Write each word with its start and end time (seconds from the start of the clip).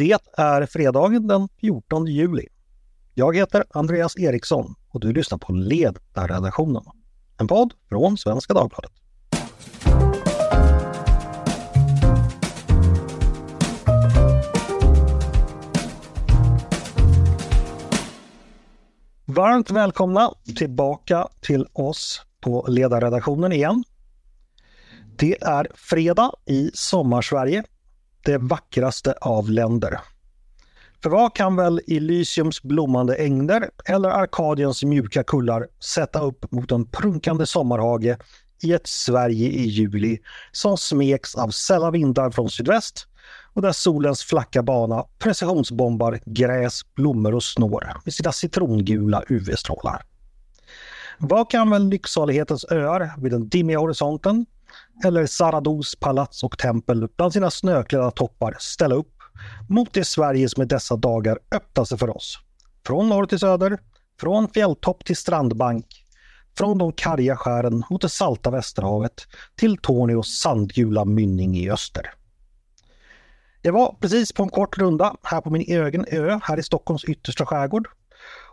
Det 0.00 0.18
är 0.36 0.66
fredagen 0.66 1.26
den 1.26 1.48
14 1.60 2.06
juli. 2.06 2.46
Jag 3.14 3.36
heter 3.36 3.64
Andreas 3.70 4.18
Eriksson 4.18 4.74
och 4.88 5.00
du 5.00 5.12
lyssnar 5.12 5.38
på 5.38 5.52
Ledarredaktionen. 5.52 6.82
En 7.38 7.48
podd 7.48 7.72
från 7.88 8.18
Svenska 8.18 8.54
Dagbladet. 8.54 8.92
Varmt 19.24 19.70
välkomna 19.70 20.30
tillbaka 20.56 21.28
till 21.40 21.66
oss 21.72 22.22
på 22.40 22.66
Ledarredaktionen 22.68 23.52
igen. 23.52 23.84
Det 25.16 25.42
är 25.42 25.68
fredag 25.74 26.32
i 26.46 26.70
Sommarsverige, 26.74 27.64
det 28.22 28.38
vackraste 28.38 29.12
av 29.12 29.50
länder. 29.50 30.00
För 31.02 31.10
vad 31.10 31.34
kan 31.34 31.56
väl 31.56 31.80
Elysiums 31.86 32.62
blommande 32.62 33.14
ängder 33.14 33.70
eller 33.84 34.08
Arkadiens 34.08 34.84
mjuka 34.84 35.22
kullar 35.22 35.66
sätta 35.94 36.20
upp 36.20 36.52
mot 36.52 36.72
en 36.72 36.86
prunkande 36.86 37.46
sommarhage 37.46 38.16
i 38.62 38.72
ett 38.72 38.86
Sverige 38.86 39.48
i 39.48 39.68
juli 39.68 40.18
som 40.52 40.76
smeks 40.76 41.34
av 41.34 41.50
sälla 41.50 41.90
vindar 41.90 42.30
från 42.30 42.50
sydväst 42.50 43.06
och 43.52 43.62
där 43.62 43.72
solens 43.72 44.24
flacka 44.24 44.62
bana 44.62 45.04
precisionsbombar 45.18 46.20
gräs, 46.26 46.80
blommor 46.94 47.34
och 47.34 47.42
snår 47.42 47.92
med 48.04 48.14
sina 48.14 48.32
citrongula 48.32 49.22
UV-strålar. 49.28 50.02
Vad 51.18 51.50
kan 51.50 51.70
väl 51.70 51.88
lycksalighetens 51.88 52.64
öar 52.70 53.12
vid 53.18 53.32
den 53.32 53.48
dimmiga 53.48 53.78
horisonten 53.78 54.46
eller 55.04 55.26
Sarados 55.26 55.96
palats 55.96 56.44
och 56.44 56.58
tempel 56.58 57.08
bland 57.16 57.32
sina 57.32 57.50
snöklädda 57.50 58.10
toppar 58.10 58.56
ställa 58.58 58.94
upp 58.94 59.14
mot 59.68 59.92
det 59.92 60.04
Sverige 60.04 60.48
som 60.48 60.62
i 60.62 60.66
dessa 60.66 60.96
dagar 60.96 61.38
öppnar 61.54 61.84
sig 61.84 61.98
för 61.98 62.16
oss. 62.16 62.38
Från 62.86 63.08
norr 63.08 63.26
till 63.26 63.38
söder, 63.38 63.78
från 64.20 64.48
fjälltopp 64.48 65.04
till 65.04 65.16
strandbank, 65.16 65.86
från 66.58 66.78
de 66.78 66.92
karga 66.92 67.36
skären 67.36 67.84
mot 67.90 68.02
det 68.02 68.08
salta 68.08 68.50
Västerhavet 68.50 69.26
till 69.56 69.78
Torneås 69.78 70.38
sandgula 70.40 71.04
mynning 71.04 71.56
i 71.56 71.70
öster. 71.70 72.10
Jag 73.62 73.72
var 73.72 73.96
precis 74.00 74.32
på 74.32 74.42
en 74.42 74.48
kort 74.48 74.78
runda 74.78 75.16
här 75.22 75.40
på 75.40 75.50
min 75.50 75.62
egen 75.62 76.04
ö 76.08 76.40
här 76.42 76.58
i 76.58 76.62
Stockholms 76.62 77.04
yttersta 77.04 77.46
skärgård 77.46 77.88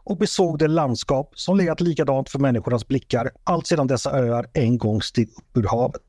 och 0.10 0.18
besåg 0.18 0.60
det 0.60 0.68
landskap 0.68 1.32
som 1.36 1.58
legat 1.58 1.82
likadant 1.82 2.30
för 2.30 2.40
människornas 2.40 2.88
blickar 2.88 3.32
allt 3.44 3.68
sedan 3.68 3.88
dessa 3.88 4.12
öar 4.12 4.46
en 4.54 4.78
gång 4.78 5.02
steg 5.02 5.30
upp 5.30 5.58
ur 5.58 5.68
havet. 5.68 6.02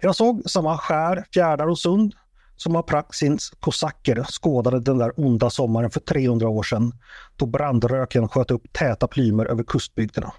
Jag 0.00 0.16
såg 0.16 0.42
samma 0.46 0.78
skär, 0.78 1.24
fjärdar 1.34 1.66
och 1.66 1.78
sund 1.78 2.14
som 2.56 2.76
Apraxins 2.76 3.52
kosacker 3.60 4.24
skådade 4.24 4.80
den 4.80 4.98
där 4.98 5.12
onda 5.16 5.50
sommaren 5.50 5.90
för 5.90 6.00
300 6.00 6.48
år 6.48 6.62
sedan 6.62 6.92
då 7.36 7.46
brandröken 7.46 8.28
sköt 8.28 8.50
upp 8.50 8.72
täta 8.72 9.06
plymer 9.06 9.46
över 9.46 9.64
kustbygderna. 9.64 10.32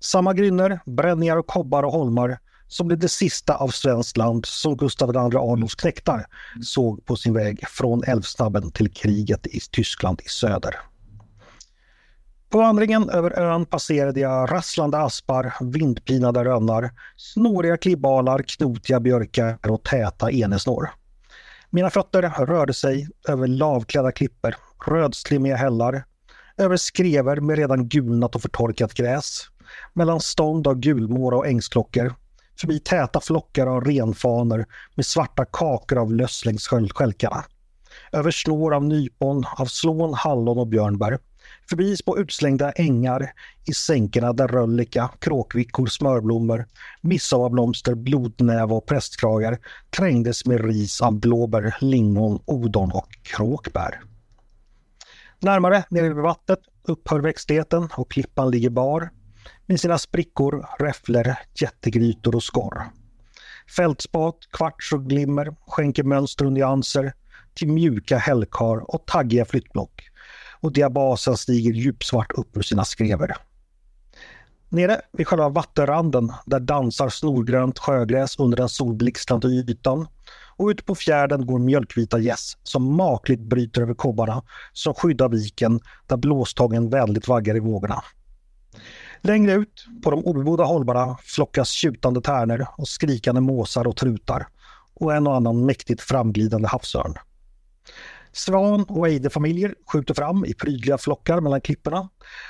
Samma 0.00 0.34
grynnor, 0.34 0.80
bränningar 0.86 1.36
och 1.36 1.46
kobbar 1.46 1.82
och 1.82 1.92
holmar 1.92 2.38
som 2.68 2.86
blev 2.86 2.98
det 2.98 3.08
sista 3.08 3.54
av 3.54 3.68
svenskt 3.68 4.16
land 4.16 4.46
som 4.46 4.76
Gustav 4.76 5.10
II 5.10 5.16
Adolfs 5.16 5.74
knektar 5.74 6.26
såg 6.62 7.04
på 7.06 7.16
sin 7.16 7.34
väg 7.34 7.68
från 7.68 8.04
Älvsnabben 8.04 8.70
till 8.70 8.92
kriget 8.92 9.46
i 9.46 9.60
Tyskland 9.70 10.20
i 10.24 10.28
söder. 10.28 10.89
På 12.50 12.58
vandringen 12.58 13.10
över 13.10 13.38
ön 13.38 13.66
passerade 13.66 14.20
jag 14.20 14.52
rasslande 14.52 14.98
aspar, 14.98 15.54
vindpinade 15.60 16.44
rönnar, 16.44 16.90
snåriga 17.16 17.76
klibbalar, 17.76 18.42
knotiga 18.42 19.00
björkar 19.00 19.70
och 19.70 19.82
täta 19.82 20.30
enesnår. 20.30 20.90
Mina 21.70 21.90
fötter 21.90 22.22
rörde 22.46 22.74
sig 22.74 23.08
över 23.28 23.46
lavklädda 23.46 24.12
klippor, 24.12 24.54
rödslimmiga 24.86 25.56
hällar, 25.56 26.04
över 26.56 26.76
skrever 26.76 27.40
med 27.40 27.56
redan 27.56 27.88
gulnat 27.88 28.34
och 28.34 28.42
förtorkat 28.42 28.94
gräs, 28.94 29.42
mellan 29.92 30.20
stånd 30.20 30.66
av 30.66 30.74
gulmåra 30.74 31.36
och 31.36 31.46
ängsklockor, 31.46 32.14
förbi 32.60 32.80
täta 32.80 33.20
flockar 33.20 33.66
av 33.66 33.84
renfanor 33.84 34.66
med 34.94 35.06
svarta 35.06 35.44
kakor 35.44 35.98
av 35.98 36.12
löss 36.12 36.44
längs 36.44 36.68
skälkarna, 36.68 37.44
över 38.12 38.30
snår 38.30 38.74
av 38.74 38.84
nypon, 38.84 39.44
av 39.56 39.66
slån, 39.66 40.14
hallon 40.14 40.58
och 40.58 40.68
björnbär, 40.68 41.18
förbi 41.70 41.96
på 42.06 42.18
utslängda 42.18 42.72
ängar 42.72 43.32
i 43.68 43.72
sänkorna 43.74 44.32
där 44.32 44.48
röllika, 44.48 45.10
kråkvickor, 45.18 45.86
smörblommor, 45.86 46.66
midsommarblomster, 47.00 47.94
blodnäva 47.94 48.76
och 48.76 48.86
prästkragar 48.86 49.58
trängdes 49.90 50.46
med 50.46 50.64
ris 50.64 51.00
av 51.00 51.20
blåbär, 51.20 51.76
lingon, 51.80 52.42
odon 52.44 52.92
och 52.92 53.08
kråkbär. 53.22 54.00
Närmare, 55.40 55.84
nere 55.90 56.08
vid 56.08 56.16
vattnet, 56.16 56.60
upphör 56.82 57.20
växtligheten 57.20 57.88
och 57.96 58.10
klippan 58.10 58.50
ligger 58.50 58.70
bar 58.70 59.10
med 59.66 59.80
sina 59.80 59.98
sprickor, 59.98 60.66
räfflor, 60.78 61.34
jättegrytor 61.60 62.34
och 62.36 62.42
skorr. 62.42 62.90
Fältspat, 63.76 64.36
kvarts 64.52 64.92
och 64.92 65.08
glimmer 65.08 65.56
skänker 65.66 66.02
mönster 66.02 66.44
och 66.44 66.52
nyanser 66.52 67.12
till 67.54 67.68
mjuka 67.68 68.18
hällkar 68.18 68.94
och 68.94 69.06
taggiga 69.06 69.44
flyttblock 69.44 70.09
och 70.60 70.72
diabasen 70.72 71.36
stiger 71.36 71.72
djupsvart 71.72 72.32
upp 72.32 72.56
ur 72.56 72.62
sina 72.62 72.84
skrever. 72.84 73.36
Nere 74.68 75.00
vid 75.12 75.26
själva 75.26 75.48
vattenranden 75.48 76.32
där 76.46 76.60
dansar 76.60 77.08
snorgrönt 77.08 77.78
sjögräs 77.78 78.38
under 78.38 78.56
den 78.56 78.68
solblixtrande 78.68 79.48
ytan 79.48 80.06
och 80.56 80.66
ute 80.66 80.82
på 80.82 80.94
fjärden 80.94 81.46
går 81.46 81.58
mjölkvita 81.58 82.18
gäss 82.18 82.56
som 82.62 82.96
makligt 82.96 83.40
bryter 83.40 83.82
över 83.82 83.94
kobbarna 83.94 84.42
som 84.72 84.94
skyddar 84.94 85.28
viken 85.28 85.80
där 86.06 86.16
blåstången 86.16 86.90
vänligt 86.90 87.28
vaggar 87.28 87.56
i 87.56 87.60
vågorna. 87.60 88.02
Längre 89.20 89.52
ut 89.52 89.86
på 90.02 90.10
de 90.10 90.24
obebodda 90.24 90.64
holmarna 90.64 91.18
flockas 91.22 91.70
tjutande 91.70 92.20
tärnor 92.20 92.66
och 92.76 92.88
skrikande 92.88 93.40
måsar 93.40 93.86
och 93.86 93.96
trutar 93.96 94.46
och 94.94 95.14
en 95.14 95.26
och 95.26 95.36
annan 95.36 95.66
mäktigt 95.66 96.00
framglidande 96.00 96.68
havsörn. 96.68 97.14
Svan 98.32 98.84
och 98.88 99.08
ejderfamiljer 99.08 99.74
skjuter 99.86 100.14
fram 100.14 100.44
i 100.44 100.54
prydliga 100.54 100.98
flockar 100.98 101.40
mellan 101.40 101.60
klipporna 101.60 102.08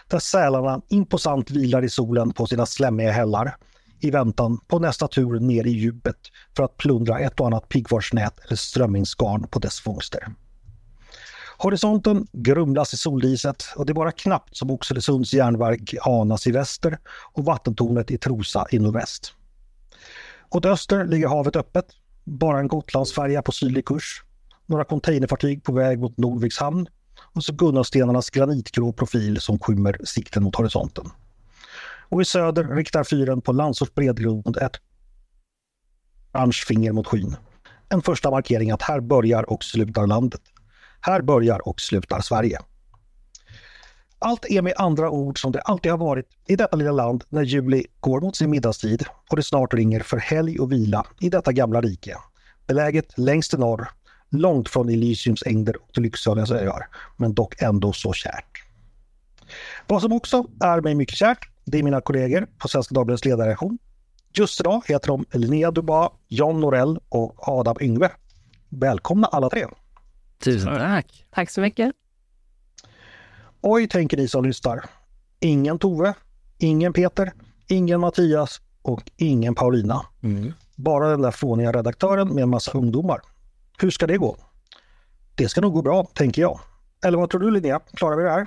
där 0.09 0.19
sälarna 0.19 0.81
imposant 0.89 1.51
vilar 1.51 1.85
i 1.85 1.89
solen 1.89 2.33
på 2.33 2.47
sina 2.47 2.67
slemmiga 2.67 3.11
hällar 3.11 3.57
i 4.01 4.11
väntan 4.11 4.59
på 4.67 4.79
nästa 4.79 5.09
tur 5.09 5.41
ner 5.41 5.67
i 5.67 5.71
djupet 5.71 6.17
för 6.57 6.63
att 6.63 6.77
plundra 6.77 7.19
ett 7.19 7.41
och 7.41 7.47
annat 7.47 7.69
piggvarsnät 7.69 8.41
eller 8.47 8.57
strömmingsgarn 8.57 9.49
på 9.49 9.59
dess 9.59 9.81
fångster. 9.81 10.29
Horisonten 11.59 12.27
grumlas 12.33 12.95
i 12.95 12.97
soldiset 12.97 13.65
och 13.77 13.87
det 13.87 13.93
är 13.93 13.95
bara 13.95 14.13
knappt 14.13 14.57
som 14.57 14.71
Oxelösunds 14.71 15.35
järnverk 15.35 15.95
anas 16.03 16.47
i 16.47 16.53
väster 16.53 16.99
och 17.33 17.45
vattentornet 17.45 18.11
i 18.11 18.19
Trosa 18.19 18.67
i 18.71 18.79
nordväst. 18.79 19.35
Åt 20.51 20.67
öster 20.67 21.05
ligger 21.05 21.29
havet 21.29 21.57
öppet, 21.57 21.87
bara 22.25 22.59
en 22.61 22.69
Gotlandsfärja 22.69 23.43
på 23.43 23.53
sydlig 23.53 23.85
kurs 23.85 24.23
några 24.71 24.85
containerfartyg 24.85 25.65
på 25.65 25.73
väg 25.73 25.99
mot 25.99 26.17
Norviks 26.17 26.59
hamn 26.59 26.87
och 27.33 27.45
så 27.45 27.53
Gunnarstenarnas 27.53 28.31
granitgrå 28.31 28.93
profil 28.93 29.41
som 29.41 29.59
skymmer 29.59 29.97
sikten 30.05 30.43
mot 30.43 30.57
horisonten. 30.57 31.11
Och 32.09 32.23
i 32.23 32.25
söder 32.25 32.65
riktar 32.65 33.05
fyren 33.05 33.41
på 33.41 33.53
Landsorts 33.53 33.95
bredgrund 33.95 34.57
ett 34.57 34.77
orange 36.35 36.65
finger 36.67 36.93
mot 36.93 37.07
skyn. 37.07 37.37
En 37.89 38.03
första 38.03 38.31
markering 38.31 38.71
att 38.71 38.83
här 38.83 39.01
börjar 39.01 39.51
och 39.51 39.65
slutar 39.65 40.07
landet. 40.07 40.41
Här 41.01 41.23
börjar 41.23 41.69
och 41.69 41.81
slutar 41.81 42.21
Sverige. 42.21 42.59
Allt 44.19 44.45
är 44.51 44.63
med 44.63 44.75
andra 44.77 45.11
ord 45.11 45.41
som 45.41 45.53
det 45.53 45.61
alltid 45.61 45.91
har 45.91 45.99
varit 45.99 46.27
i 46.47 46.57
detta 46.57 46.77
lilla 46.77 46.93
land 46.93 47.25
när 47.29 47.43
juli 47.43 47.87
går 48.01 48.21
mot 48.21 48.37
sin 48.37 48.51
middagstid 48.51 49.05
och 49.31 49.37
det 49.37 49.43
snart 49.43 49.75
ringer 49.75 50.01
för 50.01 50.17
helg 50.17 50.59
och 50.59 50.73
vila 50.73 51.07
i 51.21 51.29
detta 51.29 51.53
gamla 51.53 51.81
rike. 51.81 52.17
Beläget 52.67 53.19
längst 53.19 53.55
i 53.55 53.57
norr 53.57 53.89
långt 54.31 54.69
från 54.69 54.89
Elysiums 54.89 55.43
ängder 55.47 55.77
och 55.77 55.99
Lycksaligas 55.99 56.51
öar, 56.51 56.89
men 57.17 57.35
dock 57.35 57.63
ändå 57.63 57.93
så 57.93 58.13
kärt. 58.13 58.65
Vad 59.87 60.03
som 60.03 60.13
också 60.13 60.45
är 60.61 60.81
mig 60.81 60.95
mycket 60.95 61.17
kärt, 61.17 61.49
det 61.65 61.79
är 61.79 61.83
mina 61.83 62.01
kollegor 62.01 62.47
på 62.59 62.69
Svenska 62.69 62.95
Dagbladets 62.95 63.25
ledarredaktion. 63.25 63.79
Just 64.33 64.61
idag 64.61 64.83
heter 64.87 65.09
de 65.09 65.25
Linnea 65.33 65.71
Duba, 65.71 66.11
John 66.29 66.61
Norell 66.61 66.99
och 67.09 67.49
Adam 67.49 67.77
Yngve. 67.81 68.11
Välkomna 68.69 69.27
alla 69.27 69.51
tre! 69.51 69.67
Tusen 70.45 70.79
tack! 70.79 71.25
Tack 71.31 71.51
så 71.51 71.61
mycket! 71.61 71.93
Oj, 73.61 73.89
tänker 73.89 74.17
ni 74.17 74.29
som 74.29 74.45
lyssnar. 74.45 74.85
Ingen 75.41 75.79
Tove, 75.79 76.15
ingen 76.59 76.93
Peter, 76.93 77.33
ingen 77.69 78.01
Mattias 78.01 78.61
och 78.83 79.11
ingen 79.17 79.55
Paulina. 79.55 80.07
Mm. 80.23 80.53
Bara 80.77 81.09
den 81.09 81.23
där 81.23 81.31
fåniga 81.31 81.73
redaktören 81.73 82.35
med 82.35 82.43
en 82.43 82.49
massa 82.49 82.73
ungdomar. 82.73 83.21
Hur 83.81 83.91
ska 83.91 84.07
det 84.07 84.19
gå? 84.19 84.37
Det 85.35 85.49
ska 85.49 85.61
nog 85.61 85.73
gå 85.73 85.83
bra, 85.83 86.05
tänker 86.15 86.43
jag. 86.43 86.61
Eller 87.05 87.19
vad 87.19 87.31
tror 87.31 87.41
du 87.41 87.51
Linnea? 87.51 87.81
Klarar 87.95 88.17
vi 88.17 88.23
det 88.23 88.31
här? 88.31 88.47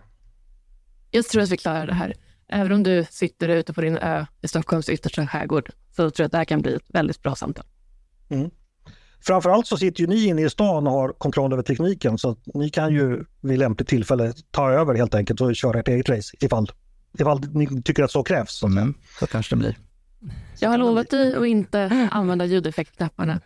Jag 1.11 1.25
tror 1.25 1.41
att 1.41 1.49
vi 1.49 1.57
klarar 1.57 1.87
det 1.87 1.93
här. 1.93 2.13
Även 2.47 2.71
om 2.71 2.83
du 2.83 3.05
sitter 3.09 3.49
ute 3.49 3.73
på 3.73 3.81
din 3.81 3.97
ö 3.97 4.25
i 4.41 4.47
Stockholms 4.47 4.89
yttersta 4.89 5.27
skärgård 5.27 5.69
så 5.95 6.09
tror 6.09 6.23
jag 6.23 6.25
att 6.25 6.31
det 6.31 6.37
här 6.37 6.45
kan 6.45 6.61
bli 6.61 6.75
ett 6.75 6.85
väldigt 6.87 7.21
bra 7.21 7.35
samtal. 7.35 7.65
Mm. 8.29 8.49
Framförallt 9.21 9.67
så 9.67 9.77
sitter 9.77 10.01
ju 10.01 10.07
ni 10.07 10.25
inne 10.25 10.41
i 10.41 10.49
stan 10.49 10.87
och 10.87 10.93
har 10.93 11.09
kontroll 11.09 11.53
över 11.53 11.63
tekniken 11.63 12.17
så 12.17 12.29
att 12.29 12.39
ni 12.53 12.69
kan 12.69 12.93
ju 12.93 13.25
vid 13.41 13.59
lämpligt 13.59 13.89
tillfälle 13.89 14.33
ta 14.51 14.71
över 14.71 14.95
helt 14.95 15.15
enkelt 15.15 15.41
och 15.41 15.55
köra 15.55 15.79
ett 15.79 15.87
eget 15.87 16.09
race 16.09 16.37
ifall, 16.41 16.71
ifall 17.19 17.39
ni 17.39 17.81
tycker 17.81 18.03
att 18.03 18.11
så 18.11 18.23
krävs. 18.23 18.63
Mm, 18.63 18.93
så 19.19 19.27
kanske 19.27 19.55
det 19.55 19.59
blir. 19.59 19.77
Jag 20.59 20.69
har 20.69 20.77
lovat 20.77 21.09
dig 21.09 21.35
att 21.35 21.45
inte 21.45 22.09
använda 22.11 22.45
ljudeffektknapparna. 22.45 23.41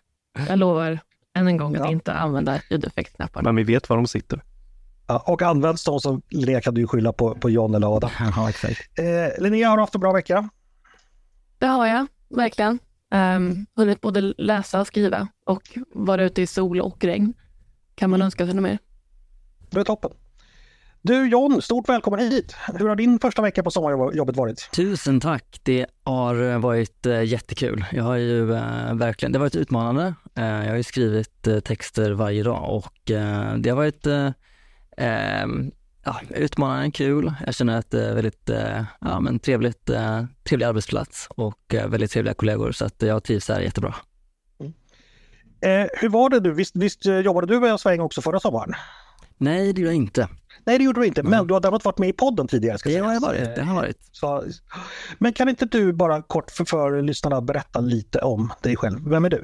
Jag 0.47 0.59
lovar 0.59 0.99
än 1.37 1.47
en 1.47 1.57
gång 1.57 1.75
att 1.75 1.81
Ja. 1.81 1.91
inte 1.91 2.13
använda 2.13 2.61
ljudeffektknapparna. 2.69 3.47
Men 3.51 3.55
vi 3.55 3.73
vet 3.73 3.89
var 3.89 3.97
de 3.97 4.07
sitter. 4.07 4.43
Ja, 5.07 5.23
och 5.27 5.41
används 5.41 5.83
de 5.83 5.99
så 5.99 6.21
Linnea 6.29 6.61
kan 6.61 6.73
du 6.73 6.87
skylla 6.87 7.13
på, 7.13 7.35
på 7.35 7.49
John 7.49 7.75
eller 7.75 7.95
Adam. 7.95 8.09
Ja, 8.35 8.49
exakt. 8.49 8.99
Eh, 8.99 9.43
Linnea 9.43 9.69
har 9.69 9.77
haft 9.77 9.95
en 9.95 10.01
bra 10.01 10.11
vecka. 10.13 10.49
Det 11.57 11.65
har 11.67 11.85
jag, 11.85 12.07
verkligen. 12.29 12.79
Um, 13.11 13.65
hunnit 13.75 14.01
både 14.01 14.21
läsa 14.21 14.81
och 14.81 14.87
skriva 14.87 15.27
och 15.45 15.77
vara 15.93 16.23
ute 16.23 16.41
i 16.41 16.47
sol 16.47 16.81
och 16.81 17.03
regn. 17.03 17.33
Kan 17.95 18.09
man 18.09 18.21
önska 18.21 18.45
sig 18.45 18.55
något 18.55 18.63
mer? 18.63 18.77
Det 19.69 19.79
är 19.79 19.83
toppen. 19.83 20.11
Du 21.01 21.29
John, 21.29 21.61
stort 21.61 21.89
välkommen 21.89 22.19
hit. 22.19 22.55
Hur 22.79 22.87
har 22.87 22.95
din 22.95 23.19
första 23.19 23.41
vecka 23.41 23.63
på 23.63 23.71
sommarjobbet 23.71 24.35
varit? 24.35 24.69
Tusen 24.71 25.19
tack. 25.19 25.59
Det 25.63 25.85
har 26.03 26.51
eh, 26.51 26.59
varit 26.59 27.05
eh, 27.05 27.23
jättekul. 27.23 27.85
Jag 27.91 28.03
har 28.03 28.15
ju 28.15 28.53
eh, 28.53 28.93
verkligen, 28.93 29.31
det 29.31 29.39
har 29.39 29.45
varit 29.45 29.55
utmanande. 29.55 30.13
Jag 30.33 30.69
har 30.69 30.75
ju 30.75 30.83
skrivit 30.83 31.47
texter 31.63 32.11
varje 32.11 32.43
dag 32.43 32.75
och 32.75 32.93
det 33.57 33.69
har 33.69 33.75
varit 33.75 34.07
eh, 34.07 34.27
eh, 34.97 35.47
ja, 36.03 36.19
utmanande, 36.29 36.91
kul. 36.91 37.33
Jag 37.45 37.55
känner 37.55 37.77
att 37.77 37.91
det 37.91 38.05
är 38.05 38.15
väldigt 38.15 38.49
ja, 39.01 39.19
men 39.19 39.39
trevligt, 39.39 39.89
trevlig 40.43 40.65
arbetsplats 40.65 41.27
och 41.29 41.75
väldigt 41.87 42.11
trevliga 42.11 42.33
kollegor 42.33 42.71
så 42.71 42.85
att 42.85 43.01
jag 43.01 43.23
trivs 43.23 43.49
här 43.49 43.61
jättebra. 43.61 43.95
Eh, 45.61 45.87
hur 45.93 46.09
var 46.09 46.29
det 46.29 46.39
du? 46.39 46.53
Visst, 46.53 46.75
visst 46.75 47.05
jobbade 47.05 47.47
du 47.47 47.59
med 47.59 47.71
en 47.71 47.77
sväng 47.77 47.99
också 47.99 48.21
förra 48.21 48.39
sommaren? 48.39 48.73
Nej, 49.37 49.73
det 49.73 49.81
gör 49.81 49.87
jag 49.87 49.95
inte. 49.95 50.27
Nej, 50.65 50.77
det 50.77 50.83
gjorde 50.83 51.01
du 51.01 51.07
inte, 51.07 51.23
men 51.23 51.47
du 51.47 51.53
har 51.53 51.61
däremot 51.61 51.85
varit 51.85 51.97
med 51.97 52.09
i 52.09 52.13
podden 52.13 52.47
tidigare. 52.47 52.77
Ska 52.77 52.89
Det 52.89 52.97
har 52.97 53.13
jag 53.13 53.21
varit. 53.21 53.55
Det 53.55 53.63
har 53.63 53.75
varit. 53.75 53.97
Så, 54.11 54.43
men 55.17 55.33
kan 55.33 55.49
inte 55.49 55.65
du 55.65 55.93
bara 55.93 56.21
kort 56.21 56.51
för, 56.51 56.65
för 56.65 57.01
lyssnarna 57.01 57.41
berätta 57.41 57.79
lite 57.79 58.19
om 58.19 58.53
dig 58.61 58.75
själv? 58.75 59.09
Vem 59.09 59.25
är 59.25 59.29
du? 59.29 59.43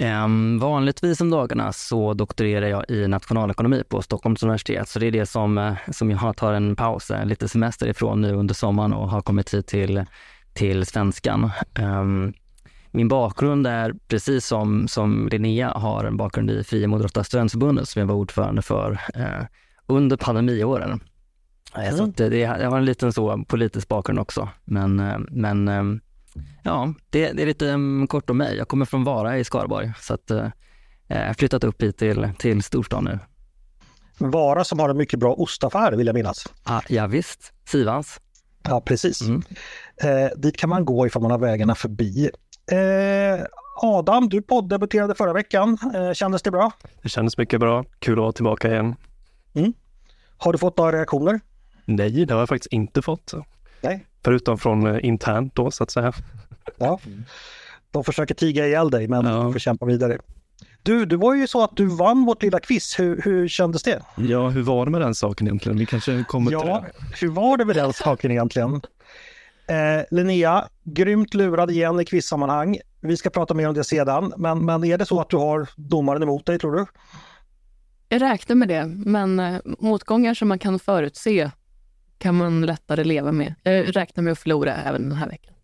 Um, 0.00 0.58
vanligtvis 0.58 1.20
om 1.20 1.30
dagarna 1.30 1.72
så 1.72 2.14
doktorerar 2.14 2.66
jag 2.66 2.90
i 2.90 3.08
nationalekonomi 3.08 3.82
på 3.88 4.02
Stockholms 4.02 4.42
universitet, 4.42 4.88
så 4.88 4.98
det 4.98 5.06
är 5.06 5.10
det 5.10 5.26
som, 5.26 5.58
eh, 5.58 5.74
som 5.92 6.10
jag 6.10 6.36
tar 6.36 6.52
en 6.52 6.76
paus, 6.76 7.10
eh, 7.10 7.26
lite 7.26 7.48
semester 7.48 7.86
ifrån 7.86 8.20
nu 8.20 8.34
under 8.34 8.54
sommaren 8.54 8.92
och 8.92 9.10
har 9.10 9.22
kommit 9.22 9.54
hit 9.54 9.66
till, 9.66 10.04
till 10.54 10.86
svenskan. 10.86 11.50
Ehm, 11.74 12.32
min 12.90 13.08
bakgrund 13.08 13.66
är 13.66 13.94
precis 14.08 14.46
som, 14.46 14.88
som 14.88 15.28
Linnea 15.32 15.70
har 15.70 16.04
en 16.04 16.16
bakgrund 16.16 16.50
i 16.50 16.64
Fria 16.64 16.88
Moderata 16.88 17.24
studentförbundet 17.24 17.88
som 17.88 18.00
jag 18.00 18.06
var 18.06 18.14
ordförande 18.14 18.62
för 18.62 19.00
eh, 19.14 19.46
under 19.86 20.16
pandemiåren. 20.16 21.00
Så 21.74 21.80
Mm. 21.80 22.04
att 22.10 22.16
det, 22.16 22.28
det, 22.28 22.38
jag 22.38 22.70
har 22.70 22.78
en 22.78 22.84
liten 22.84 23.12
så 23.12 23.44
politisk 23.48 23.88
bakgrund 23.88 24.18
också, 24.18 24.48
men, 24.64 25.00
eh, 25.00 25.18
men 25.30 25.68
eh, 25.68 25.82
Ja, 26.62 26.94
det, 27.10 27.32
det 27.32 27.42
är 27.42 27.46
lite 27.46 27.66
um, 27.66 28.06
kort 28.06 28.30
om 28.30 28.36
mig. 28.38 28.56
Jag 28.56 28.68
kommer 28.68 28.84
från 28.84 29.04
Vara 29.04 29.38
i 29.38 29.44
Skaraborg, 29.44 29.92
så 30.00 30.14
att 30.14 30.30
eh, 30.30 30.46
jag 31.06 31.26
har 31.26 31.34
flyttat 31.34 31.64
upp 31.64 31.82
hit 31.82 31.98
till, 31.98 32.28
till 32.38 32.62
storstan 32.62 33.04
nu. 33.04 33.18
Vara 34.18 34.64
som 34.64 34.78
har 34.78 34.88
en 34.88 34.96
mycket 34.96 35.18
bra 35.18 35.34
ostaffär 35.34 35.92
vill 35.92 36.06
jag 36.06 36.14
minnas. 36.14 36.46
Ah, 36.62 36.80
ja, 36.88 37.06
visst, 37.06 37.52
Sivans. 37.68 38.20
Ja, 38.62 38.80
precis. 38.80 39.20
Mm. 39.22 39.42
Eh, 40.02 40.28
dit 40.36 40.56
kan 40.56 40.70
man 40.70 40.84
gå 40.84 41.06
ifall 41.06 41.22
man 41.22 41.30
har 41.30 41.38
vägarna 41.38 41.74
förbi. 41.74 42.30
Eh, 42.70 43.44
Adam, 43.82 44.28
du 44.28 44.42
podddebuterade 44.42 45.14
förra 45.14 45.32
veckan. 45.32 45.78
Eh, 45.94 46.12
kändes 46.12 46.42
det 46.42 46.50
bra? 46.50 46.72
Det 47.02 47.08
kändes 47.08 47.38
mycket 47.38 47.60
bra. 47.60 47.84
Kul 47.98 48.12
att 48.12 48.18
vara 48.18 48.32
tillbaka 48.32 48.68
igen. 48.70 48.94
Har 50.36 50.52
du 50.52 50.58
fått 50.58 50.76
några 50.78 50.92
reaktioner? 50.92 51.40
Nej, 51.84 52.24
det 52.26 52.34
har 52.34 52.40
jag 52.40 52.48
faktiskt 52.48 52.72
inte 52.72 53.02
fått. 53.02 53.34
Nej. 53.80 54.06
Förutom 54.24 54.58
från 54.58 54.86
eh, 54.86 55.04
internt 55.04 55.54
då, 55.54 55.70
så 55.70 55.82
att 55.84 55.90
säga. 55.90 56.12
Ja. 56.78 57.00
De 57.90 58.04
försöker 58.04 58.34
tiga 58.34 58.66
ihjäl 58.66 58.90
dig, 58.90 59.08
men 59.08 59.26
Ja. 59.26 59.42
du 59.44 59.52
får 59.52 59.58
kämpa 59.58 59.86
vidare. 59.86 60.18
Du, 60.82 61.04
det 61.06 61.16
var 61.16 61.34
ju 61.34 61.46
så 61.46 61.64
att 61.64 61.76
du 61.76 61.86
vann 61.86 62.24
vårt 62.24 62.42
lilla 62.42 62.60
quiz. 62.60 62.98
Hur, 62.98 63.22
hur 63.24 63.48
kändes 63.48 63.82
det? 63.82 64.02
Ja, 64.16 64.48
hur 64.48 64.62
var 64.62 64.84
det 64.84 64.90
med 64.90 65.00
den 65.00 65.14
saken 65.14 65.46
egentligen? 65.46 65.78
Vi 65.78 65.86
kanske 65.86 66.24
kommer 66.28 66.50
till 66.50 66.58
Ja, 66.68 66.84
det. 66.86 67.16
hur 67.20 67.28
var 67.28 67.56
det 67.56 67.64
med 67.64 67.76
den 67.76 67.92
saken 67.92 68.30
egentligen? 68.30 68.80
Eh, 69.68 70.04
Linnea, 70.10 70.68
grymt 70.84 71.34
lurad 71.34 71.70
igen 71.70 72.00
i 72.00 72.04
quizsammanhang. 72.04 72.78
Vi 73.00 73.16
ska 73.16 73.30
prata 73.30 73.54
mer 73.54 73.68
om 73.68 73.74
det 73.74 73.84
sedan, 73.84 74.32
men, 74.36 74.64
men 74.64 74.84
är 74.84 74.98
det 74.98 75.06
så 75.06 75.20
att 75.20 75.30
du 75.30 75.36
har 75.36 75.68
domaren 75.76 76.22
emot 76.22 76.46
dig 76.46 76.58
tror 76.58 76.72
du? 76.72 76.86
Jag 78.08 78.22
räknar 78.22 78.56
med 78.56 78.68
det, 78.68 78.86
men 78.86 79.40
eh, 79.40 79.60
motgångar 79.64 80.34
som 80.34 80.48
man 80.48 80.58
kan 80.58 80.78
förutse 80.78 81.50
kan 82.18 82.34
man 82.34 82.66
lättare 82.66 83.04
leva 83.04 83.32
med. 83.32 83.54
Jag 83.62 83.96
räknar 83.96 84.24
med 84.24 84.32
att 84.32 84.38
förlora 84.38 84.74
även 84.74 85.02
den 85.02 85.18
här 85.18 85.28
veckan. 85.28 85.54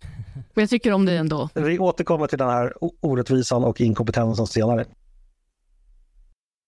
Men 0.54 0.62
jag 0.62 0.70
tycker 0.70 0.92
om 0.92 1.06
det 1.06 1.16
ändå. 1.16 1.48
Vi 1.54 1.78
återkommer 1.78 2.26
till 2.26 2.38
den 2.38 2.48
här 2.48 2.72
orättvisan 3.00 3.64
och 3.64 3.80
inkompetensen 3.80 4.46
senare. 4.46 4.84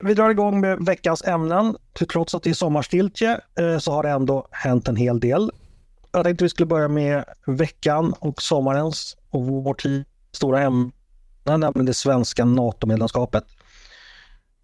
Vi 0.04 0.14
drar 0.14 0.30
igång 0.30 0.60
med 0.60 0.78
veckans 0.86 1.22
ämnen. 1.24 1.76
Trots 2.12 2.34
att 2.34 2.42
det 2.42 2.50
är 2.50 2.54
sommarstiltje 2.54 3.40
eh, 3.58 3.78
så 3.78 3.92
har 3.92 4.02
det 4.02 4.10
ändå 4.10 4.48
hänt 4.50 4.88
en 4.88 4.96
hel 4.96 5.20
del. 5.20 5.50
Jag 6.12 6.24
tänkte 6.24 6.44
vi 6.44 6.48
skulle 6.48 6.66
börja 6.66 6.88
med 6.88 7.24
veckan 7.46 8.14
och 8.18 8.42
sommarens 8.42 9.16
och 9.30 9.46
vår 9.46 9.74
tids 9.74 10.10
stora 10.32 10.60
ämne, 10.60 10.92
nämligen 11.44 11.86
det 11.86 11.94
svenska 11.94 12.44
NATO-medlemskapet. 12.44 13.44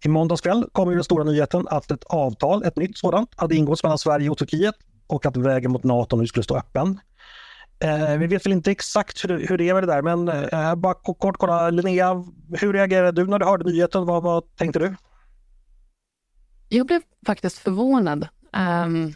I 0.05 0.07
måndags 0.07 0.41
kväll 0.41 0.65
kom 0.71 0.89
ju 0.89 0.95
den 0.95 1.03
stora 1.03 1.23
nyheten 1.23 1.67
att 1.69 1.91
ett 1.91 2.03
avtal, 2.03 2.63
ett 2.63 2.75
nytt 2.75 2.97
sådant, 2.97 3.29
hade 3.35 3.55
ingåtts 3.55 3.83
mellan 3.83 3.97
Sverige 3.97 4.29
och 4.29 4.37
Turkiet 4.37 4.75
och 5.07 5.25
att 5.25 5.37
vägen 5.37 5.71
mot 5.71 5.83
NATO 5.83 6.15
nu 6.15 6.27
skulle 6.27 6.43
stå 6.43 6.57
öppen. 6.57 6.99
Eh, 7.79 8.17
vi 8.17 8.27
vet 8.27 8.45
väl 8.45 8.53
inte 8.53 8.71
exakt 8.71 9.23
hur 9.23 9.29
det, 9.29 9.45
hur 9.45 9.57
det 9.57 9.69
är 9.69 9.73
med 9.73 9.83
det 9.83 9.87
där, 9.87 10.01
men 10.01 10.29
eh, 10.29 10.75
bara 10.75 10.93
kort, 10.93 11.37
kolla. 11.37 11.69
Linnea, 11.69 12.25
hur 12.53 12.73
reagerade 12.73 13.21
du 13.21 13.27
när 13.27 13.39
du 13.39 13.45
hörde 13.45 13.63
nyheten? 13.63 14.05
Vad, 14.05 14.23
vad 14.23 14.55
tänkte 14.55 14.79
du? 14.79 14.95
Jag 16.69 16.87
blev 16.87 17.01
faktiskt 17.25 17.57
förvånad. 17.57 18.27
Um, 18.85 19.13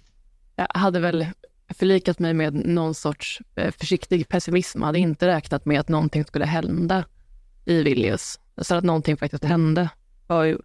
jag 0.55 0.67
hade 0.73 0.99
väl 0.99 1.27
förlikat 1.73 2.19
mig 2.19 2.33
med 2.33 2.53
någon 2.53 2.93
sorts 2.93 3.39
eh, 3.55 3.71
försiktig 3.71 4.27
pessimism. 4.29 4.79
Jag 4.79 4.85
hade 4.85 4.99
inte 4.99 5.27
räknat 5.27 5.65
med 5.65 5.79
att 5.79 5.89
någonting 5.89 6.25
skulle 6.25 6.45
hända 6.45 7.03
i 7.65 7.83
Vilnius. 7.83 8.39
Så 8.61 8.75
att 8.75 8.83
någonting 8.83 9.17
faktiskt 9.17 9.43
hände 9.43 9.89
var 10.27 10.43
ju 10.43 10.57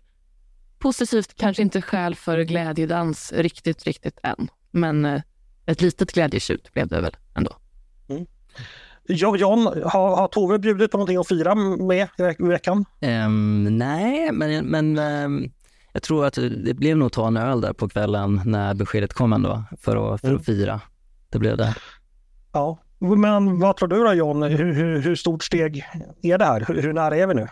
positivt, 0.78 1.34
kanske 1.36 1.62
inte 1.62 1.82
skäl 1.82 2.14
för 2.14 2.40
glädjedans 2.40 3.32
riktigt, 3.32 3.84
riktigt 3.84 4.18
än. 4.22 4.48
Men 4.70 5.04
eh, 5.04 5.20
ett 5.66 5.80
litet 5.82 6.12
glädjetjut 6.12 6.72
blev 6.72 6.88
det 6.88 7.00
väl 7.00 7.16
ändå. 7.34 7.56
Jo- 9.08 9.36
John, 9.36 9.66
har, 9.66 10.16
har 10.16 10.28
Tove 10.28 10.58
bjudit 10.58 10.90
på 10.90 10.96
någonting 10.96 11.16
att 11.16 11.28
fira 11.28 11.54
med 11.54 12.08
i 12.18 12.22
veck- 12.22 12.40
i 12.40 12.48
veckan? 12.48 12.84
Ehm, 13.00 13.78
nej, 13.78 14.32
men, 14.32 14.64
men 14.66 14.98
ehm, 14.98 15.50
jag 15.92 16.02
tror 16.02 16.26
att 16.26 16.34
det 16.64 16.74
blev 16.74 16.96
nog 16.96 17.12
ta 17.12 17.26
en 17.26 17.36
öl 17.36 17.60
där 17.60 17.72
på 17.72 17.88
kvällen 17.88 18.40
när 18.44 18.74
beskedet 18.74 19.12
kom 19.12 19.32
ändå, 19.32 19.62
för 19.80 20.14
att, 20.14 20.20
för 20.20 20.28
Mm. 20.28 20.40
att 20.40 20.46
fira. 20.46 20.80
Det 21.30 21.38
blev 21.38 21.56
det. 21.56 21.74
Ja. 22.52 22.78
Men 22.98 23.58
vad 23.60 23.76
tror 23.76 23.88
du 23.88 24.04
då 24.04 24.12
John? 24.12 24.42
Hur, 24.42 24.72
hur, 24.72 25.00
hur 25.00 25.14
stort 25.14 25.44
steg 25.44 25.84
är 26.22 26.38
det 26.38 26.44
här? 26.44 26.64
Hur, 26.68 26.82
hur 26.82 26.92
nära 26.92 27.16
är 27.16 27.26
vi 27.26 27.34
nu? 27.34 27.48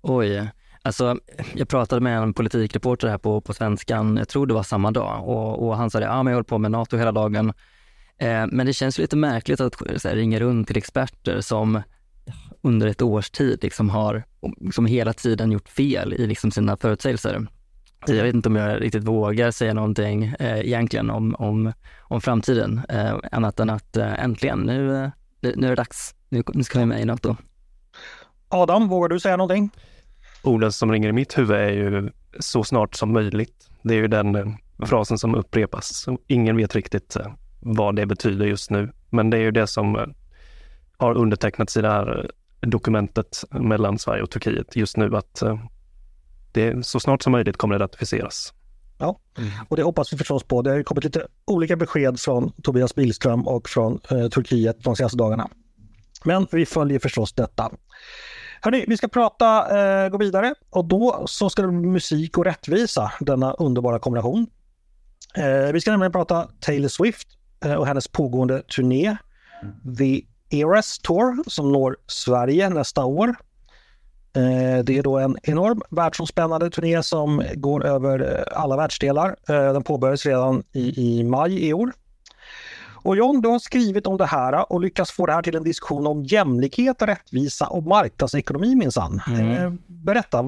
Oj, 0.00 0.50
alltså 0.82 1.16
jag 1.54 1.68
pratade 1.68 2.00
med 2.00 2.18
en 2.18 2.34
politikreporter 2.34 3.08
här 3.08 3.18
på, 3.18 3.40
på 3.40 3.54
Svenskan, 3.54 4.16
jag 4.16 4.28
tror 4.28 4.46
det 4.46 4.54
var 4.54 4.62
samma 4.62 4.90
dag, 4.90 5.28
och, 5.28 5.66
och 5.66 5.76
han 5.76 5.90
sa 5.90 6.00
det, 6.00 6.06
ja 6.06 6.22
men 6.22 6.30
jag 6.30 6.36
håller 6.36 6.44
på 6.44 6.58
med 6.58 6.70
NATO 6.70 6.96
hela 6.96 7.12
dagen. 7.12 7.52
Eh, 8.18 8.46
men 8.46 8.66
det 8.66 8.72
känns 8.72 8.98
lite 8.98 9.16
märkligt 9.16 9.60
att 9.60 9.74
här, 10.04 10.14
ringa 10.14 10.40
runt 10.40 10.66
till 10.66 10.76
experter 10.76 11.40
som 11.40 11.82
under 12.62 12.86
ett 12.86 13.02
års 13.02 13.30
tid 13.30 13.58
liksom 13.62 13.90
har 13.90 14.24
som 14.72 14.86
hela 14.86 15.12
tiden 15.12 15.52
gjort 15.52 15.68
fel 15.68 16.14
i 16.14 16.26
liksom 16.26 16.50
sina 16.50 16.76
förutsägelser. 16.76 17.46
Så 18.06 18.14
jag 18.14 18.24
vet 18.24 18.34
inte 18.34 18.48
om 18.48 18.56
jag 18.56 18.82
riktigt 18.82 19.04
vågar 19.04 19.50
säga 19.50 19.74
någonting 19.74 20.24
eh, 20.24 20.58
egentligen 20.58 21.10
om, 21.10 21.34
om, 21.34 21.72
om 22.00 22.20
framtiden, 22.20 22.80
eh, 22.88 23.16
annat 23.32 23.60
än 23.60 23.70
att 23.70 23.96
eh, 23.96 24.24
äntligen, 24.24 24.58
nu, 24.58 24.96
eh, 24.96 25.10
nu 25.40 25.54
nu 25.56 25.66
är 25.66 25.70
det 25.70 25.76
dags. 25.76 26.14
Nu, 26.28 26.42
nu 26.54 26.64
ska 26.64 26.78
vi 26.78 26.86
med 26.86 27.00
i 27.00 27.04
NATO. 27.04 27.36
Adam, 28.48 28.88
vågar 28.88 29.08
du 29.08 29.20
säga 29.20 29.36
någonting? 29.36 29.70
Orden 30.42 30.72
som 30.72 30.92
ringer 30.92 31.08
i 31.08 31.12
mitt 31.12 31.38
huvud 31.38 31.56
är 31.56 31.70
ju 31.70 32.10
så 32.40 32.64
snart 32.64 32.94
som 32.94 33.12
möjligt. 33.12 33.70
Det 33.82 33.94
är 33.94 33.98
ju 33.98 34.08
den 34.08 34.34
eh, 34.34 34.46
frasen 34.86 35.18
som 35.18 35.34
upprepas. 35.34 36.06
Ingen 36.26 36.56
vet 36.56 36.74
riktigt 36.74 37.16
eh, 37.16 37.32
vad 37.60 37.96
det 37.96 38.06
betyder 38.06 38.46
just 38.46 38.70
nu. 38.70 38.92
Men 39.10 39.30
det 39.30 39.36
är 39.36 39.42
ju 39.42 39.50
det 39.50 39.66
som 39.66 40.14
har 40.96 41.14
undertecknats 41.14 41.76
i 41.76 41.80
det 41.80 41.88
här 41.88 42.30
dokumentet 42.60 43.44
mellan 43.50 43.98
Sverige 43.98 44.22
och 44.22 44.30
Turkiet 44.30 44.76
just 44.76 44.96
nu 44.96 45.16
att 45.16 45.42
det 46.52 46.86
så 46.86 47.00
snart 47.00 47.22
som 47.22 47.32
möjligt 47.32 47.56
kommer 47.56 47.78
det 47.78 47.84
ratificeras. 47.84 48.52
Och 49.68 49.76
det 49.76 49.82
hoppas 49.82 50.12
vi 50.12 50.16
förstås 50.16 50.44
på. 50.44 50.62
Det 50.62 50.70
har 50.70 50.76
ju 50.76 50.84
kommit 50.84 51.04
lite 51.04 51.26
olika 51.44 51.76
besked 51.76 52.20
från 52.20 52.52
Tobias 52.62 52.94
Billström 52.94 53.48
och 53.48 53.68
från 53.68 54.00
eh, 54.10 54.28
Turkiet 54.28 54.84
de 54.84 54.96
senaste 54.96 55.18
dagarna. 55.18 55.48
Men 56.24 56.46
vi 56.52 56.66
följer 56.66 56.98
förstås 56.98 57.32
detta. 57.32 57.70
Hörrni, 58.60 58.84
vi 58.88 58.96
ska 58.96 59.08
prata, 59.08 59.78
eh, 59.78 60.08
gå 60.08 60.18
vidare 60.18 60.54
och 60.70 60.84
då 60.84 61.24
så 61.26 61.50
ska 61.50 61.62
det 61.62 61.68
bli 61.68 61.88
musik 61.88 62.38
och 62.38 62.44
rättvisa, 62.44 63.12
denna 63.20 63.52
underbara 63.52 63.98
kombination. 63.98 64.46
Eh, 65.36 65.72
vi 65.72 65.80
ska 65.80 65.90
nämligen 65.90 66.12
prata 66.12 66.48
Taylor 66.60 66.88
Swift 66.88 67.28
eh, 67.64 67.74
och 67.74 67.86
hennes 67.86 68.08
pågående 68.08 68.62
turné 68.62 69.16
The 69.98 70.24
Eras 70.50 70.98
Tour 70.98 71.50
som 71.50 71.72
når 71.72 71.96
Sverige 72.06 72.68
nästa 72.68 73.04
år. 73.04 73.34
Eh, 74.36 74.84
det 74.84 74.98
är 74.98 75.02
då 75.02 75.18
en 75.18 75.36
enorm 75.42 75.82
världsomspännande 75.90 76.70
turné 76.70 77.02
som 77.02 77.42
går 77.54 77.86
över 77.86 78.36
eh, 78.38 78.62
alla 78.62 78.76
världsdelar. 78.76 79.36
Eh, 79.48 79.72
den 79.72 79.82
påbörjades 79.82 80.26
redan 80.26 80.62
i, 80.72 81.18
i 81.18 81.24
maj 81.24 81.68
i 81.68 81.72
år. 81.72 81.92
Och 83.04 83.16
John, 83.16 83.40
du 83.40 83.48
har 83.48 83.58
skrivit 83.58 84.06
om 84.06 84.16
det 84.16 84.26
här 84.26 84.72
och 84.72 84.80
lyckats 84.80 85.12
få 85.12 85.26
det 85.26 85.32
här 85.32 85.42
till 85.42 85.56
en 85.56 85.64
diskussion 85.64 86.06
om 86.06 86.24
jämlikhet, 86.24 87.02
rättvisa 87.02 87.66
och 87.66 87.82
marknadsekonomi 87.82 88.74
minsann. 88.74 89.22
Mm. 89.28 89.78
Berätta, 89.86 90.44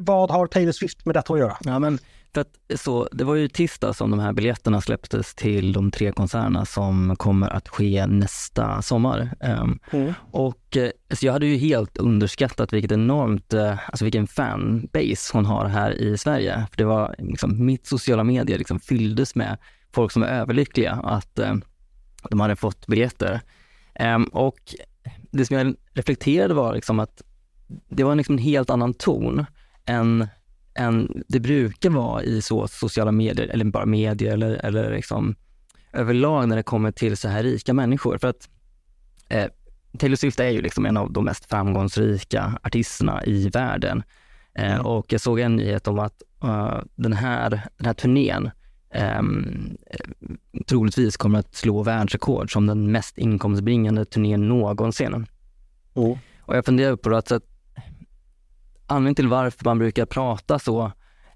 vad 0.00 0.30
har 0.30 0.46
Taylor 0.46 0.72
Swift 0.72 1.06
med 1.06 1.14
detta 1.14 1.32
att 1.32 1.38
göra? 1.38 1.56
Ja, 1.60 1.78
men 1.78 1.98
att, 2.40 2.80
så, 2.80 3.08
det 3.12 3.24
var 3.24 3.34
ju 3.34 3.48
tisdag 3.48 3.92
som 3.92 4.10
de 4.10 4.20
här 4.20 4.32
biljetterna 4.32 4.80
släpptes 4.80 5.34
till 5.34 5.72
de 5.72 5.90
tre 5.90 6.12
konserterna 6.12 6.64
som 6.64 7.16
kommer 7.16 7.50
att 7.50 7.68
ske 7.68 8.06
nästa 8.06 8.82
sommar. 8.82 9.34
Um, 9.40 9.78
mm. 9.90 10.14
Och 10.30 10.76
eh, 10.76 10.90
alltså 11.10 11.26
jag 11.26 11.32
hade 11.32 11.46
ju 11.46 11.56
helt 11.56 11.96
underskattat 11.96 12.72
vilket 12.72 12.92
enormt, 12.92 13.54
uh, 13.54 13.88
alltså 13.88 14.04
vilken 14.04 14.26
fanbase 14.26 15.30
hon 15.32 15.46
har 15.46 15.66
här 15.66 15.90
i 15.90 16.18
Sverige. 16.18 16.66
För 16.70 16.76
det 16.76 16.84
var 16.84 17.14
liksom, 17.18 17.66
mitt 17.66 17.86
sociala 17.86 18.24
medier 18.24 18.58
liksom 18.58 18.80
fylldes 18.80 19.34
med 19.34 19.58
folk 19.92 20.12
som 20.12 20.22
är 20.22 20.28
överlyckliga 20.28 20.92
att 20.92 21.38
uh, 21.38 21.54
de 22.30 22.40
hade 22.40 22.56
fått 22.56 22.86
biljetter. 22.86 23.40
Um, 24.00 24.24
och 24.24 24.74
det 25.30 25.46
som 25.46 25.56
jag 25.56 25.74
reflekterade 25.92 26.54
var 26.54 26.74
liksom 26.74 27.00
att 27.00 27.22
det 27.88 28.04
var 28.04 28.14
liksom 28.14 28.34
en 28.34 28.42
helt 28.42 28.70
annan 28.70 28.94
ton 28.94 29.46
än 29.86 30.28
än 30.76 31.22
det 31.28 31.40
brukar 31.40 31.90
vara 31.90 32.22
i 32.22 32.42
så 32.42 32.68
sociala 32.68 33.12
medier, 33.12 33.46
eller 33.46 33.64
bara 33.64 33.86
medier 33.86 34.32
eller, 34.32 34.54
eller 34.54 34.90
liksom 34.90 35.34
överlag 35.92 36.48
när 36.48 36.56
det 36.56 36.62
kommer 36.62 36.92
till 36.92 37.16
så 37.16 37.28
här 37.28 37.42
rika 37.42 37.74
människor. 37.74 38.18
För 38.18 38.28
att 38.28 38.48
eh, 39.28 39.46
Taylor 39.98 40.16
Swift 40.16 40.40
är 40.40 40.48
ju 40.48 40.62
liksom 40.62 40.86
en 40.86 40.96
av 40.96 41.12
de 41.12 41.24
mest 41.24 41.48
framgångsrika 41.48 42.58
artisterna 42.62 43.24
i 43.24 43.48
världen. 43.48 44.02
Eh, 44.54 44.74
mm. 44.74 44.86
Och 44.86 45.12
jag 45.12 45.20
såg 45.20 45.40
en 45.40 45.56
nyhet 45.56 45.88
om 45.88 45.98
att 45.98 46.22
uh, 46.44 46.80
den, 46.94 47.12
här, 47.12 47.50
den 47.50 47.86
här 47.86 47.94
turnén 47.94 48.50
eh, 48.90 49.22
troligtvis 50.66 51.16
kommer 51.16 51.38
att 51.38 51.54
slå 51.54 51.82
världsrekord 51.82 52.52
som 52.52 52.66
den 52.66 52.92
mest 52.92 53.18
inkomstbringande 53.18 54.04
turnén 54.04 54.48
någonsin. 54.48 55.14
Mm. 55.94 56.18
Och 56.40 56.56
jag 56.56 56.64
funderar 56.64 56.96
på 56.96 57.16
att, 57.16 57.32
att 57.32 57.55
anledningen 58.86 59.14
till 59.14 59.28
varför 59.28 59.64
man 59.64 59.78
brukar 59.78 60.06
prata 60.06 60.58
så, 60.58 60.92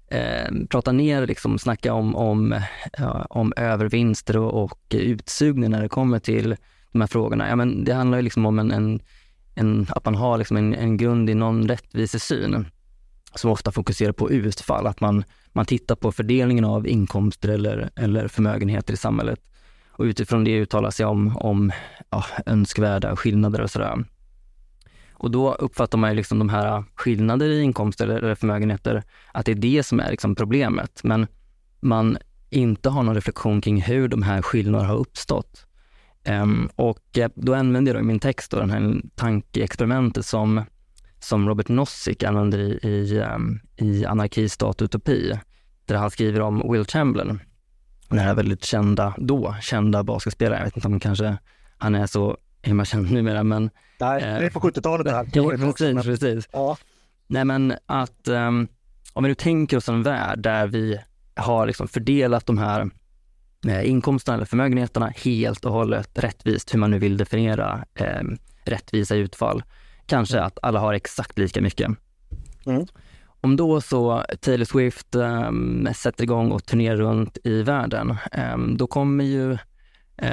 eh, 0.07 0.51
prata 0.69 0.91
ner, 0.91 1.27
liksom, 1.27 1.59
snacka 1.59 1.93
om, 1.93 2.15
om, 2.15 2.61
ja, 2.97 3.25
om 3.29 3.53
övervinster 3.57 4.37
och, 4.37 4.63
och 4.63 4.79
utsugning 4.89 5.69
när 5.69 5.81
det 5.81 5.89
kommer 5.89 6.19
till 6.19 6.55
de 6.91 7.01
här 7.01 7.07
frågorna. 7.07 7.49
Ja, 7.49 7.55
men 7.55 7.83
det 7.83 7.93
handlar 7.93 8.17
ju 8.17 8.21
liksom 8.21 8.45
om 8.45 8.59
en, 8.59 8.71
en, 8.71 8.99
en 9.55 9.87
att 9.89 10.05
man 10.05 10.15
har 10.15 10.37
liksom 10.37 10.57
en, 10.57 10.75
en 10.75 10.97
grund 10.97 11.29
i 11.29 11.33
någon 11.33 11.67
rättvisesyn 11.67 12.65
som 13.35 13.51
ofta 13.51 13.71
fokuserar 13.71 14.11
på 14.11 14.31
utfall, 14.31 14.87
att 14.87 15.01
man, 15.01 15.23
man 15.51 15.65
tittar 15.65 15.95
på 15.95 16.11
fördelningen 16.11 16.65
av 16.65 16.87
inkomster 16.87 17.49
eller, 17.49 17.89
eller 17.95 18.27
förmögenheter 18.27 18.93
i 18.93 18.97
samhället 18.97 19.39
och 19.91 20.03
utifrån 20.03 20.43
det 20.43 20.51
uttalar 20.51 20.91
sig 20.91 21.05
om, 21.05 21.37
om 21.37 21.71
ja, 22.09 22.25
önskvärda 22.45 23.15
skillnader 23.15 23.61
och 23.61 23.71
sådär. 23.71 24.05
Och 25.21 25.31
då 25.31 25.53
uppfattar 25.53 25.97
man 25.97 26.09
ju 26.09 26.15
liksom 26.15 26.39
de 26.39 26.49
här 26.49 26.83
skillnader 26.95 27.49
i 27.49 27.61
inkomster 27.61 28.07
eller 28.07 28.35
förmögenheter, 28.35 29.03
att 29.31 29.45
det 29.45 29.51
är 29.51 29.55
det 29.55 29.83
som 29.83 29.99
är 29.99 30.11
liksom 30.11 30.35
problemet. 30.35 31.03
Men 31.03 31.27
man 31.79 32.17
inte 32.49 32.89
har 32.89 33.03
någon 33.03 33.15
reflektion 33.15 33.61
kring 33.61 33.81
hur 33.81 34.07
de 34.07 34.21
här 34.23 34.41
skillnaderna 34.41 34.89
har 34.89 34.97
uppstått. 34.97 35.65
Um, 36.29 36.69
och 36.75 37.17
eh, 37.17 37.29
då 37.35 37.55
använder 37.55 37.93
jag 37.93 38.03
i 38.03 38.05
min 38.05 38.19
text 38.19 38.51
då, 38.51 38.59
den 38.59 38.69
här 38.69 39.01
tankeexperimentet 39.15 40.25
som, 40.25 40.63
som 41.19 41.47
Robert 41.47 41.67
Nozick 41.67 42.23
använder 42.23 42.59
i, 42.59 42.87
i, 42.87 43.19
um, 43.19 43.59
i 43.77 44.05
Anarki, 44.05 44.49
stat 44.49 44.81
och 44.81 44.85
utopi, 44.85 45.39
där 45.85 45.95
han 45.95 46.11
skriver 46.11 46.41
om 46.41 46.71
Will 46.71 46.85
Chamberlain, 46.85 47.39
den 48.09 48.19
här 48.19 48.35
väldigt 48.35 48.65
kända, 48.65 49.13
då 49.17 49.55
kända 49.61 50.03
basketspelaren. 50.03 50.57
Jag 50.57 50.65
vet 50.65 50.75
inte 50.75 50.87
om 50.87 50.99
kanske 50.99 51.37
han 51.77 51.95
är 51.95 52.07
så 52.07 52.37
himla 52.61 52.85
känd 52.85 53.11
numera, 53.11 53.43
men 53.43 53.69
Nej, 53.99 54.21
det 54.21 54.45
är 54.45 54.49
på 54.49 54.59
70-talet 54.59 55.05
det 55.05 55.11
här. 55.11 55.27
Jo, 55.33 55.49
precis, 55.49 56.03
precis. 56.03 56.49
Ja. 56.51 56.77
Nej 57.27 57.45
men 57.45 57.73
att 57.85 58.27
um, 58.27 58.67
om 59.13 59.23
vi 59.23 59.27
nu 59.27 59.35
tänker 59.35 59.77
oss 59.77 59.89
en 59.89 60.03
värld 60.03 60.39
där 60.39 60.67
vi 60.67 60.99
har 61.35 61.67
liksom 61.67 61.87
fördelat 61.87 62.45
de 62.45 62.57
här 62.57 62.89
eh, 63.67 63.89
inkomsterna 63.89 64.35
eller 64.35 64.45
förmögenheterna 64.45 65.07
helt 65.07 65.65
och 65.65 65.71
hållet 65.71 66.09
rättvist, 66.13 66.73
hur 66.73 66.79
man 66.79 66.91
nu 66.91 66.99
vill 66.99 67.17
definiera 67.17 67.85
eh, 67.95 68.21
rättvisa 68.65 69.15
utfall. 69.15 69.63
Kanske 70.05 70.37
mm. 70.37 70.47
att 70.47 70.59
alla 70.61 70.79
har 70.79 70.93
exakt 70.93 71.37
lika 71.37 71.61
mycket. 71.61 71.91
Mm. 72.65 72.85
Om 73.41 73.55
då 73.55 73.81
så 73.81 74.25
Taylor 74.41 74.65
Swift 74.65 75.15
um, 75.15 75.87
sätter 75.95 76.23
igång 76.23 76.51
och 76.51 76.65
turnerar 76.65 76.97
runt 76.97 77.37
i 77.43 77.61
världen, 77.63 78.17
um, 78.53 78.77
då 78.77 78.87
kommer 78.87 79.23
ju 79.23 79.51
Eh, 79.51 79.57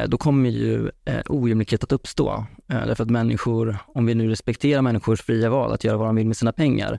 då 0.07 0.19
kommer 0.19 0.51
ju 0.51 0.91
eh, 1.05 1.21
ojämlikhet 1.27 1.85
att 1.85 1.93
uppstå. 1.93 2.47
Eh, 2.69 2.87
därför 2.87 3.03
att 3.05 3.11
människor, 3.11 3.77
om 3.87 4.07
vi 4.07 4.15
nu 4.15 4.29
respekterar 4.29 4.83
människors 4.83 5.23
fria 5.23 5.51
val 5.51 5.73
att 5.73 5.85
göra 5.85 5.97
vad 5.97 6.09
de 6.09 6.17
vill 6.17 6.27
med 6.27 6.37
sina 6.37 6.53
pengar 6.53 6.99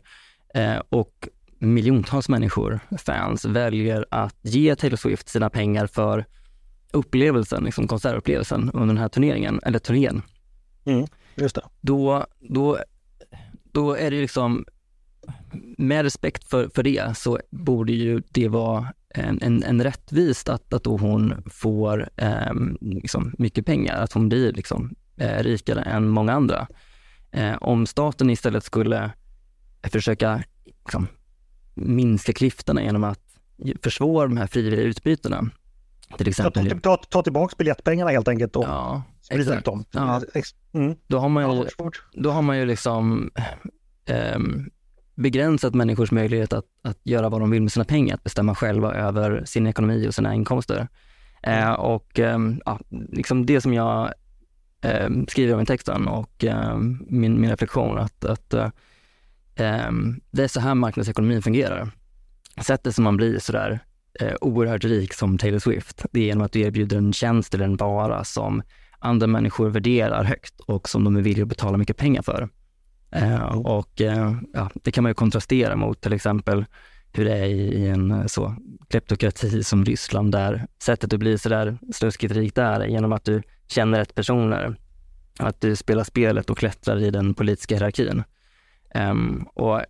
och 0.89 1.27
miljontals 1.60 2.29
människor, 2.29 2.79
fans, 2.98 3.46
väljer 3.46 4.05
att 4.12 4.36
ge 4.41 4.75
Taylor 4.75 4.98
Swift 4.98 5.29
sina 5.29 5.50
pengar 5.50 5.88
för 5.88 6.25
upplevelsen, 6.91 7.63
liksom 7.63 7.88
konsertupplevelsen 7.88 8.72
under 8.74 8.88
den 8.88 8.98
här 8.98 9.10
turneringen, 9.10 9.60
eller 9.63 9.79
turnén. 9.79 10.22
Mm, 10.86 11.08
just 11.36 11.55
det. 11.55 11.62
Då, 11.81 12.25
då, 12.39 12.77
då 13.72 13.93
är 13.93 14.12
det 14.12 14.22
liksom, 14.22 14.65
med 15.77 16.03
respekt 16.03 16.43
för, 16.43 16.69
för 16.75 16.83
det 16.83 17.17
så 17.17 17.39
borde 17.49 17.91
ju 17.91 18.21
det 18.29 18.47
vara 18.47 18.87
en, 19.09 19.39
en, 19.41 19.63
en 19.63 19.83
rättvist 19.83 20.49
att, 20.49 20.73
att 20.73 20.83
då 20.83 20.97
hon 20.97 21.43
får 21.45 22.09
eh, 22.15 22.53
liksom 22.81 23.33
mycket 23.37 23.65
pengar, 23.65 23.97
att 23.97 24.13
hon 24.13 24.29
blir 24.29 24.53
liksom, 24.53 24.95
eh, 25.17 25.43
rikare 25.43 25.81
än 25.81 26.09
många 26.09 26.33
andra. 26.33 26.67
Eh, 27.31 27.55
om 27.61 27.85
staten 27.85 28.29
istället 28.29 28.63
skulle 28.63 29.11
försöka 29.83 30.43
liksom, 30.65 31.07
minska 31.73 32.33
klyftorna 32.33 32.83
genom 32.83 33.03
att 33.03 33.21
försvåra 33.83 34.27
de 34.27 34.37
här 34.37 34.47
frivilliga 34.47 34.81
utbytena. 34.81 35.49
Till 36.17 36.27
exempel. 36.27 36.69
Ta, 36.69 36.79
ta, 36.79 37.03
ta 37.09 37.23
tillbaka 37.23 37.55
biljettpengarna 37.57 38.11
helt 38.11 38.27
enkelt 38.27 38.55
och 38.55 38.63
ja, 38.63 39.03
sprida 39.21 39.59
ut 39.59 39.65
dem. 39.65 39.85
Ja. 39.91 40.21
Mm. 40.73 40.95
Då, 41.07 41.19
har 41.19 41.29
man 41.29 41.57
ju, 41.57 41.65
då 42.13 42.31
har 42.31 42.41
man 42.41 42.57
ju 42.57 42.65
liksom 42.65 43.31
um, 44.35 44.69
begränsat 45.19 45.75
människors 45.75 46.11
möjlighet 46.11 46.53
att, 46.53 46.65
att 46.81 46.97
göra 47.03 47.29
vad 47.29 47.41
de 47.41 47.49
vill 47.49 47.61
med 47.61 47.71
sina 47.71 47.85
pengar, 47.85 48.15
att 48.15 48.23
bestämma 48.23 48.55
själva 48.55 48.93
över 48.93 49.45
sin 49.45 49.67
ekonomi 49.67 50.07
och 50.07 50.15
sina 50.15 50.35
inkomster. 50.35 50.88
Eh, 51.43 51.71
och 51.71 52.19
eh, 52.19 52.39
ja, 52.65 52.79
liksom 52.89 53.45
det 53.45 53.61
som 53.61 53.73
jag 53.73 54.13
eh, 54.81 55.09
skriver 55.27 55.53
om 55.53 55.61
i 55.61 55.65
texten 55.65 56.07
och 56.07 56.43
ehm, 56.43 57.05
min, 57.07 57.41
min 57.41 57.49
reflektion, 57.49 57.97
att, 57.97 58.25
att 58.25 58.53
eh, 58.53 58.69
ehm, 59.55 60.21
det 60.31 60.43
är 60.43 60.47
så 60.47 60.59
här 60.59 60.75
marknadsekonomin 60.75 61.41
fungerar. 61.41 61.91
Sättet 62.61 62.95
som 62.95 63.03
man 63.03 63.17
blir 63.17 63.39
sådär 63.39 63.79
eh, 64.19 64.35
oerhört 64.41 64.83
rik 64.83 65.13
som 65.13 65.38
Taylor 65.38 65.59
Swift, 65.59 66.05
det 66.11 66.19
är 66.19 66.25
genom 66.25 66.45
att 66.45 66.51
du 66.51 66.61
erbjuder 66.61 66.97
en 66.97 67.13
tjänst 67.13 67.53
eller 67.53 67.65
en 67.65 67.77
vara 67.77 68.23
som 68.23 68.61
andra 68.99 69.27
människor 69.27 69.69
värderar 69.69 70.23
högt 70.23 70.59
och 70.59 70.89
som 70.89 71.03
de 71.03 71.15
är 71.15 71.21
villiga 71.21 71.43
att 71.43 71.49
betala 71.49 71.77
mycket 71.77 71.97
pengar 71.97 72.21
för. 72.21 72.49
Eh, 73.11 73.57
och 73.57 74.01
eh, 74.01 74.35
ja, 74.53 74.69
det 74.73 74.91
kan 74.91 75.03
man 75.03 75.09
ju 75.09 75.13
kontrastera 75.13 75.75
mot 75.75 76.01
till 76.01 76.13
exempel 76.13 76.65
hur 77.13 77.25
det 77.25 77.37
är 77.37 77.45
i 77.45 77.87
en 77.87 78.11
eh, 78.11 78.25
så 78.25 78.55
kleptokrati 78.89 79.63
som 79.63 79.85
Ryssland 79.85 80.31
där 80.31 80.67
sättet 80.83 81.13
att 81.13 81.19
bli 81.19 81.37
sådär 81.37 81.77
sluskigt 81.93 82.33
rik 82.33 82.55
där 82.55 82.79
är 82.79 82.87
genom 82.87 83.13
att 83.13 83.25
du 83.25 83.41
känner 83.67 83.99
rätt 83.99 84.15
personer. 84.15 84.75
Att 85.39 85.61
du 85.61 85.75
spelar 85.75 86.03
spelet 86.03 86.49
och 86.49 86.57
klättrar 86.57 87.03
i 87.03 87.11
den 87.11 87.33
politiska 87.33 87.75
hierarkin. 87.75 88.23
Um, 88.95 89.47
och 89.53 89.81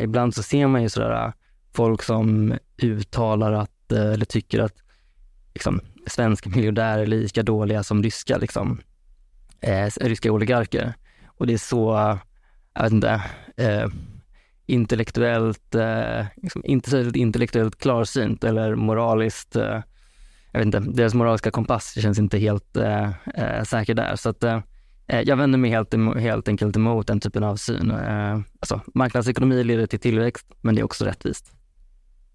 ibland 0.00 0.34
så 0.34 0.42
ser 0.42 0.66
man 0.66 0.82
ju 0.82 0.88
sådär 0.88 1.32
folk 1.74 2.02
som 2.02 2.54
uttalar 2.82 3.52
att, 3.52 3.92
eller 3.92 4.24
tycker 4.24 4.60
att 4.60 4.74
liksom, 5.54 5.80
svenska 6.06 6.50
miljardärer 6.50 7.02
är 7.02 7.06
lika 7.06 7.42
dåliga 7.42 7.82
som 7.82 8.02
ryska, 8.02 8.36
liksom, 8.36 8.80
eh, 9.60 9.90
ryska 10.00 10.32
oligarker. 10.32 10.94
Och 11.26 11.46
det 11.46 11.52
är 11.52 11.58
så 11.58 12.18
jag 12.76 12.82
vet 12.82 12.92
inte, 12.92 13.22
eh, 13.56 13.88
intellektuellt, 14.66 15.74
eh, 15.74 16.26
liksom 16.36 16.64
inte 16.64 16.90
särskilt 16.90 17.16
intellektuellt 17.16 17.78
klarsynt 17.78 18.44
eller 18.44 18.74
moraliskt, 18.74 19.56
eh, 19.56 19.80
jag 20.52 20.60
vet 20.60 20.66
inte, 20.66 20.80
deras 20.80 21.14
moraliska 21.14 21.50
kompass 21.50 21.94
känns 22.02 22.18
inte 22.18 22.38
helt 22.38 22.76
eh, 22.76 23.10
eh 23.34 23.62
säker 23.62 23.94
där. 23.94 24.16
Så 24.16 24.28
att 24.28 24.44
eh, 24.44 24.60
eh 25.06 25.20
jag 25.20 25.36
vänder 25.36 25.58
mig 25.58 25.70
helt, 25.70 25.94
helt 26.18 26.48
enkelt 26.48 26.76
emot 26.76 27.06
den 27.06 27.20
typen 27.20 27.44
av 27.44 27.56
syn. 27.56 27.90
Eh, 27.90 28.40
alltså, 28.60 28.80
marknadsekonomi 28.94 29.64
leder 29.64 29.86
till 29.86 30.00
tillväxt, 30.00 30.46
men 30.60 30.74
det 30.74 30.80
är 30.80 30.84
också 30.84 31.04
rättvist. 31.04 31.52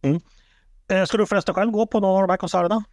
Mm. 0.01 0.21
Eh, 0.87 1.05
ska 1.05 1.17
du 1.17 1.25
förresten 1.25 1.55
själv 1.55 1.71
gå 1.71 1.87
på 1.87 1.99
någon 1.99 2.15
av 2.15 2.27
de 2.27 2.29
här 2.29 2.37
konserterna? 2.37 2.83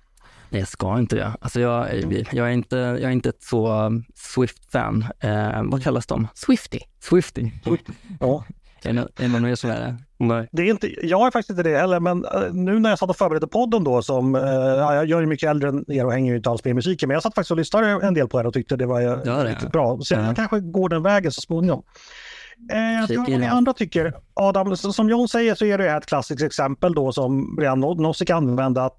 Nej, 0.50 0.60
jag 0.60 0.68
ska 0.68 0.98
inte 0.98 1.16
det. 1.16 1.32
Alltså 1.40 1.60
jag, 1.60 1.86
jag, 2.32 2.46
är 2.48 2.52
inte, 2.52 2.76
jag 2.76 3.02
är 3.02 3.10
inte 3.10 3.28
ett 3.28 3.42
så 3.42 3.72
um, 3.86 4.04
Swift-fan. 4.14 5.04
Eh, 5.20 5.62
vad 5.64 5.82
kallas 5.82 6.06
de? 6.06 6.28
Swifty. 6.34 6.78
Swifty. 7.00 7.50
Ja. 8.20 8.44
Är 8.84 8.92
det 9.16 9.28
någon 9.28 9.42
mer 9.42 9.54
som 9.54 9.70
är 9.70 9.80
det? 9.80 9.96
Nej. 10.18 10.48
Det 10.52 10.62
är 10.62 10.70
inte, 10.70 11.06
jag 11.06 11.26
är 11.26 11.30
faktiskt 11.30 11.50
inte 11.50 11.62
det 11.62 11.78
heller, 11.78 12.00
men 12.00 12.24
uh, 12.24 12.52
nu 12.52 12.78
när 12.78 12.90
jag 12.90 12.98
satt 12.98 13.10
och 13.10 13.16
förberedde 13.16 13.46
podden 13.46 13.84
då, 13.84 14.02
som, 14.02 14.34
ja, 14.34 15.04
jag 15.04 15.22
är 15.22 15.26
mycket 15.26 15.50
äldre 15.50 15.68
än 15.68 15.84
er 15.92 16.04
och 16.06 16.12
hänger 16.12 16.30
ju 16.30 16.36
inte 16.36 16.50
alls 16.50 16.64
med 16.64 16.70
i 16.70 16.74
musiken, 16.74 17.08
men 17.08 17.14
jag 17.14 17.22
satt 17.22 17.34
faktiskt 17.34 17.50
och 17.50 17.56
lyssnade 17.56 17.86
en 18.06 18.14
del 18.14 18.28
på 18.28 18.40
er 18.40 18.46
och 18.46 18.52
tyckte 18.54 18.76
det 18.76 18.86
var 18.86 19.00
uh, 19.02 19.06
Ja, 19.24 19.42
det. 19.42 19.50
riktigt 19.50 19.72
bra. 19.72 19.98
Så 20.00 20.14
Ja. 20.14 20.26
jag 20.26 20.36
kanske 20.36 20.60
går 20.60 20.88
den 20.88 21.02
vägen 21.02 21.32
så 21.32 21.40
småningom. 21.40 21.82
Eh, 22.72 22.78
jag 23.14 23.18
vad 23.18 23.28
ni 23.28 23.46
andra 23.46 23.72
tycker. 23.72 24.14
Adam, 24.34 24.76
som 24.76 25.08
John 25.10 25.28
säger 25.28 25.54
så 25.54 25.64
är 25.64 25.78
det 25.78 25.90
ett 25.90 26.06
klassiskt 26.06 26.42
exempel 26.42 26.94
då 26.94 27.12
som 27.12 27.56
redan 27.60 27.84
No- 27.84 28.00
Nozick 28.02 28.30
använde 28.30 28.82
att 28.84 28.96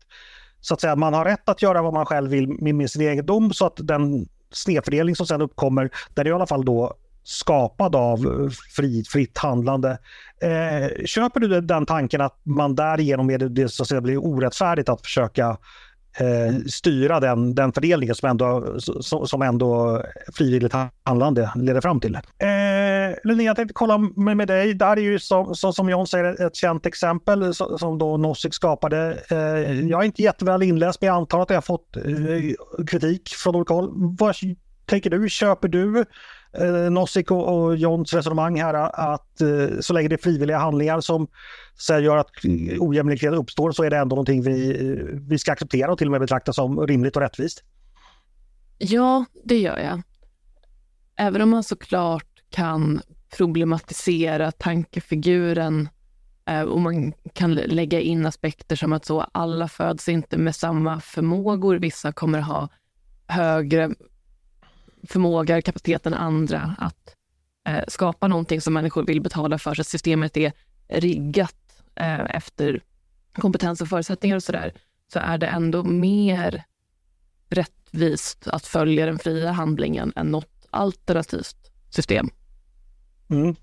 så 0.61 0.73
att 0.73 0.81
säga, 0.81 0.95
man 0.95 1.13
har 1.13 1.25
rätt 1.25 1.49
att 1.49 1.61
göra 1.61 1.81
vad 1.81 1.93
man 1.93 2.05
själv 2.05 2.31
vill 2.31 2.47
med, 2.47 2.75
med 2.75 2.91
sin 2.91 3.01
egendom 3.01 3.53
så 3.53 3.65
att 3.65 3.75
den 3.77 4.27
snedfördelning 4.51 5.15
som 5.15 5.25
sen 5.25 5.41
uppkommer, 5.41 5.89
den 6.13 6.27
är 6.27 6.29
i 6.29 6.33
alla 6.33 6.47
fall 6.47 6.65
då 6.65 6.93
skapad 7.23 7.95
av 7.95 8.19
eh, 8.19 8.49
fri, 8.75 9.03
fritt 9.03 9.37
handlande. 9.37 9.97
Eh, 10.41 11.05
köper 11.05 11.39
du 11.39 11.61
den 11.61 11.85
tanken 11.85 12.21
att 12.21 12.39
man 12.43 12.75
därigenom 12.75 13.29
är 13.29 13.37
det, 13.37 13.49
det 13.49 13.69
så 13.69 13.83
att 13.83 13.89
säga, 13.89 14.01
blir 14.01 14.25
orättfärdigt 14.25 14.89
att 14.89 15.01
försöka 15.01 15.57
eh, 16.19 16.55
styra 16.67 17.19
den, 17.19 17.55
den 17.55 17.73
fördelningen 17.73 18.15
som 18.15 18.29
ändå, 18.29 18.77
som 19.25 19.41
ändå 19.41 20.01
frivilligt 20.33 20.73
handlande 21.03 21.51
leder 21.55 21.81
fram 21.81 21.99
till. 21.99 22.15
Eh, 22.15 22.21
Linnea, 23.23 23.45
jag 23.45 23.55
tänkte 23.55 23.73
kolla 23.73 23.97
med, 23.97 24.37
med 24.37 24.47
dig. 24.47 24.73
Där 24.73 24.97
är 24.97 25.01
ju 25.01 25.19
som, 25.19 25.55
som, 25.55 25.73
som 25.73 25.89
John 25.89 26.07
säger 26.07 26.47
ett 26.47 26.55
känt 26.55 26.85
exempel 26.85 27.53
som, 27.53 27.79
som 27.79 27.97
då 27.97 28.17
Nozick 28.17 28.53
skapade. 28.53 29.23
Eh, 29.31 29.87
jag 29.87 30.01
är 30.01 30.05
inte 30.05 30.21
jätteväl 30.21 30.63
inläst 30.63 31.01
men 31.01 31.07
jag 31.07 31.15
antar 31.15 31.41
att 31.41 31.49
jag 31.49 31.57
har 31.57 31.61
fått 31.61 31.95
eh, 31.95 32.83
kritik 32.87 33.29
från 33.29 33.55
olika 33.55 33.73
håll. 33.73 33.89
Vad 34.19 34.35
tänker 34.85 35.09
du? 35.09 35.29
Köper 35.29 35.67
du 35.67 36.05
eh, 36.57 36.91
Nozick 36.91 37.31
och, 37.31 37.57
och 37.57 37.77
Johns 37.77 38.13
resonemang 38.13 38.61
här 38.61 38.73
att 39.13 39.41
eh, 39.41 39.79
så 39.79 39.93
länge 39.93 40.07
det 40.07 40.15
är 40.15 40.23
frivilliga 40.23 40.57
handlingar 40.57 41.01
som 41.01 41.27
så 41.75 41.93
här, 41.93 42.01
gör 42.01 42.17
att 42.17 42.31
ojämlikhet 42.79 43.33
uppstår 43.33 43.71
så 43.71 43.83
är 43.83 43.89
det 43.89 43.97
ändå 43.97 44.15
någonting 44.15 44.43
vi, 44.43 44.77
vi 45.29 45.37
ska 45.37 45.51
acceptera 45.51 45.91
och 45.91 45.97
till 45.97 46.07
och 46.07 46.11
med 46.11 46.21
betrakta 46.21 46.53
som 46.53 46.87
rimligt 46.87 47.15
och 47.15 47.21
rättvist. 47.21 47.63
Ja, 48.77 49.25
det 49.43 49.57
gör 49.57 49.77
jag. 49.77 50.01
Även 51.15 51.41
om 51.41 51.49
man 51.49 51.63
såklart 51.63 52.28
kan 52.49 53.01
problematisera 53.37 54.51
tankefiguren 54.51 55.89
eh, 56.45 56.61
och 56.61 56.81
man 56.81 57.13
kan 57.33 57.53
lägga 57.55 57.99
in 57.99 58.25
aspekter 58.25 58.75
som 58.75 58.93
att 58.93 59.05
så 59.05 59.21
alla 59.21 59.67
föds 59.67 60.09
inte 60.09 60.37
med 60.37 60.55
samma 60.55 60.99
förmågor. 61.01 61.75
Vissa 61.75 62.11
kommer 62.11 62.39
ha 62.39 62.69
högre 63.27 63.89
förmåga, 65.03 65.61
kapacitet 65.61 66.05
än 66.05 66.13
andra 66.13 66.75
att 66.77 67.15
eh, 67.67 67.83
skapa 67.87 68.27
någonting 68.27 68.61
som 68.61 68.73
människor 68.73 69.05
vill 69.05 69.21
betala 69.21 69.57
för, 69.57 69.73
så 69.73 69.81
att 69.81 69.87
systemet 69.87 70.37
är 70.37 70.53
riggat 70.87 71.83
eh, 71.95 72.35
efter 72.35 72.83
kompetens 73.33 73.81
och 73.81 73.87
förutsättningar 73.87 74.35
och 74.35 74.43
sådär, 74.43 74.73
så 75.13 75.19
är 75.19 75.37
det 75.37 75.47
ändå 75.47 75.83
mer 75.83 76.63
rättvist 77.49 78.47
att 78.47 78.65
följa 78.65 79.05
den 79.05 79.19
fria 79.19 79.51
handlingen 79.51 80.13
än 80.15 80.27
något 80.27 80.67
alternativt 80.69 81.71
system. 81.89 82.29
Mm. 83.29 83.55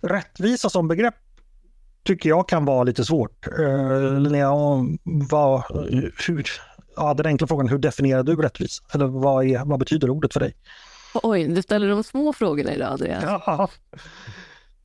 Rättvisa 0.00 0.70
som 0.70 0.88
begrepp 0.88 1.14
tycker 2.02 2.28
jag 2.28 2.48
kan 2.48 2.64
vara 2.64 2.84
lite 2.84 3.04
svårt. 3.04 3.48
Uh, 3.58 4.20
Linnea, 4.20 4.52
vad, 5.30 5.62
hur, 6.26 6.46
ja, 6.96 7.14
den 7.14 7.26
enkla 7.26 7.46
frågan, 7.46 7.68
hur 7.68 7.78
definierar 7.78 8.22
du 8.22 8.36
rättvisa? 8.36 8.84
Eller 8.94 9.06
vad, 9.06 9.44
är, 9.46 9.64
vad 9.64 9.78
betyder 9.78 10.10
ordet 10.10 10.32
för 10.32 10.40
dig? 10.40 10.56
Oj, 11.14 11.48
du 11.48 11.62
ställer 11.62 11.88
de 11.88 12.04
små 12.04 12.32
frågorna 12.32 12.74
idag, 12.74 12.92
Andreas. 12.92 13.24
Ja, 13.24 13.68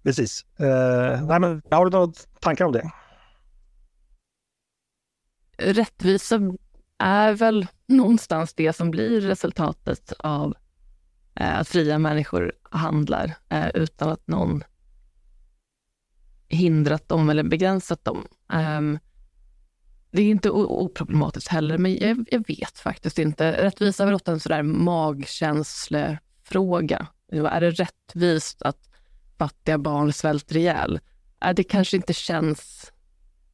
precis. 0.04 0.46
Uh, 0.60 1.26
nej, 1.28 1.40
men, 1.40 1.62
har 1.72 1.86
du 1.86 1.92
några 1.92 2.14
tankar 2.40 2.66
om 2.66 2.72
det? 2.72 2.92
Rättvisa 5.58 6.40
är 6.98 7.34
väl 7.34 7.68
någonstans 7.88 8.54
det 8.54 8.74
som 8.74 8.92
blir 8.92 9.22
resultatet 9.22 10.14
av 10.20 10.46
eh, 10.48 10.54
Eh, 11.40 11.60
att 11.60 11.68
fria 11.68 12.00
människor 12.00 12.54
handlar 12.72 13.34
eh, 13.50 13.68
utan 13.74 14.10
att 14.10 14.28
någon 14.28 14.64
hindrat 16.50 17.10
dem 17.10 17.30
eller 17.30 17.44
begränsat 17.44 18.06
dem. 18.06 18.28
Ehm, 18.54 19.00
det 20.12 20.22
är 20.22 20.30
inte 20.30 20.50
oproblematiskt 20.50 21.48
heller, 21.48 21.78
men 21.78 21.98
jag, 21.98 22.28
jag 22.32 22.48
vet 22.48 22.80
faktiskt 22.80 23.20
inte. 23.20 23.64
Rättvisa 23.64 24.04
är 24.04 24.08
väl 24.08 24.16
ofta 24.16 24.32
en 24.32 24.40
sådär 24.40 24.64
magkänslefråga. 24.64 27.08
Är 27.32 27.62
det 27.62 27.72
rättvist 27.72 28.62
att 28.62 28.90
fattiga 29.38 29.78
barn 29.78 30.14
svälter 30.14 30.58
ihjäl? 30.58 31.00
Det 31.56 31.64
kanske 31.64 31.98
inte 31.98 32.14
känns 32.14 32.92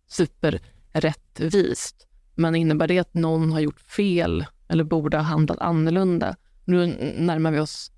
superrättvist, 0.08 2.08
men 2.36 2.56
innebär 2.56 2.88
det 2.88 3.00
att 3.00 3.14
någon 3.14 3.52
har 3.52 3.60
gjort 3.60 3.80
fel 3.80 4.46
eller 4.68 4.84
borde 4.84 5.18
ha 5.18 5.24
handlat 5.24 5.60
annorlunda? 5.60 6.36
Nu 6.66 6.88
närmar 7.18 7.52
vi 7.52 7.60
oss 7.60 7.92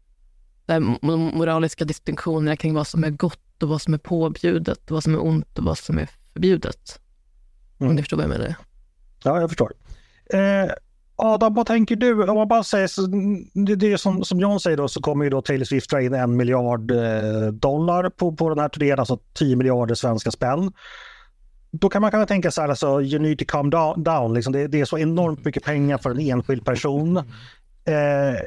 de 0.66 0.98
moraliska 1.34 1.86
distinktionerna 1.86 2.56
kring 2.58 2.74
vad 2.74 2.88
som 2.88 3.04
är 3.04 3.10
gott 3.10 3.64
och 3.64 3.70
vad 3.70 3.82
som 3.82 3.94
är 3.94 3.98
påbjudet, 3.98 4.92
vad 4.92 5.04
som 5.04 5.14
är 5.14 5.26
ont 5.26 5.58
och 5.58 5.64
vad 5.66 5.78
som 5.78 5.98
är 5.98 6.10
förbjudet. 6.34 7.00
Om 7.78 7.86
Mm. 7.86 7.96
ni 7.96 8.02
förstår 8.02 8.18
vad 8.18 8.24
jag 8.24 8.30
menar. 8.30 8.56
Ja, 9.24 9.40
jag 9.42 9.50
förstår. 9.50 9.74
Eh, 10.34 10.72
Adam, 11.16 11.54
vad 11.54 11.66
tänker 11.66 11.96
du? 11.96 12.24
Om 12.24 12.36
man 12.36 12.48
bara 12.48 12.64
säger, 12.64 12.88
så, 12.88 13.02
det, 13.66 13.76
det 13.76 13.94
är 13.94 13.98
som, 13.98 14.24
som 14.24 14.40
John 14.40 14.60
säger 14.60 14.78
då, 14.78 14.88
så 14.88 15.02
kommer 15.02 15.24
ju 15.24 15.30
då 15.30 15.42
Taylor 15.42 15.66
Swift 15.66 15.90
dra 15.90 16.02
in 16.02 16.14
en 16.14 16.38
miljard 16.38 16.92
eh, 16.92 17.48
dollar 17.52 18.10
på, 18.10 18.36
på 18.36 18.50
den 18.50 18.60
här 18.60 18.70
turnén, 18.70 19.00
alltså 19.00 19.20
10 19.34 19.56
miljarder 19.56 19.96
svenska 19.96 20.32
spänn. 20.32 20.72
Då 21.72 21.90
kan 21.90 22.02
man 22.02 22.12
kanske 22.12 22.28
tänka 22.28 22.52
så 22.52 22.62
här, 22.62 22.70
alltså, 22.70 23.02
you 23.02 23.20
need 23.20 23.40
to 23.40 23.46
calm 23.48 23.70
down. 23.70 24.04
down 24.04 24.34
liksom. 24.34 24.54
det, 24.54 24.68
det 24.68 24.82
är 24.82 24.86
så 24.86 24.98
enormt 24.98 25.46
mycket 25.46 25.64
pengar 25.64 25.98
för 25.98 26.12
en 26.12 26.20
enskild 26.20 26.66
person. 26.66 27.22
Eh, 27.86 28.40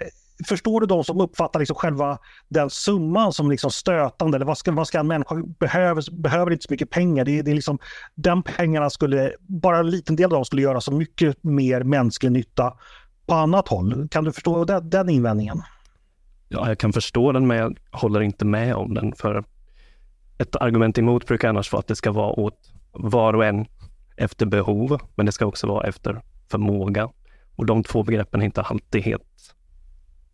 förstår 0.49 0.81
du 0.81 0.87
de 0.87 1.05
som 1.05 1.21
uppfattar 1.21 1.61
liksom 1.61 1.77
själva 1.77 2.19
den 2.49 2.71
summan 2.71 3.33
som 3.33 3.51
liksom 3.51 3.71
stötande? 3.71 4.37
Eller 4.37 4.47
vad 4.47 4.59
ska, 4.59 4.73
vad 4.73 4.89
ska 4.89 4.99
en 4.99 5.07
människa 5.07 5.35
behöver, 5.59 6.05
behöver 6.13 6.53
inte 6.53 6.65
så 6.65 6.73
mycket 6.73 6.91
pengar. 6.91 7.25
Det, 7.25 7.43
det 7.43 7.51
är 7.51 7.55
liksom, 7.55 7.79
den 8.15 8.43
pengarna 8.43 8.91
skulle, 8.91 9.33
bara 9.39 9.79
en 9.79 9.91
liten 9.91 10.17
del 10.17 10.25
av 10.25 10.31
dem 10.31 10.45
skulle 10.45 10.63
göra 10.63 10.81
så 10.81 10.93
mycket 10.93 11.45
mer 11.45 11.83
mänsklig 11.83 12.33
nytta 12.33 12.73
på 13.27 13.35
annat 13.35 13.69
håll. 13.69 14.09
Kan 14.11 14.25
du 14.25 14.33
förstå 14.33 14.65
den, 14.65 14.91
den 14.91 15.09
invändningen? 15.09 15.63
Ja, 16.49 16.69
jag 16.69 16.79
kan 16.79 16.93
förstå 16.93 17.33
den, 17.33 17.47
men 17.47 17.57
jag 17.57 17.77
håller 17.93 18.21
inte 18.21 18.45
med 18.45 18.75
om 18.75 18.95
den. 18.95 19.13
För 19.13 19.45
ett 20.39 20.57
argument 20.57 20.99
emot 20.99 21.27
brukar 21.27 21.49
annars 21.49 21.73
vara 21.73 21.81
att 21.81 21.87
det 21.87 21.97
ska 21.97 22.13
vara 22.13 22.41
åt 22.41 22.73
var 22.93 23.35
och 23.35 23.45
en 23.45 23.67
efter 24.17 24.47
behov, 24.47 25.01
men 25.15 25.27
det 25.27 25.33
ska 25.33 25.47
också 25.47 25.67
vara 25.67 25.89
efter 25.89 26.23
förmåga. 26.51 27.09
Och 27.59 27.67
de 27.67 27.83
två 27.83 28.03
begreppen 28.03 28.41
är 28.41 28.45
inte 28.45 28.63
alltid 28.63 29.03
helt 29.03 29.55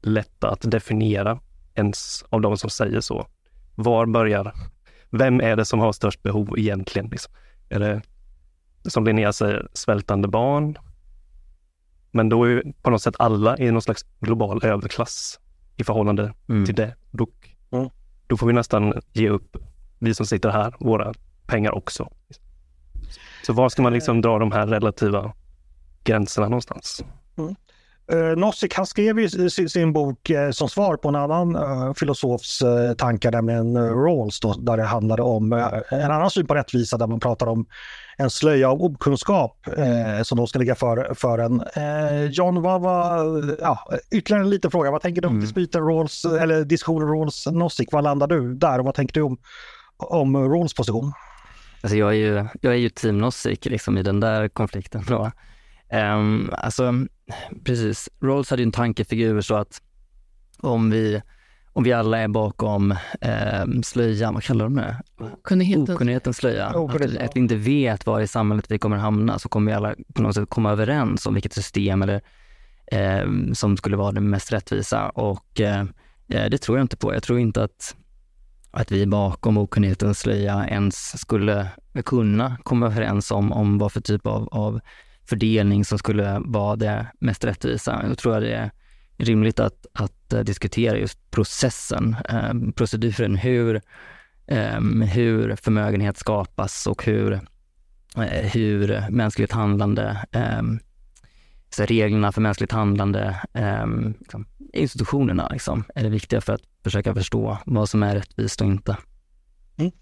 lätta 0.03 0.51
att 0.51 0.71
definiera 0.71 1.41
ens 1.75 2.25
av 2.29 2.41
de 2.41 2.57
som 2.57 2.71
säger 2.71 3.01
så. 3.01 3.27
Var 3.75 4.07
börjar, 4.07 4.53
vem 5.11 5.41
är 5.41 5.57
det 5.57 5.65
som 5.65 5.81
har 5.81 5.93
störst 5.93 6.23
behov 6.23 6.59
egentligen? 6.59 7.09
Liksom? 7.09 7.33
Är 7.69 7.81
det, 7.81 8.03
som 8.85 9.05
Linnea 9.05 9.33
säger, 9.33 9.69
svältande 9.73 10.29
barn? 10.29 10.79
Men 12.11 12.29
då 12.29 12.45
är 12.45 12.49
ju 12.49 12.73
på 12.83 12.91
något 12.91 13.03
sätt 13.03 13.15
alla 13.19 13.59
i 13.59 13.71
någon 13.71 13.83
slags 13.83 14.07
global 14.21 14.65
överklass 14.65 15.41
i 15.77 15.85
förhållande 15.85 16.35
Mm. 16.49 16.65
till 16.67 16.75
det. 16.75 16.97
Då, 17.11 17.29
Mm. 17.71 17.89
då 18.27 18.37
får 18.37 18.47
vi 18.47 18.53
nästan 18.53 18.95
ge 19.13 19.29
upp, 19.29 19.57
vi 19.99 20.15
som 20.15 20.27
sitter 20.27 20.51
här, 20.51 20.75
våra 20.81 21.13
pengar 21.47 21.71
också. 21.73 22.09
Så 23.47 23.53
var 23.53 23.69
ska 23.69 23.83
man 23.83 23.93
liksom 23.93 24.21
dra 24.21 24.39
de 24.39 24.53
här 24.53 24.67
relativa 24.67 25.33
gränserna 26.05 26.49
någonstans? 26.49 27.05
Uh, 28.13 28.37
Nozick 28.37 28.75
han 28.75 28.87
skrev 28.87 29.21
ju 29.21 29.51
sin, 29.51 29.69
sin 29.69 29.93
bok 29.93 30.31
eh, 30.31 30.51
som 30.51 30.69
svar 30.69 30.97
på 30.97 31.09
en 31.09 31.15
annan 31.15 31.57
eh, 31.57 31.95
filosofs 31.95 32.63
uh, 32.63 32.93
tankar, 32.93 33.33
nämligen 33.33 33.77
uh, 33.77 33.97
Rawls, 34.05 34.41
då, 34.41 34.53
där 34.53 34.77
det 34.77 34.83
handlade 34.83 35.23
om 35.23 35.53
eh, 35.53 35.69
en 35.91 36.11
annan 36.11 36.31
syn 36.31 36.47
på 36.47 36.55
rättvisa 36.55 36.99
där 36.99 37.07
man 37.07 37.21
pratar 37.21 37.47
om 37.47 37.67
en 38.17 38.31
slöja 38.31 38.71
av 38.71 38.83
okunskap 38.83 39.67
eh, 39.77 40.23
som 40.23 40.39
då 40.39 40.47
ska 40.47 40.59
ligga 40.59 40.75
för, 40.75 41.15
för 41.15 41.39
en. 41.39 41.61
Eh, 41.61 42.25
John, 42.25 42.63
vad 42.63 42.81
var, 42.81 43.57
ja, 43.61 43.79
ytterligare 44.11 44.43
en 44.43 44.51
liten 44.51 44.71
fråga. 44.71 44.91
Vad 44.91 45.03
tänker 45.03 45.23
du 45.23 45.29
om 45.29 45.35
Mm. 45.35 45.45
dispyten 45.45 45.83
Rawls, 45.83 46.25
eller 46.25 46.65
diskussionen 46.65 47.09
Rawls-Nozick? 47.09 47.89
Vad 47.93 48.05
landar 48.05 48.27
du 48.27 48.55
där 48.55 48.79
och 48.79 48.85
vad 48.85 48.95
tänker 48.95 49.15
du 49.15 49.23
om, 49.23 49.39
om 49.97 50.37
Rawls 50.37 50.75
position? 50.75 51.13
Alltså 51.83 51.97
jag 51.97 52.09
är 52.09 52.15
ju, 52.15 52.47
jag 52.61 52.73
är 52.73 52.79
ju 52.79 52.89
team 52.89 53.19
Nozick 53.19 53.65
liksom 53.65 53.99
i 53.99 54.03
den 54.03 54.21
där 54.21 54.49
konflikten. 54.49 55.05
Då. 55.09 55.31
Um, 55.95 56.51
alltså, 56.53 57.07
precis. 57.65 58.09
Rawls 58.23 58.51
hade 58.51 58.63
ju 58.63 58.67
en 58.67 58.73
tankefigur 58.73 59.41
så 59.41 59.55
att 59.55 59.83
om 60.61 60.91
vi, 60.91 61.23
om 61.73 61.85
vi 61.85 61.93
alla 61.93 62.19
är 62.19 62.29
bakom 62.29 62.93
eh, 63.21 63.65
slöjan, 63.83 64.35
vad 64.35 64.43
kallar 64.43 64.65
de 64.65 64.77
det? 64.77 65.03
Kunnigheten. 65.45 65.95
Okunnighetens 65.95 66.37
slöja. 66.37 66.67
Att, 66.67 67.17
att 67.21 67.37
vi 67.37 67.41
inte 67.41 67.57
vet 67.57 68.07
var 68.07 68.21
i 68.21 68.27
samhället 68.27 68.71
vi 68.71 68.79
kommer 68.79 68.97
hamna, 68.97 69.39
så 69.39 69.49
kommer 69.49 69.71
vi 69.71 69.77
alla 69.77 69.95
på 70.15 70.23
något 70.23 70.35
sätt 70.35 70.49
komma 70.49 70.71
överens 70.71 71.27
om 71.27 71.35
vilket 71.35 71.53
system 71.53 72.03
eller, 72.03 72.21
eh, 72.87 73.53
som 73.53 73.77
skulle 73.77 73.97
vara 73.97 74.13
det 74.13 74.21
mest 74.21 74.53
rättvisa. 74.53 75.09
Och 75.09 75.61
eh, 75.61 75.85
det 76.27 76.59
tror 76.59 76.79
jag 76.79 76.85
inte 76.85 76.97
på. 76.97 77.15
Jag 77.15 77.23
tror 77.23 77.39
inte 77.39 77.65
att, 77.65 77.97
att 78.71 78.93
vi 78.93 79.07
bakom 79.07 79.59
okunnighetens 79.59 80.19
slöja 80.19 80.67
ens 80.69 81.21
skulle 81.21 81.69
kunna 82.05 82.57
komma 82.63 82.87
överens 82.87 83.31
om, 83.31 83.53
om 83.53 83.79
vad 83.79 83.93
för 83.93 84.01
typ 84.01 84.27
av, 84.27 84.49
av 84.49 84.81
fördelning 85.27 85.85
som 85.85 85.99
skulle 85.99 86.43
vara 86.45 86.77
det 86.77 87.07
mest 87.19 87.45
rättvisa. 87.45 88.05
Då 88.09 88.15
tror 88.15 88.35
jag 88.35 88.43
det 88.43 88.55
är 88.55 88.71
rimligt 89.17 89.61
att, 89.61 89.87
att 89.93 90.33
eh, 90.33 90.41
diskutera 90.41 90.99
just 90.99 91.31
processen, 91.31 92.17
eh, 92.29 92.53
proceduren, 92.77 93.37
hur, 93.37 93.81
eh, 94.47 94.81
hur 95.13 95.57
förmögenhet 95.57 96.17
skapas 96.17 96.87
och 96.87 97.05
hur, 97.05 97.33
eh, 98.17 98.51
hur 98.53 99.11
mänskligt 99.11 99.53
handlande, 99.53 100.27
eh, 100.33 100.63
så 101.71 101.85
reglerna 101.85 102.33
för 102.33 102.41
mänskligt 102.41 102.73
handlande, 102.73 103.37
eh, 103.53 103.87
liksom, 104.19 104.47
institutionerna 104.73 105.49
liksom, 105.49 105.85
är 105.95 106.03
det 106.03 106.09
viktiga 106.09 106.41
för 106.41 106.53
att 106.53 106.63
försöka 106.85 107.15
förstå 107.15 107.59
vad 107.67 107.89
som 107.89 108.03
är 108.03 108.15
rättvist 108.15 108.61
och 108.61 108.67
inte. 108.67 108.97
Mm. 109.77 109.93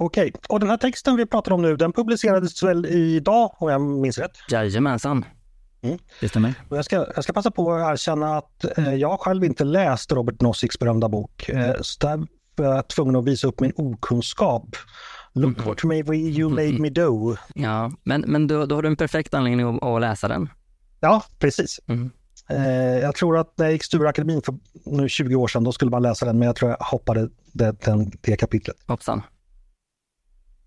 Okej, 0.00 0.32
och 0.48 0.60
den 0.60 0.70
här 0.70 0.76
texten 0.76 1.16
vi 1.16 1.26
pratar 1.26 1.52
om 1.52 1.62
nu, 1.62 1.76
den 1.76 1.92
publicerades 1.92 2.62
väl 2.62 2.86
idag 2.86 3.54
om 3.58 3.68
jag 3.68 3.80
minns 3.80 4.18
rätt? 4.18 4.32
Jajamensan, 4.50 5.24
Mm. 5.82 5.98
det 6.20 6.28
stämmer. 6.28 6.54
Jag 6.70 6.84
ska, 6.84 7.06
jag 7.14 7.24
ska 7.24 7.32
passa 7.32 7.50
på 7.50 7.72
att 7.72 7.92
erkänna 7.92 8.36
att 8.36 8.78
eh, 8.78 8.94
jag 8.94 9.20
själv 9.20 9.44
inte 9.44 9.64
läst 9.64 10.12
Robert 10.12 10.40
Noziks 10.40 10.78
berömda 10.78 11.08
bok. 11.08 11.48
Eh, 11.48 11.74
så 11.80 12.06
där 12.06 12.26
var 12.56 12.74
jag 12.74 12.88
tvungen 12.88 13.16
att 13.16 13.24
visa 13.24 13.46
upp 13.48 13.60
min 13.60 13.72
okunskap. 13.76 14.76
Look 15.32 15.66
what 15.66 15.84
may 15.84 16.02
you 16.14 16.50
made 16.50 16.78
me 16.78 16.90
do. 16.90 17.36
Ja, 17.54 17.92
men, 18.02 18.20
men 18.26 18.46
då, 18.46 18.66
då 18.66 18.74
har 18.74 18.82
du 18.82 18.88
en 18.88 18.96
perfekt 18.96 19.34
anledning 19.34 19.76
att, 19.76 19.82
att 19.82 20.00
läsa 20.00 20.28
den. 20.28 20.48
Ja, 21.00 21.22
precis. 21.38 21.80
Mm. 21.86 22.10
Eh, 22.48 22.98
jag 22.98 23.14
tror 23.14 23.38
att 23.38 23.52
när 23.58 23.64
jag 23.64 23.72
gick 23.72 23.84
Stureakademin 23.84 24.42
för 24.42 24.54
nu 24.84 25.08
20 25.08 25.34
år 25.34 25.48
sedan, 25.48 25.64
då 25.64 25.72
skulle 25.72 25.90
man 25.90 26.02
läsa 26.02 26.26
den, 26.26 26.38
men 26.38 26.46
jag 26.46 26.56
tror 26.56 26.70
jag 26.70 26.78
hoppade 26.86 27.28
det, 27.52 27.80
den, 27.80 28.12
det 28.20 28.36
kapitlet. 28.36 28.76
Hoppsan. 28.86 29.22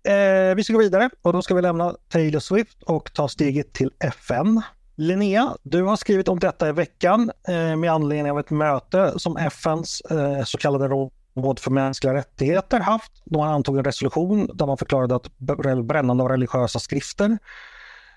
Eh, 0.04 0.54
vi 0.54 0.64
ska 0.64 0.72
gå 0.72 0.78
vidare 0.78 1.10
och 1.22 1.32
då 1.32 1.42
ska 1.42 1.54
vi 1.54 1.62
lämna 1.62 1.94
Taylor 2.08 2.40
Swift 2.40 2.82
och 2.82 3.12
ta 3.12 3.28
steget 3.28 3.72
till 3.72 3.90
FN. 3.98 4.62
Linnea, 4.96 5.56
du 5.62 5.82
har 5.82 5.96
skrivit 5.96 6.28
om 6.28 6.38
detta 6.38 6.68
i 6.68 6.72
veckan 6.72 7.30
eh, 7.48 7.76
med 7.76 7.92
anledning 7.92 8.32
av 8.32 8.38
ett 8.38 8.50
möte 8.50 9.12
som 9.16 9.36
FNs 9.36 10.00
eh, 10.00 10.44
så 10.44 10.58
kallade 10.58 10.88
råd 11.34 11.58
för 11.58 11.70
mänskliga 11.70 12.14
rättigheter 12.14 12.80
haft. 12.80 13.12
De 13.24 13.40
antog 13.40 13.78
en 13.78 13.84
resolution 13.84 14.50
där 14.54 14.66
man 14.66 14.78
förklarade 14.78 15.16
att 15.16 15.38
brännande 15.84 16.22
av 16.22 16.28
religiösa 16.28 16.78
skrifter 16.78 17.38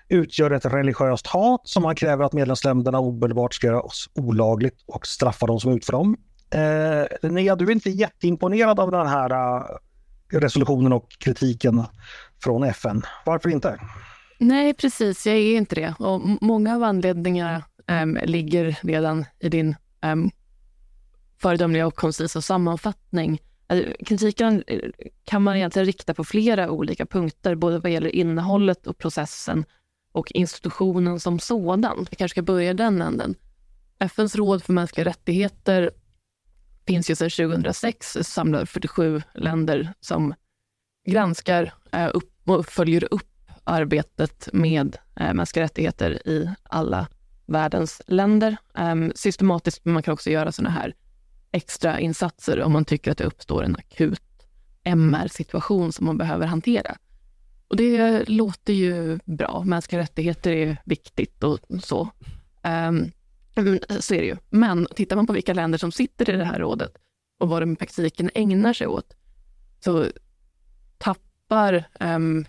utgör 0.08 0.50
ett 0.50 0.64
religiöst 0.64 1.26
hat 1.26 1.60
som 1.64 1.82
man 1.82 1.94
kräver 1.94 2.24
att 2.24 2.32
medlemsländerna 2.32 2.98
omedelbart 2.98 3.54
ska 3.54 3.66
göra 3.66 3.80
oss 3.80 4.10
olagligt 4.14 4.82
och 4.86 5.06
straffa 5.06 5.46
de 5.46 5.60
som 5.60 5.72
utför 5.72 5.92
dem. 5.92 6.16
Eh, 6.50 7.06
Linnea, 7.22 7.56
du 7.56 7.64
är 7.64 7.70
inte 7.70 7.90
jätteimponerad 7.90 8.80
av 8.80 8.90
den 8.90 9.06
här 9.06 9.30
eh, 9.30 9.66
resolutionen 10.28 10.92
och 10.92 11.08
kritiken 11.18 11.84
från 12.42 12.62
FN. 12.62 13.02
Varför 13.24 13.48
inte? 13.48 13.80
Nej, 14.38 14.74
precis. 14.74 15.26
Jag 15.26 15.36
är 15.36 15.56
inte 15.56 15.74
det. 15.74 15.94
Och 15.98 16.20
många 16.40 16.74
av 16.74 16.82
anledningarna 16.82 17.62
äm, 17.86 18.18
ligger 18.24 18.78
redan 18.82 19.24
i 19.38 19.48
din 19.48 19.76
äm, 20.00 20.30
föredömliga 21.40 21.86
och 21.86 21.94
koncisa 21.94 22.40
sammanfattning. 22.40 23.42
Alltså, 23.66 23.92
kritiken 24.04 24.64
eh, 24.66 24.80
kan 25.24 25.42
man 25.42 25.56
egentligen 25.56 25.86
rikta 25.86 26.14
på 26.14 26.24
flera 26.24 26.70
olika 26.70 27.06
punkter, 27.06 27.54
både 27.54 27.78
vad 27.78 27.92
gäller 27.92 28.16
innehållet 28.16 28.86
och 28.86 28.98
processen 28.98 29.64
och 30.12 30.32
institutionen 30.32 31.20
som 31.20 31.38
sådan. 31.38 32.06
Vi 32.10 32.16
kanske 32.16 32.34
ska 32.34 32.42
börja 32.42 32.70
i 32.70 32.74
den 32.74 33.02
änden. 33.02 33.34
FNs 33.98 34.36
råd 34.36 34.62
för 34.62 34.72
mänskliga 34.72 35.04
rättigheter 35.04 35.90
finns 36.86 37.10
ju 37.10 37.14
sedan 37.14 37.30
2006, 37.30 38.16
samlar 38.22 38.64
47 38.64 39.22
länder 39.34 39.92
som 40.00 40.34
granskar 41.08 41.74
eh, 41.92 42.10
upp 42.14 42.32
och 42.44 42.66
följer 42.66 43.08
upp 43.14 43.50
arbetet 43.64 44.48
med 44.52 44.96
eh, 45.16 45.34
mänskliga 45.34 45.64
rättigheter 45.64 46.28
i 46.28 46.50
alla 46.62 47.06
världens 47.46 48.02
länder. 48.06 48.56
Ehm, 48.74 49.12
systematiskt, 49.14 49.84
men 49.84 49.94
man 49.94 50.02
kan 50.02 50.14
också 50.14 50.30
göra 50.30 50.52
sådana 50.52 50.70
här 50.70 50.94
extra 51.52 52.00
insatser 52.00 52.62
om 52.62 52.72
man 52.72 52.84
tycker 52.84 53.10
att 53.10 53.18
det 53.18 53.24
uppstår 53.24 53.64
en 53.64 53.76
akut 53.76 54.22
MR-situation 54.84 55.92
som 55.92 56.06
man 56.06 56.18
behöver 56.18 56.46
hantera. 56.46 56.96
Och 57.68 57.76
det 57.76 58.28
låter 58.28 58.72
ju 58.72 59.18
bra. 59.24 59.62
Mänskliga 59.66 60.00
rättigheter 60.00 60.50
är 60.52 60.76
viktigt 60.84 61.44
och 61.44 61.58
så. 61.82 62.08
Ehm, 62.62 63.10
Mm, 63.56 63.78
så 64.00 64.14
är 64.14 64.20
det 64.20 64.26
ju. 64.26 64.36
Men 64.50 64.86
tittar 64.94 65.16
man 65.16 65.26
på 65.26 65.32
vilka 65.32 65.54
länder 65.54 65.78
som 65.78 65.92
sitter 65.92 66.30
i 66.30 66.36
det 66.36 66.44
här 66.44 66.58
rådet 66.58 66.92
och 67.38 67.48
vad 67.48 67.62
de 67.62 67.72
i 67.72 67.76
praktiken 67.76 68.30
ägnar 68.34 68.72
sig 68.72 68.86
åt, 68.86 69.16
så 69.80 70.06
tappar 70.98 71.84
um, 72.00 72.44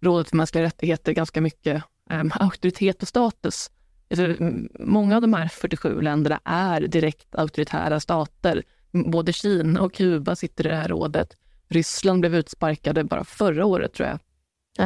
Rådet 0.00 0.28
för 0.28 0.36
mänskliga 0.36 0.64
rättigheter 0.64 1.12
ganska 1.12 1.40
mycket 1.40 1.84
um, 2.10 2.30
auktoritet 2.34 3.02
och 3.02 3.08
status. 3.08 3.70
Alltså, 4.10 4.44
många 4.78 5.16
av 5.16 5.22
de 5.22 5.34
här 5.34 5.48
47 5.48 6.00
länderna 6.00 6.40
är 6.44 6.80
direkt 6.80 7.34
auktoritära 7.34 8.00
stater. 8.00 8.62
Både 8.92 9.32
Kina 9.32 9.80
och 9.80 9.94
Kuba 9.94 10.36
sitter 10.36 10.66
i 10.66 10.68
det 10.68 10.76
här 10.76 10.88
rådet. 10.88 11.36
Ryssland 11.68 12.20
blev 12.20 12.34
utsparkade 12.34 13.04
bara 13.04 13.24
förra 13.24 13.66
året, 13.66 13.92
tror 13.94 14.08
jag. 14.08 14.18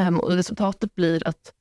Um, 0.09 0.21
och 0.21 0.33
resultatet 0.33 0.95
blir 0.95 1.29
att 1.29 1.53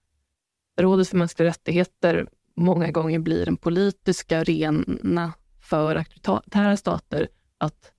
Rådet 0.80 1.10
för 1.10 1.18
mänskliga 1.18 1.50
rättigheter 1.50 2.28
många 2.56 2.92
gånger 2.92 3.20
blir 3.20 3.48
en 3.48 3.58
politisk 3.58 4.32
arena 4.32 5.34
för 5.62 5.96
auktoritära 5.96 6.78
stater 6.78 7.28
att 7.58 7.92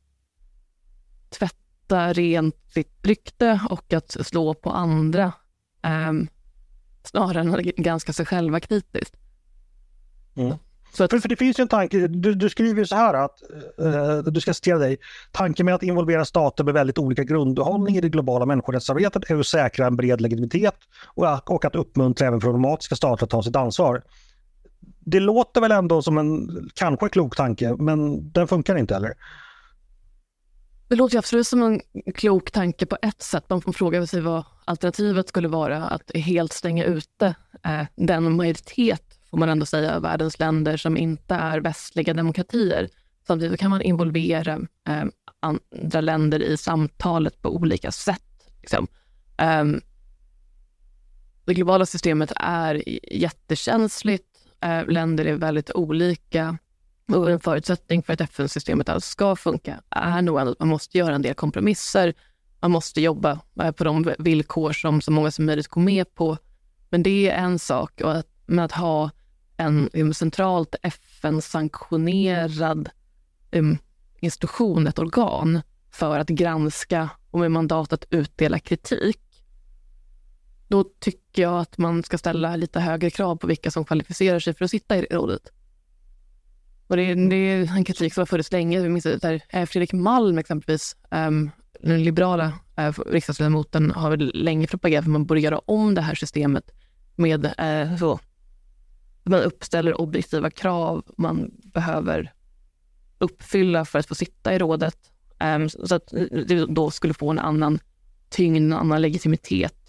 tvätta 1.28 2.12
rent 2.12 2.56
sitt 2.72 3.06
rykte 3.06 3.60
och 3.70 3.92
att 3.92 4.10
slå 4.10 4.54
på 4.54 4.70
andra 4.70 5.32
ehm, 5.82 6.28
snarare 7.04 7.40
än 7.40 7.54
att 7.54 7.60
granska 7.60 8.12
sig 8.12 8.26
själva 8.26 8.60
kritiskt. 8.60 9.16
Mm. 10.36 10.56
Så 10.92 11.04
att, 11.04 11.10
För, 11.10 11.18
för 11.18 11.28
det 11.28 11.36
finns 11.36 11.58
ju 11.58 11.62
en 11.62 11.68
tanke, 11.68 12.06
du, 12.06 12.34
du 12.34 12.50
skriver 12.50 12.80
ju 12.80 12.86
så 12.86 12.96
här 12.96 13.14
att, 13.14 13.42
eh, 13.78 14.32
du 14.32 14.40
ska 14.40 14.54
citera 14.54 14.78
dig, 14.78 14.98
tanken 15.32 15.66
med 15.66 15.74
att 15.74 15.82
involvera 15.82 16.24
stater 16.24 16.64
med 16.64 16.74
väldigt 16.74 16.98
olika 16.98 17.24
grundhållning 17.24 17.96
i 17.96 18.00
det 18.00 18.08
globala 18.08 18.46
människorättsarbetet 18.46 19.30
är 19.30 19.40
att 19.40 19.46
säkra 19.46 19.86
en 19.86 19.96
bred 19.96 20.20
legitimitet 20.20 20.76
och, 21.14 21.50
och 21.50 21.64
att 21.64 21.74
uppmuntra 21.74 22.26
även 22.26 22.40
problematiska 22.40 22.96
stater 22.96 23.24
att 23.24 23.30
ta 23.30 23.42
sitt 23.42 23.56
ansvar. 23.56 24.02
Det 25.08 25.20
låter 25.20 25.60
väl 25.60 25.72
ändå 25.72 26.02
som 26.02 26.18
en 26.18 26.50
kanske 26.74 27.08
klok 27.08 27.36
tanke, 27.36 27.74
men 27.78 28.30
den 28.32 28.48
funkar 28.48 28.76
inte 28.76 28.94
heller? 28.94 29.14
Det 30.88 30.96
låter 30.96 31.14
ju 31.14 31.18
absolut 31.18 31.46
som 31.46 31.62
en 31.62 31.80
klok 32.14 32.50
tanke 32.50 32.86
på 32.86 32.98
ett 33.02 33.22
sätt. 33.22 33.44
Man 33.48 33.62
får 33.62 33.72
fråga 33.72 34.06
sig 34.06 34.20
vad 34.20 34.44
alternativet 34.64 35.28
skulle 35.28 35.48
vara, 35.48 35.84
att 35.84 36.10
helt 36.14 36.52
stänga 36.52 36.84
ute 36.84 37.34
eh, 37.64 37.86
den 37.94 38.36
majoritet, 38.36 39.18
får 39.30 39.38
man 39.38 39.48
ändå 39.48 39.66
säga, 39.66 39.96
av 39.96 40.02
världens 40.02 40.38
länder 40.38 40.76
som 40.76 40.96
inte 40.96 41.34
är 41.34 41.60
västliga 41.60 42.14
demokratier. 42.14 42.88
Samtidigt 43.26 43.60
kan 43.60 43.70
man 43.70 43.82
involvera 43.82 44.60
eh, 44.88 45.04
andra 45.40 46.00
länder 46.00 46.42
i 46.42 46.56
samtalet 46.56 47.42
på 47.42 47.54
olika 47.56 47.92
sätt. 47.92 48.50
Liksom. 48.60 48.86
Ehm, 49.38 49.80
det 51.44 51.54
globala 51.54 51.86
systemet 51.86 52.32
är 52.36 52.82
jättekänsligt. 53.14 54.35
Eh, 54.60 54.86
länder 54.86 55.24
är 55.24 55.34
väldigt 55.34 55.70
olika. 55.74 56.58
Och 57.12 57.30
en 57.30 57.40
förutsättning 57.40 58.02
för 58.02 58.12
att 58.12 58.20
FN-systemet 58.20 58.88
alls 58.88 59.04
ska 59.04 59.36
funka 59.36 59.80
är 59.90 60.22
nog 60.22 60.38
att 60.38 60.58
man 60.58 60.68
måste 60.68 60.98
göra 60.98 61.14
en 61.14 61.22
del 61.22 61.34
kompromisser. 61.34 62.14
Man 62.60 62.70
måste 62.70 63.00
jobba 63.00 63.40
eh, 63.62 63.70
på 63.70 63.84
de 63.84 64.14
villkor 64.18 64.72
som 64.72 65.00
så 65.00 65.12
många 65.12 65.30
som 65.30 65.46
möjligt 65.46 65.68
går 65.68 65.80
med 65.80 66.14
på. 66.14 66.38
Men 66.88 67.02
det 67.02 67.30
är 67.30 67.44
en 67.44 67.58
sak. 67.58 68.00
Och 68.00 68.16
att, 68.16 68.26
men 68.46 68.64
att 68.64 68.72
ha 68.72 69.10
en 69.56 69.90
um, 69.92 70.14
centralt 70.14 70.74
FN-sanktionerad 70.82 72.90
um, 73.52 73.78
institution, 74.20 74.86
ett 74.86 74.98
organ, 74.98 75.60
för 75.90 76.18
att 76.18 76.28
granska 76.28 77.10
och 77.30 77.38
med 77.38 77.50
mandat 77.50 77.92
att 77.92 78.04
utdela 78.10 78.58
kritik, 78.58 79.20
då 80.68 80.84
tycker 80.84 81.42
jag 81.42 81.60
att 81.60 81.78
man 81.78 82.02
ska 82.02 82.18
ställa 82.18 82.56
lite 82.56 82.80
högre 82.80 83.10
krav 83.10 83.36
på 83.36 83.46
vilka 83.46 83.70
som 83.70 83.84
kvalificerar 83.84 84.38
sig 84.38 84.54
för 84.54 84.64
att 84.64 84.70
sitta 84.70 84.96
i 84.96 85.06
rådet. 85.10 85.52
Och 86.86 86.96
det, 86.96 87.02
är, 87.02 87.30
det 87.30 87.36
är 87.36 87.76
en 87.76 87.84
kritik 87.84 88.14
som 88.14 88.20
har 88.20 88.26
funnits 88.26 88.52
länge. 88.52 88.80
Jag 88.80 88.90
minns 88.90 89.04
där 89.04 89.42
eh, 89.48 89.66
Fredrik 89.66 89.92
Malm 89.92 90.38
exempelvis, 90.38 90.96
um, 91.10 91.50
den 91.80 92.04
liberala 92.04 92.46
uh, 92.80 92.98
riksdagsledamoten, 93.06 93.90
har 93.90 94.10
väl 94.10 94.30
länge 94.34 94.66
propagerat 94.66 95.04
för 95.04 95.10
att 95.10 95.12
man 95.12 95.26
borde 95.26 95.40
göra 95.40 95.58
om 95.58 95.94
det 95.94 96.00
här 96.00 96.14
systemet 96.14 96.70
med 97.16 97.44
uh, 97.44 97.96
så. 97.96 98.20
Man 99.22 99.40
uppställer 99.40 100.00
objektiva 100.00 100.50
krav, 100.50 101.04
man 101.16 101.50
behöver 101.74 102.32
uppfylla 103.18 103.84
för 103.84 103.98
att 103.98 104.06
få 104.06 104.14
sitta 104.14 104.54
i 104.54 104.58
rådet. 104.58 104.98
Um, 105.44 105.68
så 105.68 105.94
att 105.94 106.08
det 106.46 106.66
då 106.66 106.90
skulle 106.90 107.14
få 107.14 107.30
en 107.30 107.38
annan 107.38 107.78
tyngd, 108.28 108.56
en 108.56 108.72
annan 108.72 109.02
legitimitet. 109.02 109.85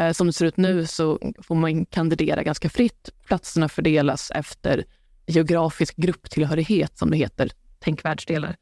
Uh, 0.00 0.12
som 0.12 0.26
det 0.26 0.32
ser 0.32 0.46
ut 0.46 0.56
nu 0.56 0.86
så 0.86 1.32
får 1.42 1.54
man 1.54 1.86
kandidera 1.86 2.42
ganska 2.42 2.68
fritt. 2.68 3.10
Platserna 3.26 3.68
fördelas 3.68 4.30
efter 4.30 4.84
geografisk 5.26 5.96
grupptillhörighet, 5.96 6.98
som 6.98 7.10
det 7.10 7.16
heter. 7.16 7.50
Tänk 7.78 8.04
världsdelar. 8.04 8.56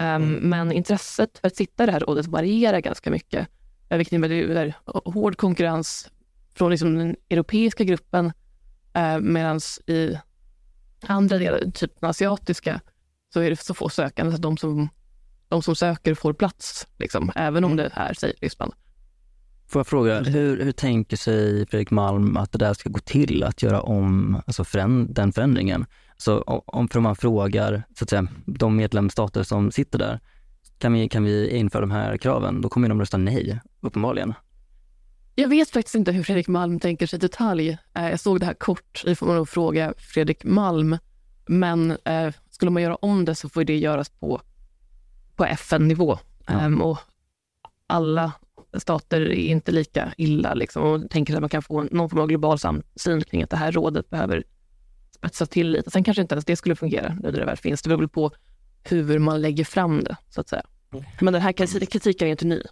Um, 0.00 0.32
men 0.32 0.72
intresset 0.72 1.38
för 1.38 1.46
att 1.46 1.56
sitta 1.56 1.82
i 1.82 1.86
det 1.86 1.92
här 1.92 2.00
rådet 2.00 2.26
varierar 2.26 2.80
ganska 2.80 3.10
mycket. 3.10 3.48
Vilket 3.88 4.12
innebär 4.12 4.74
hård 4.84 5.36
konkurrens 5.36 6.10
från 6.54 6.70
liksom 6.70 6.94
den 6.94 7.16
europeiska 7.28 7.84
gruppen 7.84 8.26
uh, 8.98 9.18
medan 9.20 9.60
i 9.86 10.18
andra 11.06 11.38
delar, 11.38 11.70
typ 11.70 12.00
den 12.00 12.10
asiatiska, 12.10 12.80
så 13.32 13.40
är 13.40 13.50
det 13.50 13.56
så 13.56 13.74
få 13.74 13.88
sökande 13.88 14.32
så 14.32 14.38
de 14.38 14.56
som, 14.56 14.88
de 15.48 15.62
som 15.62 15.76
söker 15.76 16.14
får 16.14 16.32
plats, 16.32 16.86
liksom, 16.98 17.32
även 17.34 17.64
om 17.64 17.76
det 17.76 17.90
är, 17.94 18.14
säger 18.14 18.36
Ryssland. 18.40 18.72
Får 19.68 19.80
jag 19.80 19.86
fråga, 19.86 20.20
hur, 20.20 20.64
hur 20.64 20.72
tänker 20.72 21.16
sig 21.16 21.66
Fredrik 21.66 21.90
Malm 21.90 22.36
att 22.36 22.52
det 22.52 22.58
där 22.58 22.74
ska 22.74 22.90
gå 22.90 22.98
till, 22.98 23.42
att 23.44 23.62
göra 23.62 23.80
om 23.80 24.42
alltså 24.46 24.64
föränd, 24.64 25.14
den 25.14 25.32
förändringen? 25.32 25.86
Så 26.16 26.40
om 26.66 26.88
för 26.88 27.00
man 27.00 27.16
frågar 27.16 27.82
så 27.98 28.04
att 28.04 28.10
säga, 28.10 28.26
de 28.46 28.76
medlemsstater 28.76 29.42
som 29.42 29.72
sitter 29.72 29.98
där, 29.98 30.20
kan 30.78 30.92
vi, 30.92 31.08
kan 31.08 31.24
vi 31.24 31.56
införa 31.56 31.80
de 31.80 31.90
här 31.90 32.16
kraven? 32.16 32.60
Då 32.60 32.68
kommer 32.68 32.88
de 32.88 33.00
rösta 33.00 33.16
nej, 33.16 33.60
uppenbarligen. 33.80 34.34
Jag 35.34 35.48
vet 35.48 35.70
faktiskt 35.70 35.94
inte 35.94 36.12
hur 36.12 36.22
Fredrik 36.22 36.48
Malm 36.48 36.80
tänker 36.80 37.06
sig 37.06 37.16
i 37.16 37.20
detalj. 37.20 37.78
Eh, 37.94 38.10
jag 38.10 38.20
såg 38.20 38.40
det 38.40 38.46
här 38.46 38.54
kort, 38.54 39.04
får 39.16 39.26
man 39.26 39.36
nog 39.36 39.48
fråga 39.48 39.94
Fredrik 39.98 40.44
Malm. 40.44 40.98
Men 41.46 41.96
eh, 42.04 42.34
skulle 42.50 42.70
man 42.70 42.82
göra 42.82 42.94
om 42.94 43.24
det 43.24 43.34
så 43.34 43.48
får 43.48 43.64
det 43.64 43.76
göras 43.76 44.08
på, 44.08 44.40
på 45.36 45.44
FN-nivå. 45.44 46.18
Ja. 46.46 46.66
Um, 46.66 46.82
och 46.82 46.98
alla 47.86 48.32
stater 48.80 49.20
är 49.20 49.34
inte 49.34 49.72
lika 49.72 50.12
illa. 50.16 50.54
Liksom, 50.54 50.82
och 50.82 51.10
tänker 51.10 51.34
att 51.34 51.40
man 51.40 51.48
kan 51.48 51.62
få 51.62 51.82
någon 51.82 52.10
form 52.10 52.20
av 52.20 52.26
global 52.26 52.58
samsyn 52.58 53.22
kring 53.22 53.42
att 53.42 53.50
det 53.50 53.56
här 53.56 53.72
rådet 53.72 54.10
behöver 54.10 54.44
spetsa 55.16 55.46
till 55.46 55.70
lite. 55.70 55.90
Sen 55.90 56.04
kanske 56.04 56.22
inte 56.22 56.34
ens 56.34 56.44
det 56.44 56.56
skulle 56.56 56.76
fungera 56.76 57.08
nu 57.08 57.20
när 57.22 57.38
det 57.40 57.44
väl 57.44 57.56
finns. 57.56 57.82
Det 57.82 57.88
beror 57.88 58.06
på 58.06 58.30
hur 58.82 59.18
man 59.18 59.42
lägger 59.42 59.64
fram 59.64 60.04
det, 60.04 60.16
så 60.28 60.40
att 60.40 60.48
säga. 60.48 60.62
Men 61.20 61.32
den 61.32 61.42
här 61.42 61.52
kritiken 61.86 62.28
är 62.28 62.30
inte 62.30 62.46
ny. 62.46 62.62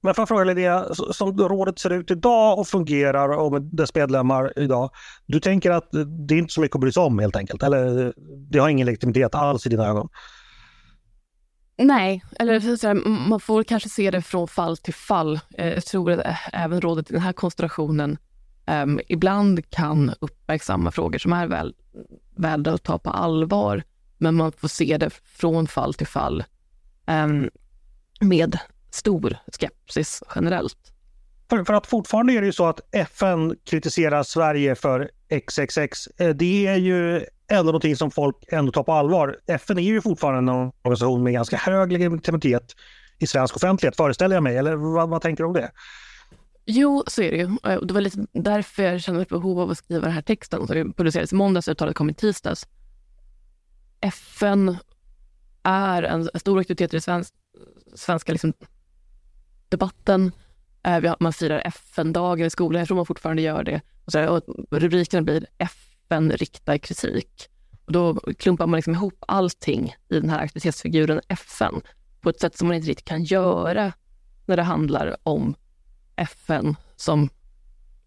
Men 0.00 0.14
får 0.14 0.22
jag 0.22 0.28
fråga 0.28 0.44
Linnea, 0.44 0.94
som 0.94 1.38
rådet 1.38 1.78
ser 1.78 1.90
ut 1.90 2.10
idag 2.10 2.58
och 2.58 2.68
fungerar 2.68 3.28
och 3.28 3.52
med 3.52 3.62
dess 3.62 3.94
medlemmar 3.94 4.52
idag. 4.56 4.90
Du 5.26 5.40
tänker 5.40 5.70
att 5.70 5.88
det 6.28 6.34
är 6.34 6.38
inte 6.38 6.52
så 6.52 6.60
mycket 6.60 6.74
att 6.74 6.80
bry 6.80 6.92
sig 6.92 7.02
om 7.02 7.18
helt 7.18 7.36
enkelt? 7.36 7.62
Eller 7.62 8.12
det 8.50 8.58
har 8.58 8.68
ingen 8.68 8.86
legitimitet 8.86 9.34
alls 9.34 9.66
i 9.66 9.68
dina 9.68 9.86
ögon? 9.86 10.08
Nej, 11.76 12.24
eller 12.38 12.76
så 12.76 12.86
här, 12.86 12.94
man 13.28 13.40
får 13.40 13.62
kanske 13.62 13.88
se 13.88 14.10
det 14.10 14.22
från 14.22 14.48
fall 14.48 14.76
till 14.76 14.94
fall. 14.94 15.40
Eh, 15.58 15.68
jag 15.68 15.84
tror 15.84 16.12
att 16.12 16.36
även 16.52 16.80
rådet 16.80 17.10
i 17.10 17.12
den 17.12 17.22
här 17.22 17.32
konstellationen 17.32 18.18
um, 18.66 19.00
ibland 19.08 19.70
kan 19.70 20.14
uppmärksamma 20.20 20.90
frågor 20.90 21.18
som 21.18 21.32
är 21.32 21.46
väl, 21.46 21.74
värda 22.36 22.72
att 22.72 22.82
ta 22.82 22.98
på 22.98 23.10
allvar. 23.10 23.82
Men 24.18 24.34
man 24.34 24.52
får 24.52 24.68
se 24.68 24.98
det 24.98 25.10
från 25.10 25.66
fall 25.66 25.94
till 25.94 26.06
fall 26.06 26.44
um, 27.06 27.50
med 28.20 28.58
stor 28.90 29.36
skepsis 29.60 30.22
generellt. 30.34 30.93
För, 31.50 31.64
för, 31.64 31.74
att 31.74 31.86
fortfarande 31.86 32.32
är 32.32 32.40
det 32.40 32.46
ju 32.46 32.52
så 32.52 32.66
att 32.66 32.80
FN 32.92 33.56
kritiserar 33.64 34.22
Sverige 34.22 34.74
för 34.74 35.10
XXX. 35.28 36.06
Eh, 36.18 36.28
det 36.28 36.66
är 36.66 36.76
ju 36.76 37.24
ändå 37.50 37.64
någonting 37.64 37.96
som 37.96 38.10
folk 38.10 38.36
ändå 38.48 38.72
tar 38.72 38.82
på 38.82 38.92
allvar. 38.92 39.38
FN 39.46 39.78
är 39.78 39.82
ju 39.82 40.00
fortfarande 40.00 40.52
en 40.52 40.72
organisation 40.82 41.22
med 41.22 41.32
ganska 41.32 41.56
hög 41.56 41.92
legitimitet 41.92 42.74
i 43.18 43.26
svensk 43.26 43.56
offentlighet, 43.56 43.96
föreställer 43.96 44.36
jag 44.36 44.42
mig. 44.42 44.56
Eller 44.56 44.74
vad, 44.74 45.08
vad 45.08 45.22
tänker 45.22 45.42
du 45.42 45.46
om 45.46 45.52
det? 45.52 45.70
Jo, 46.66 47.04
så 47.06 47.22
är 47.22 47.30
det 47.30 47.36
ju. 47.36 47.72
Eh, 47.72 47.80
det 47.80 47.94
var 47.94 48.00
lite 48.00 48.26
därför 48.32 48.82
jag 48.82 49.02
kände 49.02 49.22
ett 49.22 49.28
behov 49.28 49.60
av 49.60 49.70
att 49.70 49.78
skriva 49.78 50.02
den 50.02 50.12
här 50.12 50.22
texten 50.22 50.66
som 50.66 50.92
publicerades 50.92 51.32
i 51.32 51.36
måndags, 51.36 51.68
och 51.68 51.72
uttalet 51.72 51.96
kom 51.96 52.10
i 52.10 52.14
tisdags. 52.14 52.66
FN 54.00 54.76
är 55.62 56.02
en 56.02 56.28
stor 56.34 56.60
aktivitet 56.60 56.94
i 56.94 56.98
den 56.98 57.24
svenska 57.94 58.32
liksom, 58.32 58.52
debatten. 59.68 60.32
Eh, 60.84 61.14
man 61.20 61.32
firar 61.32 61.62
FN-dagen 61.64 62.46
i 62.46 62.50
skolan, 62.50 62.78
jag 62.78 62.88
tror 62.88 62.96
man 62.96 63.06
fortfarande 63.06 63.42
gör 63.42 63.64
det. 63.64 63.80
Och, 64.04 64.12
så, 64.12 64.36
och 64.36 64.42
rubrikerna 64.70 65.22
blir 65.22 65.46
FN 65.58 66.32
riktar 66.32 66.78
kritik. 66.78 67.48
Och 67.86 67.92
då 67.92 68.14
klumpar 68.38 68.66
man 68.66 68.78
liksom 68.78 68.94
ihop 68.94 69.24
allting 69.28 69.94
i 70.08 70.20
den 70.20 70.30
här 70.30 70.38
aktivitetsfiguren 70.38 71.20
FN 71.28 71.80
på 72.20 72.30
ett 72.30 72.40
sätt 72.40 72.58
som 72.58 72.68
man 72.68 72.76
inte 72.76 72.88
riktigt 72.88 73.08
kan 73.08 73.24
göra 73.24 73.92
när 74.46 74.56
det 74.56 74.62
handlar 74.62 75.16
om 75.22 75.54
FN 76.16 76.76
som 76.96 77.28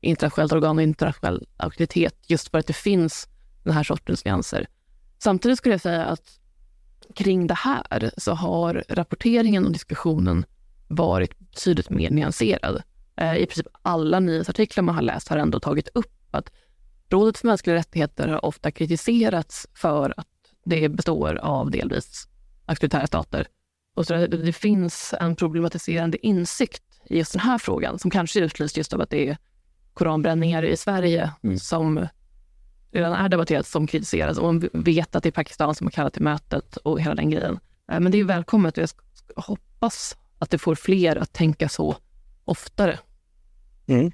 internationellt 0.02 0.52
organ 0.52 0.78
och 0.78 0.84
internationell 0.84 1.48
auktoritet, 1.58 2.16
just 2.28 2.48
för 2.52 2.58
att 2.58 2.68
det 2.68 2.74
finns 2.74 3.28
den 3.64 3.74
här 3.74 3.84
sortens 3.84 4.26
nyanser. 4.26 4.68
Samtidigt 5.18 5.58
skulle 5.58 5.74
jag 5.74 5.82
säga 5.82 6.06
att 6.06 6.40
kring 7.16 7.48
det 7.48 7.54
här 7.54 8.12
så 8.18 8.34
har 8.34 8.84
rapporteringen 8.90 9.66
och 9.66 9.72
diskussionen 9.72 10.46
varit 10.88 11.40
betydligt 11.40 11.90
mer 11.90 12.10
nyanserad. 12.10 12.82
Eh, 13.16 13.36
I 13.38 13.46
princip 13.46 13.68
alla 13.82 14.20
nyhetsartiklar 14.20 14.84
man 14.84 14.96
har 14.96 15.02
läst 15.02 15.28
har 15.28 15.38
ändå 15.38 15.60
tagit 15.60 15.90
upp 15.94 16.14
att 16.32 16.52
Rådet 17.10 17.38
för 17.38 17.48
mänskliga 17.48 17.76
rättigheter 17.76 18.28
har 18.28 18.46
ofta 18.46 18.72
kritiserats 18.72 19.68
för 19.74 20.14
att 20.18 20.28
det 20.66 20.90
består 20.90 21.36
av 21.36 21.72
delvis 21.72 22.28
auktoritära 22.66 23.08
stater. 23.08 23.48
Och 23.96 24.08
så 24.08 24.28
det, 24.28 24.54
finns 24.54 25.14
en 25.20 25.36
problematiserande 25.36 26.28
insikt 26.28 26.84
i 27.06 27.18
just 27.18 27.32
den 27.32 27.42
här 27.42 27.58
frågan 27.58 28.00
som 28.00 28.12
kanske 28.12 28.40
är 28.40 28.44
utlyst 28.44 28.78
just 28.78 28.94
av 28.94 29.02
att 29.02 29.10
det 29.10 29.30
är 29.30 29.38
koranbränningar 29.94 30.64
i 30.64 30.78
Sverige 30.78 31.32
mm. 31.44 31.60
som 31.60 32.08
redan 32.92 33.14
är 33.14 33.30
debatterat 33.30 33.68
som 33.68 33.88
kritiseras 33.88 34.38
och 34.38 34.44
man 34.44 34.70
vet 34.74 35.16
att 35.16 35.24
det 35.24 35.30
är 35.30 35.32
Pakistan 35.32 35.76
som 35.76 35.88
har 35.88 35.92
kallat 35.92 36.14
till 36.14 36.24
mötet 36.24 36.78
och 36.78 37.02
hela 37.02 37.16
den 37.16 37.30
grejen. 37.30 37.60
Eh, 37.92 38.00
men 38.00 38.12
det 38.12 38.20
är 38.20 38.24
välkommet 38.24 38.78
och 38.78 38.84
jag 38.84 38.90
hoppas 39.44 40.18
att 40.40 40.50
det 40.50 40.58
får 40.58 40.76
fler 40.76 41.16
att 41.16 41.34
tänka 41.34 41.70
så 41.70 41.96
oftare. 42.46 43.00
Mm. 43.88 44.12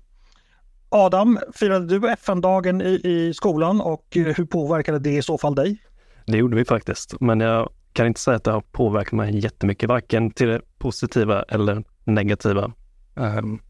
Adam, 0.90 1.40
firade 1.54 2.00
du 2.00 2.10
FN-dagen 2.10 2.82
i, 2.82 3.02
i 3.04 3.34
skolan 3.34 3.82
och 3.82 4.08
hur 4.12 4.46
påverkade 4.46 5.00
det 5.00 5.18
i 5.18 5.22
så 5.22 5.38
fall 5.38 5.56
dig? 5.56 5.78
Det 6.26 6.38
gjorde 6.38 6.56
vi 6.56 6.66
faktiskt, 6.66 7.20
men 7.20 7.40
jag 7.40 7.70
kan 7.94 8.08
inte 8.08 8.20
säga 8.20 8.38
att 8.38 8.44
det 8.44 8.52
har 8.52 8.62
påverkat 8.62 9.14
mig 9.14 9.40
jättemycket, 9.40 9.90
varken 9.90 10.32
till 10.32 10.48
det 10.48 10.62
positiva 10.78 11.44
eller 11.44 11.84
negativa. 12.04 12.74
Um, 13.16 13.62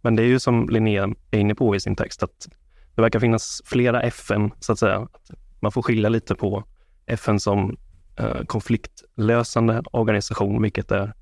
men 0.00 0.16
det 0.16 0.22
är 0.22 0.26
ju 0.26 0.40
som 0.40 0.68
Linnea 0.68 1.08
är 1.30 1.38
inne 1.38 1.54
på 1.54 1.76
i 1.76 1.80
sin 1.80 1.96
text, 1.96 2.22
att 2.22 2.48
det 2.94 3.02
verkar 3.02 3.20
finnas 3.20 3.62
flera 3.64 4.02
FN, 4.02 4.50
så 4.60 4.72
att 4.72 4.78
säga. 4.78 5.08
Man 5.60 5.72
får 5.72 5.82
skilja 5.82 6.08
lite 6.08 6.34
på 6.34 6.64
FN 7.06 7.40
som 7.40 7.76
uh, 8.20 8.44
konfliktlösande 8.46 9.82
organisation, 9.92 10.62
vilket 10.62 10.90
är 10.90 11.14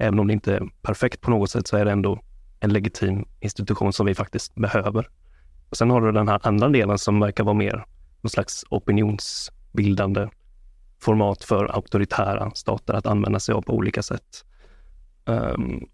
Även 0.00 0.18
om 0.18 0.26
det 0.26 0.32
inte 0.32 0.54
är 0.54 0.68
perfekt 0.82 1.20
på 1.20 1.30
något 1.30 1.50
sätt 1.50 1.66
så 1.66 1.76
är 1.76 1.84
det 1.84 1.90
ändå 1.90 2.20
en 2.60 2.72
legitim 2.72 3.28
institution 3.40 3.92
som 3.92 4.06
vi 4.06 4.14
faktiskt 4.14 4.54
behöver. 4.54 5.08
Och 5.70 5.76
sen 5.76 5.90
har 5.90 6.00
du 6.00 6.12
den 6.12 6.28
här 6.28 6.40
andra 6.42 6.68
delen 6.68 6.98
som 6.98 7.20
verkar 7.20 7.44
vara 7.44 7.54
mer 7.54 7.86
någon 8.20 8.30
slags 8.30 8.64
opinionsbildande 8.70 10.28
format 11.00 11.44
för 11.44 11.74
auktoritära 11.74 12.50
stater 12.54 12.94
att 12.94 13.06
använda 13.06 13.40
sig 13.40 13.52
av 13.52 13.62
på 13.62 13.72
olika 13.72 14.02
sätt. 14.02 14.44
Um, 15.24 15.88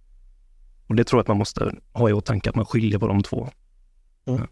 och 0.86 0.94
det 0.94 1.04
tror 1.04 1.18
jag 1.18 1.22
att 1.22 1.28
man 1.28 1.38
måste 1.38 1.74
ha 1.92 2.10
i 2.10 2.12
åtanke, 2.12 2.50
att 2.50 2.56
man 2.56 2.66
skiljer 2.66 2.98
på 2.98 3.08
de 3.08 3.22
två. 3.22 3.48
Mm. 4.26 4.46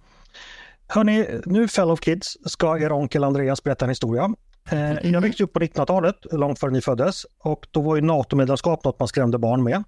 Hörni, 0.87 1.41
nu 1.47 1.69
Fellow 1.69 1.97
Kids 1.97 2.37
ska 2.45 2.79
er 2.79 2.93
onkel 2.93 3.25
Andreas 3.25 3.63
berätta 3.63 3.85
en 3.85 3.89
historia. 3.89 4.35
Eh, 4.71 5.11
jag 5.11 5.21
växte 5.21 5.45
upp 5.45 5.53
på 5.53 5.61
1900-talet, 5.61 6.17
långt 6.33 6.59
före 6.59 6.71
ni 6.71 6.81
föddes. 6.81 7.27
Och 7.39 7.67
då 7.71 7.81
var 7.81 7.97
ju 7.97 8.03
NATO-medlemskap 8.03 8.85
något 8.85 8.99
man 8.99 9.09
skrämde 9.09 9.39
barn 9.39 9.63
med, 9.63 9.85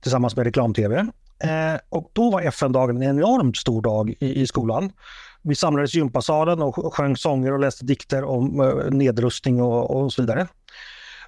tillsammans 0.00 0.36
med 0.36 0.46
reklam-tv. 0.46 1.06
Eh, 1.44 1.80
och 1.88 2.10
då 2.12 2.30
var 2.30 2.40
FN-dagen 2.40 2.96
en 2.96 3.02
enormt 3.02 3.56
stor 3.56 3.82
dag 3.82 4.14
i, 4.20 4.42
i 4.42 4.46
skolan. 4.46 4.92
Vi 5.42 5.54
samlades 5.54 5.94
i 5.94 5.98
gympasalen 5.98 6.62
och 6.62 6.94
sjöng 6.94 7.16
sånger 7.16 7.52
och 7.52 7.60
läste 7.60 7.84
dikter 7.84 8.24
om 8.24 8.60
eh, 8.60 8.90
nedrustning 8.90 9.62
och, 9.62 9.96
och 9.96 10.12
så 10.12 10.22
vidare. 10.22 10.46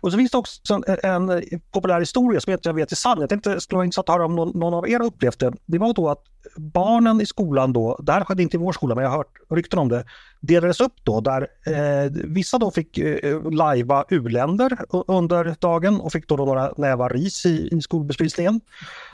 Och 0.00 0.12
så 0.12 0.18
finns 0.18 0.30
det 0.30 0.38
också 0.38 0.60
en, 0.86 0.98
en 1.02 1.42
populär 1.72 2.00
historia 2.00 2.40
som 2.40 2.58
jag 2.62 2.74
vet 2.74 2.92
är 2.92 2.96
sann. 2.96 3.20
Jag 3.20 3.28
tänkte 3.28 3.54
det 3.54 3.60
skulle 3.60 3.76
vara 3.76 3.84
intressant 3.84 4.08
att 4.08 4.14
höra 4.14 4.24
om 4.24 4.36
någon, 4.36 4.58
någon, 4.58 4.74
av 4.74 4.88
er 4.88 5.02
upplevt 5.02 5.38
det. 5.38 5.52
Det 5.66 5.78
var 5.78 5.94
då 5.94 6.08
att 6.08 6.22
barnen 6.56 7.20
i 7.20 7.26
skolan 7.26 7.72
då, 7.72 7.98
det 8.02 8.12
här 8.12 8.24
skedde 8.24 8.42
inte 8.42 8.56
i 8.56 8.60
vår 8.60 8.72
skola 8.72 8.94
men 8.94 9.04
jag 9.04 9.10
har 9.10 9.16
hört 9.16 9.32
rykten 9.50 9.78
om 9.78 9.88
det, 9.88 10.04
delades 10.40 10.80
upp 10.80 10.94
då 11.02 11.20
där 11.20 11.46
eh, 11.66 12.10
vissa 12.12 12.58
då 12.58 12.70
fick 12.70 12.98
eh, 12.98 13.50
lajva 13.50 14.04
u-länder 14.08 14.78
under 15.06 15.56
dagen 15.60 16.00
och 16.00 16.12
fick 16.12 16.28
då, 16.28 16.36
då 16.36 16.44
några 16.44 16.72
nävar 16.76 17.10
ris 17.10 17.46
i, 17.46 17.68
i 17.72 17.80
skolbespisningen. 17.80 18.60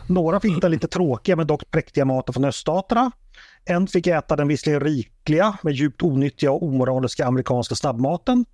Några 0.06 0.40
fick 0.40 0.60
den 0.60 0.70
lite 0.70 0.88
tråkiga 0.88 1.36
men 1.36 1.46
dock 1.46 1.70
präktiga 1.70 2.04
maten 2.04 2.32
från 2.32 2.44
öststaterna. 2.44 3.10
En 3.64 3.86
fick 3.86 4.06
äta 4.06 4.36
den 4.36 4.48
visserligen 4.48 4.80
rikliga 4.80 5.58
men 5.62 5.72
djupt 5.72 6.02
onyttiga 6.02 6.52
och 6.52 6.62
omoraliska 6.62 7.26
amerikanska 7.26 7.74
snabbmaten 7.74 8.44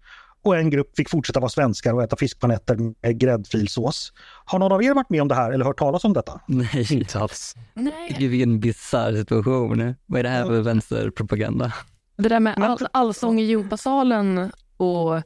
och 0.43 0.57
en 0.57 0.71
grupp 0.71 0.97
fick 0.97 1.09
fortsätta 1.09 1.41
vara 1.41 1.49
svenskar 1.49 1.95
och 1.95 2.03
äta 2.03 2.17
fiskpanetter 2.17 2.77
med 3.03 3.19
gräddfilsås. 3.19 4.13
Har 4.45 4.59
någon 4.59 4.73
av 4.73 4.83
er 4.85 4.95
varit 4.95 5.11
med 5.11 5.23
om 5.23 5.29
det 5.29 5.35
här 5.35 5.53
eller 5.53 5.65
hört 5.65 5.79
talas 5.79 6.05
om 6.05 6.13
detta? 6.13 6.41
Nej, 6.47 6.87
Inte 6.91 7.19
alls. 7.19 7.55
Nej. 7.75 8.17
Gud 8.19 8.31
vilken 8.31 8.61
bisarr 8.61 9.17
situation. 9.17 9.95
Vad 10.07 10.19
är 10.19 10.23
det 10.23 10.29
här 10.29 10.45
för 10.45 10.61
vänsterpropaganda? 10.61 11.73
Det 12.17 12.29
där 12.29 12.41
med 12.41 12.59
all, 12.59 12.87
allsång 12.93 13.41
i 13.41 13.43
gympasalen 13.43 14.53
och 14.77 15.17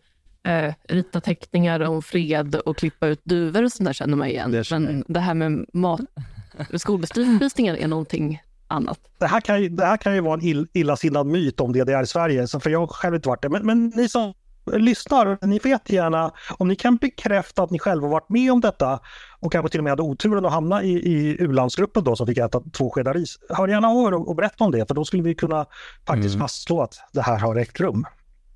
eh, 0.49 0.75
rita 0.89 1.21
teckningar 1.21 1.81
om 1.81 2.03
fred 2.03 2.55
och 2.55 2.77
klippa 2.77 3.07
ut 3.07 3.21
duvor 3.25 3.65
och 3.65 3.73
sånt 3.73 3.87
där 3.87 3.93
känner 3.93 4.17
man 4.17 4.29
igen. 4.29 4.51
Det 4.51 4.71
Men 4.71 5.05
det 5.09 5.21
här 5.21 5.35
med 5.35 5.67
mat, 5.73 6.01
skolbespisningar 6.75 7.77
är 7.77 7.89
någonting 7.89 8.43
annat. 8.69 9.01
Det 9.19 9.27
här 9.27 9.41
kan 9.41 9.63
ju, 9.63 9.69
det 9.69 9.85
här 9.85 9.97
kan 9.97 10.15
ju 10.15 10.21
vara 10.21 10.35
en 10.35 10.45
ill, 10.45 10.67
illasinnad 10.73 11.27
myt 11.27 11.61
om 11.61 11.73
DDR-Sverige, 11.73 12.47
så 12.47 12.61
för 12.61 12.71
jag 12.71 12.79
har 12.79 12.87
själv 12.87 13.15
inte 13.15 13.29
varit 13.29 13.43
det. 13.43 13.49
Men, 13.49 13.67
men 13.67 13.93
ni 13.97 14.09
som 14.09 14.35
lyssnar, 14.73 15.47
ni 15.47 15.59
vet 15.59 15.91
gärna 15.91 16.33
om 16.59 16.69
ni 16.69 16.77
kan 16.77 16.97
bekräfta 16.97 17.63
att 17.63 17.71
ni 17.71 17.79
själva 17.79 18.09
varit 18.09 18.29
med 18.29 18.53
om 18.53 18.61
detta 18.61 19.01
och 19.41 19.53
kanske 19.53 19.69
till 19.71 19.81
och 19.81 19.85
med 19.85 19.91
hade 19.91 20.03
oturen 20.03 20.47
att 20.47 20.53
hamna 20.53 20.83
i, 20.83 20.93
i 20.93 21.37
u-landsgruppen 21.43 22.05
då 22.05 22.17
som 22.17 22.27
fick 22.27 22.39
äta 22.39 22.61
två 22.73 22.91
skedar 22.91 23.15
ris. 23.15 23.39
Hör 23.49 23.69
gärna 23.69 23.89
av 23.89 24.07
er 24.07 24.15
och, 24.15 24.29
och 24.29 24.37
berätta 24.37 24.65
om 24.65 24.71
det, 24.71 24.89
för 24.89 24.95
då 24.95 25.05
skulle 25.05 25.23
vi 25.23 25.35
kunna 25.35 25.67
faktiskt 26.07 26.35
Mm. 26.35 26.45
fastslå 26.45 26.83
att 26.83 26.95
det 27.13 27.23
här 27.23 27.39
har 27.39 27.57
ägt 27.57 27.81
rum. 27.81 28.05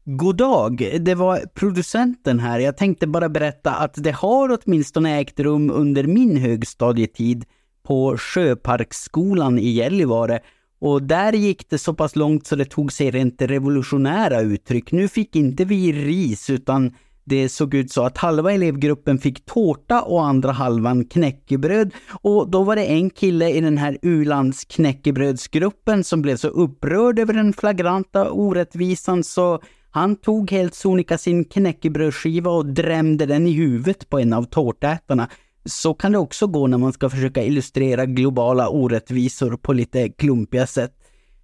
God 0.05 0.37
dag, 0.37 0.99
det 1.01 1.15
var 1.15 1.41
producenten 1.55 2.39
här. 2.41 2.59
Jag 2.59 2.77
tänkte 2.77 3.07
bara 3.07 3.29
berätta 3.29 3.75
att 3.75 3.95
det 3.97 4.13
har 4.13 4.59
åtminstone 4.59 5.21
ägt 5.21 5.41
rum 5.41 5.71
under 5.71 6.05
min 6.05 6.37
högstadietid 6.37 7.45
på 7.87 8.17
Sjöparksskolan 8.19 9.59
i 9.59 9.69
Gällivare. 9.69 10.41
Och 10.81 11.03
där 11.03 11.33
gick 11.33 11.71
det 11.71 11.79
så 11.79 11.95
pass 11.95 12.17
långt 12.17 12.47
så 12.47 12.57
det 12.57 12.65
tog 12.65 12.93
sig 12.93 13.11
rent 13.11 13.43
revolutionära 13.43 14.41
uttryck. 14.41 14.93
Nu 14.93 15.09
fick 15.09 15.37
inte 15.37 15.65
vi 15.65 15.93
ris 15.93 16.51
utan 16.51 16.95
det 17.25 17.49
såg 17.49 17.75
ut 17.75 17.93
så 17.93 18.05
att 18.05 18.19
halva 18.19 18.53
elevgruppen 18.53 19.19
fick 19.19 19.45
tårta 19.45 20.03
och 20.03 20.27
andra 20.27 20.53
halvan 20.53 21.05
knäckebröd. 21.05 21.95
Och 22.23 22.51
då 22.51 22.63
var 22.63 22.77
det 22.77 22.85
en 22.85 23.11
kille 23.11 23.51
i 23.51 23.61
den 23.61 23.79
här 23.79 23.99
u-landsknäckebrödsgruppen 24.03 26.05
som 26.05 26.23
blev 26.23 26.37
så 26.37 26.49
upprörd 26.49 27.19
över 27.19 27.35
den 27.35 27.53
flagranta 27.53 28.31
orättvisan 28.31 29.25
så 29.25 29.61
han 29.91 30.17
tog 30.17 30.51
helt 30.51 30.75
sonika 30.75 31.19
sin 31.19 31.45
knäckebrödsskiva 31.45 32.51
och 32.51 32.67
drämde 32.67 33.27
den 33.27 33.47
i 33.47 33.53
huvudet 33.53 34.09
på 34.09 34.19
en 34.19 34.33
av 34.33 34.45
tårtätarna. 34.45 35.29
Så 35.69 35.95
kan 35.95 36.13
det 36.13 36.19
också 36.19 36.47
gå 36.47 36.67
när 36.67 36.79
man 36.79 36.93
ska 36.93 37.11
försöka 37.11 37.43
illustrera 37.43 38.07
globala 38.07 38.69
orättvisor 38.69 39.57
på 39.57 39.73
lite 39.73 40.09
klumpiga 40.09 40.67
sätt. 40.67 40.95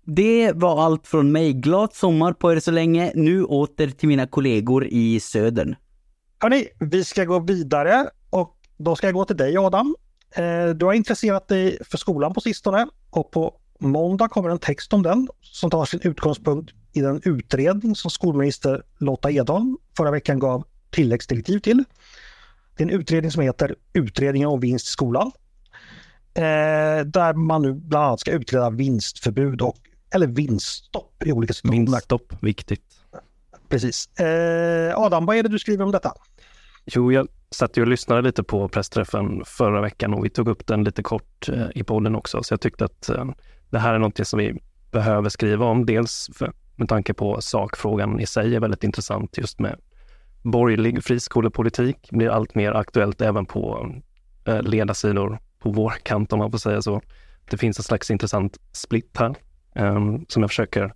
Det 0.06 0.52
var 0.54 0.82
allt 0.82 1.06
från 1.06 1.32
mig. 1.32 1.52
Glad 1.52 1.94
sommar 1.94 2.32
på 2.32 2.52
er 2.52 2.60
så 2.60 2.70
länge. 2.70 3.12
Nu 3.14 3.44
åter 3.44 3.88
till 3.88 4.08
mina 4.08 4.26
kollegor 4.26 4.86
i 4.86 5.20
södern. 5.20 5.74
Hörni, 6.38 6.68
vi 6.80 7.04
ska 7.04 7.24
gå 7.24 7.38
vidare 7.38 8.06
och 8.30 8.56
då 8.76 8.96
ska 8.96 9.06
jag 9.06 9.14
gå 9.14 9.24
till 9.24 9.36
dig 9.36 9.56
Adam. 9.56 9.94
Eh, 10.36 10.68
du 10.68 10.86
har 10.86 10.92
intresserat 10.92 11.48
dig 11.48 11.78
för 11.84 11.98
skolan 11.98 12.34
på 12.34 12.40
sistone 12.40 12.86
och 13.10 13.30
på 13.30 13.54
måndag 13.78 14.28
kommer 14.28 14.50
en 14.50 14.58
text 14.58 14.92
om 14.92 15.02
den 15.02 15.28
som 15.40 15.70
tar 15.70 15.84
sin 15.84 16.00
utgångspunkt 16.02 16.72
i 16.92 17.00
den 17.00 17.20
utredning 17.24 17.96
som 17.96 18.10
skolminister 18.10 18.82
Lotta 18.98 19.30
Edholm 19.30 19.76
förra 19.96 20.10
veckan 20.10 20.38
gav 20.38 20.64
tilläggsdirektiv 20.90 21.58
till. 21.58 21.84
Det 22.76 22.84
är 22.84 22.88
en 22.88 23.00
utredning 23.00 23.30
som 23.30 23.42
heter 23.42 23.74
Utredningen 23.92 24.48
om 24.48 24.60
vinst 24.60 24.86
i 24.86 24.90
skolan. 24.90 25.32
Eh, 26.34 27.04
där 27.06 27.34
man 27.34 27.62
nu 27.62 27.72
bland 27.72 28.04
annat 28.04 28.20
ska 28.20 28.30
utreda 28.30 28.70
vinstförbud 28.70 29.60
och 29.60 29.76
eller 30.14 30.26
vinststopp 30.26 31.22
i 31.26 31.32
olika 31.32 31.54
situationer. 31.54 31.86
Vinststopp, 31.86 32.32
viktigt. 32.40 32.82
Precis. 33.68 34.20
Eh, 34.20 34.98
Adam, 34.98 35.26
vad 35.26 35.36
är 35.36 35.42
det 35.42 35.48
du 35.48 35.58
skriver 35.58 35.84
om 35.84 35.92
detta? 35.92 36.12
Jo, 36.86 37.12
jag 37.12 37.28
satt 37.50 37.76
ju 37.76 37.82
och 37.82 37.88
lyssnade 37.88 38.22
lite 38.22 38.42
på 38.42 38.68
pressträffen 38.68 39.42
förra 39.46 39.80
veckan 39.80 40.14
och 40.14 40.24
vi 40.24 40.30
tog 40.30 40.48
upp 40.48 40.66
den 40.66 40.84
lite 40.84 41.02
kort 41.02 41.48
eh, 41.48 41.66
i 41.74 41.82
podden 41.82 42.14
också. 42.14 42.42
Så 42.42 42.52
jag 42.52 42.60
tyckte 42.60 42.84
att 42.84 43.08
eh, 43.08 43.24
det 43.70 43.78
här 43.78 43.94
är 43.94 43.98
något 43.98 44.26
som 44.26 44.38
vi 44.38 44.62
behöver 44.90 45.28
skriva 45.28 45.66
om. 45.66 45.86
Dels 45.86 46.30
för, 46.34 46.52
med 46.76 46.88
tanke 46.88 47.14
på 47.14 47.40
sakfrågan 47.40 48.20
i 48.20 48.26
sig 48.26 48.56
är 48.56 48.60
väldigt 48.60 48.84
intressant 48.84 49.38
just 49.38 49.58
med 49.58 49.78
borgerlig 50.44 51.04
friskolepolitik. 51.04 52.10
blir 52.10 52.28
allt 52.28 52.54
mer 52.54 52.72
aktuellt 52.72 53.20
även 53.20 53.46
på 53.46 53.92
eh, 54.44 54.62
ledarsidor 54.62 55.38
på 55.58 55.70
vår 55.70 55.90
kant 56.02 56.32
om 56.32 56.38
man 56.38 56.50
får 56.50 56.58
säga 56.58 56.82
så. 56.82 57.02
Det 57.50 57.56
finns 57.56 57.78
en 57.78 57.84
slags 57.84 58.10
intressant 58.10 58.58
split 58.72 59.16
här 59.18 59.34
um, 59.74 60.24
som 60.28 60.42
jag 60.42 60.50
försöker 60.50 60.94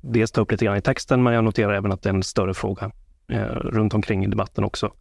dels 0.00 0.32
ta 0.32 0.40
upp 0.40 0.50
lite 0.50 0.64
grann 0.64 0.76
i 0.76 0.82
texten, 0.82 1.22
men 1.22 1.34
jag 1.34 1.44
noterar 1.44 1.72
även 1.72 1.92
att 1.92 2.02
det 2.02 2.08
är 2.08 2.14
en 2.14 2.22
större 2.22 2.54
fråga 2.54 2.90
eh, 3.28 3.46
runt 3.46 3.94
omkring 3.94 4.24
i 4.24 4.28
debatten 4.28 4.64
också. 4.64 4.92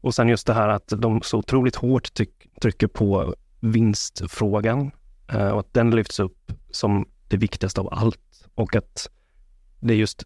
Och 0.00 0.14
sen 0.14 0.28
just 0.28 0.46
det 0.46 0.54
här 0.54 0.68
att 0.68 0.92
de 0.96 1.22
så 1.22 1.38
otroligt 1.38 1.76
hårt 1.76 2.10
trycker 2.60 2.86
på 2.86 3.34
vinstfrågan 3.60 4.90
eh, 5.32 5.48
och 5.48 5.60
att 5.60 5.74
den 5.74 5.90
lyfts 5.90 6.20
upp 6.20 6.52
som 6.70 7.08
det 7.28 7.36
viktigaste 7.36 7.80
av 7.80 7.88
allt 7.92 8.48
och 8.54 8.76
att 8.76 9.10
det 9.80 9.94
är 9.94 9.98
just 9.98 10.24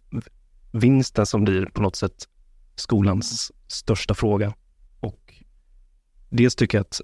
vinsten 0.71 1.25
som 1.25 1.43
blir 1.43 1.65
på 1.65 1.81
något 1.81 1.95
sätt 1.95 2.27
skolans 2.79 3.51
största 3.67 4.13
fråga. 4.13 4.53
Och 4.99 5.33
dels 6.29 6.55
tycker 6.55 6.77
jag 6.77 6.83
att 6.83 7.01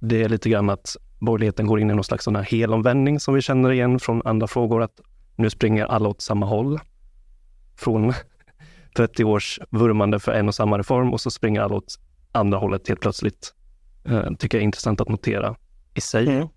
det 0.00 0.22
är 0.22 0.28
lite 0.28 0.50
grann 0.50 0.70
att 0.70 0.96
borgerligheten 1.18 1.66
går 1.66 1.80
in 1.80 1.90
i 1.90 1.94
någon 1.94 2.04
slags 2.04 2.24
sån 2.24 2.36
här 2.36 2.42
helomvändning 2.42 3.20
som 3.20 3.34
vi 3.34 3.42
känner 3.42 3.72
igen 3.72 3.98
från 3.98 4.26
andra 4.26 4.46
frågor, 4.46 4.82
att 4.82 5.00
nu 5.36 5.50
springer 5.50 5.84
alla 5.84 6.08
åt 6.08 6.20
samma 6.20 6.46
håll. 6.46 6.80
Från 7.76 8.12
30 8.96 9.24
års 9.24 9.60
vurmande 9.70 10.18
för 10.18 10.32
en 10.32 10.48
och 10.48 10.54
samma 10.54 10.78
reform 10.78 11.12
och 11.12 11.20
så 11.20 11.30
springer 11.30 11.60
alla 11.60 11.74
åt 11.74 11.98
andra 12.32 12.58
hållet 12.58 12.88
helt 12.88 13.00
plötsligt. 13.00 13.54
Eh, 14.04 14.32
tycker 14.38 14.58
jag 14.58 14.62
är 14.62 14.64
intressant 14.64 15.00
att 15.00 15.08
notera 15.08 15.56
i 15.94 16.00
sig. 16.00 16.28
Mm. 16.28 16.48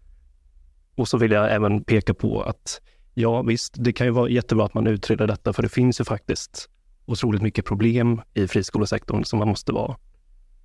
Och 0.96 1.08
så 1.08 1.18
vill 1.18 1.32
jag 1.32 1.54
även 1.54 1.84
peka 1.84 2.14
på 2.14 2.42
att 2.42 2.82
ja, 3.14 3.42
visst, 3.42 3.74
det 3.78 3.94
kan 3.94 4.08
ju 4.08 4.12
vara 4.12 4.30
jättebra 4.30 4.66
att 4.66 4.74
man 4.74 4.88
utreder 4.88 5.28
detta, 5.28 5.54
för 5.54 5.64
det 5.64 5.70
finns 5.70 6.00
ju 6.00 6.04
faktiskt 6.04 6.70
otroligt 7.06 7.42
mycket 7.42 7.66
problem 7.66 8.22
i 8.34 8.48
friskolesektorn 8.48 9.24
som 9.24 9.40
man 9.40 9.48
måste 9.48 9.72
vara 9.72 9.96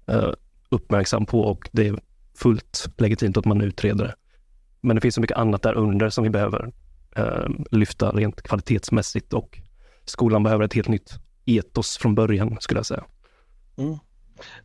eh, 0.07 0.33
uppmärksam 0.69 1.27
på 1.27 1.41
och 1.41 1.69
det 1.73 1.89
är 1.89 1.99
fullt 2.35 2.89
legitimt 2.97 3.37
att 3.37 3.45
man 3.45 3.61
utreder 3.61 4.05
det. 4.05 4.15
Men 4.81 4.97
det 4.97 5.01
finns 5.01 5.15
så 5.15 5.21
mycket 5.21 5.37
annat 5.37 5.63
där 5.63 5.75
under 5.75 6.11
som 6.11 6.25
vi 6.25 6.31
behöver 6.31 6.73
eh, 7.17 7.49
lyfta 7.71 8.11
rent 8.11 8.43
kvalitetsmässigt 8.43 9.33
och 9.33 9.61
skolan 10.05 10.43
behöver 10.43 10.65
ett 10.65 10.75
helt 10.75 10.89
nytt 10.89 11.19
etos 11.45 11.97
från 11.97 12.15
början 12.15 12.57
skulle 12.61 12.79
jag 12.79 12.87
säga. 12.87 13.05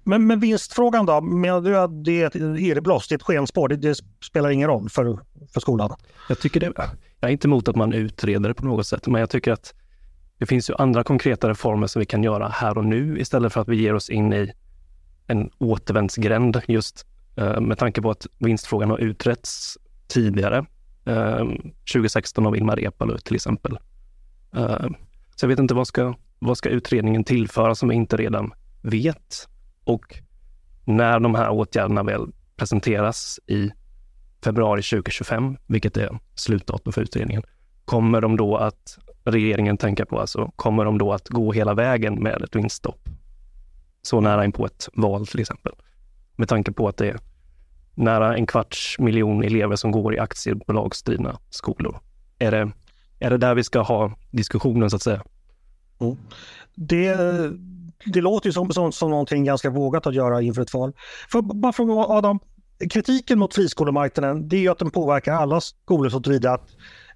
Men, 0.03 0.27
men 0.27 0.39
vinstfrågan 0.39 1.05
då? 1.05 1.21
Menar 1.21 1.61
du 1.61 1.77
att 1.77 2.03
det 2.03 2.21
är 2.21 2.27
ett 2.27 2.35
irrblås, 2.35 3.07
det 3.07 3.13
är 3.13 3.17
ett 3.17 3.23
skenspår? 3.23 3.67
Det, 3.67 3.75
det 3.75 3.95
spelar 4.23 4.49
ingen 4.49 4.67
roll 4.67 4.89
för, 4.89 5.19
för 5.53 5.59
skolan? 5.59 5.95
Jag 6.29 6.39
tycker 6.39 6.59
det, 6.59 6.73
jag 7.19 7.27
är 7.27 7.29
inte 7.29 7.47
emot 7.47 7.67
att 7.67 7.75
man 7.75 7.93
utreder 7.93 8.49
det 8.49 8.53
på 8.53 8.65
något 8.65 8.87
sätt, 8.87 9.07
men 9.07 9.19
jag 9.19 9.29
tycker 9.29 9.51
att 9.51 9.73
det 10.41 10.47
finns 10.47 10.69
ju 10.69 10.73
andra 10.77 11.03
konkreta 11.03 11.49
reformer 11.49 11.87
som 11.87 11.99
vi 11.99 12.05
kan 12.05 12.23
göra 12.23 12.47
här 12.47 12.77
och 12.77 12.85
nu 12.85 13.19
istället 13.19 13.53
för 13.53 13.61
att 13.61 13.67
vi 13.67 13.75
ger 13.75 13.93
oss 13.93 14.09
in 14.09 14.33
i 14.33 14.51
en 15.27 15.49
återvändsgränd 15.57 16.61
just 16.67 17.05
eh, 17.35 17.61
med 17.61 17.77
tanke 17.77 18.01
på 18.01 18.09
att 18.11 18.27
vinstfrågan 18.37 18.89
har 18.89 18.97
utretts 18.97 19.77
tidigare. 20.07 20.65
Eh, 21.05 21.45
2016 21.93 22.45
av 22.45 22.55
Ilmar 22.55 22.75
Reepalu 22.75 23.17
till 23.17 23.35
exempel. 23.35 23.77
Eh, 24.55 24.87
så 25.35 25.43
jag 25.45 25.47
vet 25.47 25.59
inte 25.59 25.73
vad 25.73 25.87
ska, 25.87 26.13
vad 26.39 26.57
ska 26.57 26.69
utredningen 26.69 27.23
tillföra 27.23 27.75
som 27.75 27.89
vi 27.89 27.95
inte 27.95 28.17
redan 28.17 28.53
vet? 28.81 29.47
Och 29.83 30.15
när 30.85 31.19
de 31.19 31.35
här 31.35 31.49
åtgärderna 31.49 32.03
väl 32.03 32.27
presenteras 32.55 33.39
i 33.47 33.71
februari 34.43 34.81
2025, 34.81 35.57
vilket 35.67 35.97
är 35.97 36.19
slutdatum 36.35 36.93
för 36.93 37.01
utredningen, 37.01 37.43
kommer 37.85 38.21
de 38.21 38.37
då 38.37 38.57
att 38.57 38.97
regeringen 39.23 39.77
tänka 39.77 40.05
på, 40.05 40.19
alltså 40.19 40.51
kommer 40.55 40.85
de 40.85 40.97
då 40.97 41.13
att 41.13 41.29
gå 41.29 41.51
hela 41.51 41.73
vägen 41.73 42.23
med 42.23 42.41
ett 42.41 42.55
vinststopp? 42.55 43.09
Så 44.01 44.21
nära 44.21 44.45
in 44.45 44.51
på 44.51 44.65
ett 44.65 44.89
val 44.93 45.27
till 45.27 45.39
exempel. 45.39 45.73
Med 46.35 46.49
tanke 46.49 46.71
på 46.71 46.87
att 46.87 46.97
det 46.97 47.07
är 47.09 47.19
nära 47.95 48.37
en 48.37 48.45
kvarts 48.45 48.99
miljon 48.99 49.43
elever 49.43 49.75
som 49.75 49.91
går 49.91 50.15
i 50.15 50.19
aktiebolagsdrivna 50.19 51.39
skolor. 51.49 51.99
Är 52.39 52.51
det, 52.51 52.71
är 53.19 53.29
det 53.29 53.37
där 53.37 53.55
vi 53.55 53.63
ska 53.63 53.81
ha 53.81 54.11
diskussionen 54.31 54.89
så 54.89 54.95
att 54.95 55.01
säga? 55.01 55.23
Mm. 55.99 56.17
Det, 56.75 57.15
det 58.05 58.21
låter 58.21 58.47
ju 58.47 58.53
som, 58.53 58.71
som, 58.71 58.91
som 58.91 59.09
någonting 59.09 59.43
ganska 59.43 59.69
vågat 59.69 60.07
att 60.07 60.13
göra 60.13 60.41
inför 60.41 60.61
ett 60.61 60.73
val. 60.73 60.93
För, 61.31 61.41
bara 61.41 61.73
fråga 61.73 61.93
Adam, 61.93 62.39
kritiken 62.89 63.39
mot 63.39 63.53
friskolemarknaden 63.53 64.47
det 64.47 64.55
är 64.55 64.61
ju 64.61 64.69
att 64.69 64.79
den 64.79 64.91
påverkar 64.91 65.33
alla 65.33 65.61
skolor 65.61 66.09
så 66.09 66.19
tillvida 66.19 66.53
att 66.53 66.69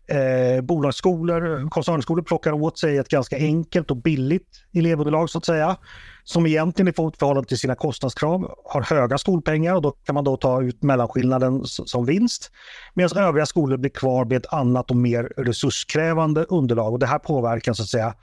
eh, 0.07 0.61
bolagsskolor, 0.61 1.69
koncernskolor 1.69 2.23
plockar 2.23 2.51
åt 2.51 2.79
sig 2.79 2.97
ett 2.97 3.09
ganska 3.09 3.37
enkelt 3.37 3.91
och 3.91 3.97
billigt 3.97 4.47
elevunderlag 4.73 5.29
så 5.29 5.37
att 5.37 5.45
säga. 5.45 5.77
Som 6.23 6.45
egentligen 6.45 6.87
i 6.87 6.93
förhållande 6.93 7.47
till 7.47 7.57
sina 7.57 7.75
kostnadskrav 7.75 8.55
har 8.65 8.81
höga 8.81 9.17
skolpengar 9.17 9.75
och 9.75 9.81
då 9.81 9.91
kan 9.91 10.15
man 10.15 10.23
då 10.23 10.37
ta 10.37 10.61
ut 10.61 10.83
mellanskillnaden 10.83 11.61
som 11.65 12.05
vinst. 12.05 12.51
Medan 12.93 13.23
övriga 13.23 13.45
skolor 13.45 13.77
blir 13.77 13.89
kvar 13.89 14.25
med 14.25 14.37
ett 14.37 14.53
annat 14.53 14.91
och 14.91 14.97
mer 14.97 15.23
resurskrävande 15.37 16.43
underlag 16.43 16.93
och 16.93 16.99
det 16.99 17.05
här 17.05 17.19
påverkar 17.19 17.73
så 17.73 17.83
att 17.83 17.89
säga 17.89 18.13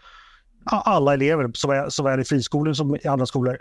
alla 0.64 1.14
elever, 1.14 1.50
såväl, 1.54 1.90
såväl 1.90 2.20
i 2.20 2.24
friskolor 2.24 2.72
som 2.72 2.96
i 2.96 3.06
andra 3.06 3.26
skolor. 3.26 3.58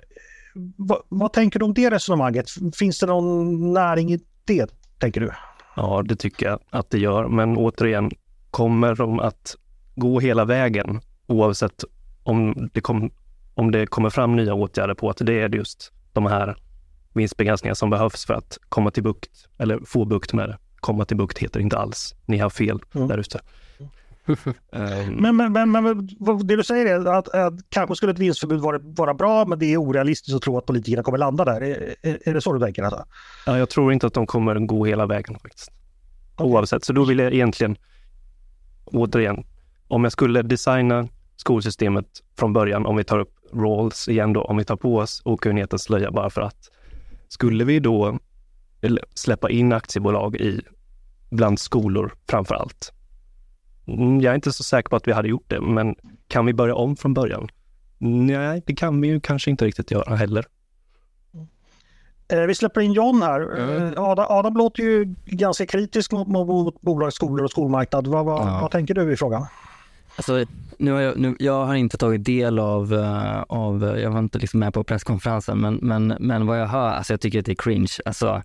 Va, 0.78 1.04
vad 1.10 1.34
tänker 1.34 1.60
du 1.60 1.66
om 1.66 1.74
det 1.74 1.90
resonemanget? 1.90 2.46
Finns 2.76 3.00
det 3.00 3.06
någon 3.06 3.74
näring 3.74 4.14
i 4.14 4.20
det, 4.46 4.72
tänker 5.00 5.22
du? 5.22 5.32
Ja, 5.76 6.02
det 6.06 6.16
tycker 6.16 6.46
jag 6.46 6.60
att 6.70 6.90
det 6.90 7.00
gör. 7.00 7.28
Men 7.28 7.58
återigen, 7.58 8.12
kommer 8.52 8.96
de 8.96 9.20
att 9.20 9.56
gå 9.96 10.20
hela 10.20 10.46
vägen 10.46 11.02
oavsett 11.28 11.84
om 12.24 12.70
det, 12.74 12.82
kom, 12.82 13.12
om 13.54 13.72
det 13.72 13.86
kommer 13.86 14.10
fram 14.10 14.36
nya 14.36 14.54
åtgärder 14.54 14.94
på 14.94 15.10
att 15.10 15.18
det 15.18 15.42
är 15.42 15.56
just 15.56 15.92
de 16.14 16.26
här 16.26 16.58
vinstbegränsningar 17.14 17.74
som 17.74 17.90
behövs 17.90 18.26
för 18.26 18.34
att 18.34 18.58
komma 18.70 18.92
till 18.92 19.04
bukt, 19.04 19.48
eller 19.58 19.80
få 19.86 20.06
bukt 20.06 20.34
med 20.34 20.50
det. 20.50 20.58
Komma 20.76 21.06
till 21.06 21.18
bukt 21.18 21.38
heter 21.38 21.60
inte 21.60 21.78
alls. 21.78 22.16
Ni 22.26 22.38
har 22.38 22.50
fel 22.50 22.80
mm. 22.96 23.08
där 23.08 23.18
ute. 23.18 23.40
Um, 24.28 24.36
men, 25.08 25.36
men, 25.36 25.54
men, 25.54 25.72
men, 25.72 26.08
det 26.44 26.56
du 26.56 26.64
säger 26.64 26.86
är 26.86 27.06
att, 27.06 27.28
att 27.28 27.54
kanske 27.70 27.96
skulle 27.96 28.12
ett 28.12 28.20
vinstförbud 28.20 28.60
vara, 28.60 28.80
vara 28.84 29.14
bra, 29.14 29.46
men 29.46 29.60
det 29.60 29.74
är 29.74 29.78
orealistiskt 29.78 30.36
att 30.36 30.42
tro 30.42 30.58
att 30.58 30.66
politikerna 30.66 31.04
kommer 31.04 31.18
landa 31.18 31.46
där. 31.46 31.62
Är, 31.62 31.96
är, 32.02 32.20
är 32.26 32.34
det 32.34 32.42
så 32.42 32.54
du 32.54 32.60
tänker? 32.60 32.84
Alltså? 32.84 33.06
Ja, 33.46 33.58
jag 33.58 33.70
tror 33.70 33.94
inte 33.94 34.08
att 34.08 34.14
de 34.14 34.26
kommer 34.26 34.56
gå 34.56 34.86
hela 34.86 35.06
vägen 35.06 35.40
faktiskt. 35.40 35.72
Okay. 36.36 36.48
Oavsett, 36.48 36.86
så 36.86 36.94
då 36.94 37.06
vill 37.06 37.20
jag 37.20 37.34
egentligen, 37.34 37.76
återigen, 38.86 39.44
om 39.88 40.04
jag 40.04 40.12
skulle 40.12 40.42
designa 40.42 41.08
skolsystemet 41.36 42.06
från 42.40 42.54
början, 42.54 42.86
om 42.86 42.96
vi 42.96 43.04
tar 43.04 43.20
upp 43.20 43.34
Rawls 43.54 44.08
igen 44.08 44.34
då, 44.34 44.42
om 44.42 44.58
vi 44.58 44.66
tar 44.66 44.76
på 44.76 44.98
oss 44.98 45.22
okunnighetens 45.26 45.84
slöja 45.84 46.12
bara 46.12 46.30
för 46.30 46.42
att 46.42 46.70
skulle 47.28 47.64
vi 47.64 47.80
då 47.80 48.20
släppa 49.14 49.50
in 49.50 49.74
aktiebolag 49.74 50.36
i 50.36 50.62
bland 51.30 51.60
skolor 51.60 52.14
framför 52.30 52.56
allt? 52.56 52.94
Mm, 53.92 54.22
jag 54.22 54.32
är 54.32 54.36
inte 54.36 54.52
så 54.52 54.64
säker 54.64 54.90
på 54.90 54.96
att 54.96 55.08
vi 55.08 55.12
hade 55.12 55.28
gjort 55.28 55.50
det, 55.50 55.62
men 55.62 55.96
kan 56.28 56.46
vi 56.46 56.54
börja 56.54 56.76
om 56.76 56.96
från 56.96 57.14
början? 57.14 57.50
Nej, 57.98 58.64
det 58.66 58.76
kan 58.76 59.02
vi 59.02 59.08
ju 59.08 59.20
kanske 59.20 59.52
inte 59.52 59.66
riktigt 59.66 59.92
göra 59.92 60.16
heller. 60.16 60.46
Eh, 62.28 62.42
vi 62.42 62.56
släpper 62.56 62.82
in 62.82 62.94
John 62.94 63.22
här. 63.22 63.58
Mm. 63.58 63.94
Adam, 63.98 64.26
Adam 64.30 64.54
låter 64.54 64.84
ju 64.84 65.16
ganska 65.26 65.66
kritisk 65.66 66.12
mot, 66.12 66.28
mot 66.28 66.82
bolag, 66.82 67.14
skolor 67.14 67.44
och 67.44 67.52
skolmarknad. 67.52 68.08
Vad, 68.08 68.26
vad, 68.26 68.48
ja. 68.48 68.60
vad 68.62 68.72
tänker 68.72 68.94
du 68.94 69.14
i 69.14 69.18
frågan? 69.18 69.46
Alltså, 70.16 70.46
nu 70.78 70.92
har 70.92 71.02
jag, 71.02 71.18
nu, 71.18 71.36
jag 71.40 71.66
har 71.66 71.76
inte 71.76 71.98
tagit 71.98 72.26
del 72.26 72.60
av, 72.60 72.94
uh, 72.94 73.42
av, 73.42 74.00
jag 74.00 74.12
var 74.12 74.20
inte 74.20 74.40
liksom 74.40 74.60
med 74.60 74.74
på 74.74 74.84
presskonferensen, 74.84 75.62
men, 75.62 75.80
men, 75.82 76.08
men 76.20 76.48
vad 76.48 76.62
jag 76.62 76.68
hör, 76.68 76.90
alltså 76.90 77.14
jag 77.14 77.22
tycker 77.22 77.40
att 77.40 77.46
det 77.46 77.52
är 77.52 77.64
cringe. 77.64 77.94
Alltså, 78.06 78.44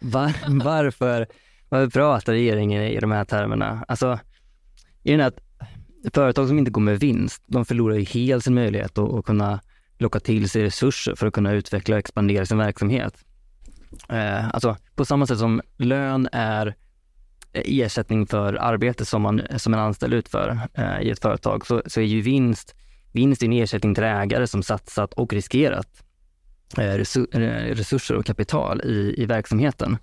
var, 0.00 0.32
varför, 0.64 1.26
varför 1.68 1.90
pratar 1.90 2.32
regeringen 2.32 2.82
i 2.82 3.00
de 3.00 3.10
här 3.12 3.24
termerna? 3.24 3.84
Alltså, 3.88 4.18
i 5.02 5.10
den 5.10 5.20
att 5.20 5.38
företag 6.14 6.48
som 6.48 6.58
inte 6.58 6.70
går 6.70 6.80
med 6.80 7.00
vinst, 7.00 7.42
de 7.46 7.64
förlorar 7.64 7.96
ju 7.96 8.04
helt 8.04 8.44
sin 8.44 8.54
möjlighet 8.54 8.98
att, 8.98 9.12
att 9.12 9.24
kunna 9.24 9.60
locka 9.98 10.20
till 10.20 10.50
sig 10.50 10.62
resurser 10.62 11.14
för 11.14 11.26
att 11.26 11.34
kunna 11.34 11.52
utveckla 11.52 11.94
och 11.94 11.98
expandera 11.98 12.46
sin 12.46 12.58
verksamhet. 12.58 13.14
Eh, 14.08 14.48
alltså, 14.48 14.76
på 14.94 15.04
samma 15.04 15.26
sätt 15.26 15.38
som 15.38 15.60
lön 15.76 16.28
är 16.32 16.74
ersättning 17.52 18.26
för 18.26 18.54
arbete 18.54 19.04
som, 19.04 19.22
man, 19.22 19.42
som 19.56 19.74
en 19.74 19.80
anställd 19.80 20.14
utför 20.14 20.58
eh, 20.74 21.00
i 21.00 21.10
ett 21.10 21.22
företag 21.22 21.66
så, 21.66 21.82
så 21.86 22.00
är 22.00 22.04
ju 22.04 22.20
vinst, 22.20 22.74
vinst 23.12 23.42
en 23.42 23.52
ersättning 23.52 23.94
till 23.94 24.04
ägare 24.04 24.46
som 24.46 24.62
satsat 24.62 25.12
och 25.12 25.32
riskerat 25.32 26.04
eh, 26.78 26.84
eh 26.84 27.74
resurser 27.74 28.16
och 28.16 28.26
kapital 28.26 28.80
i, 28.80 29.14
i 29.22 29.26
verksamheten. 29.26 29.98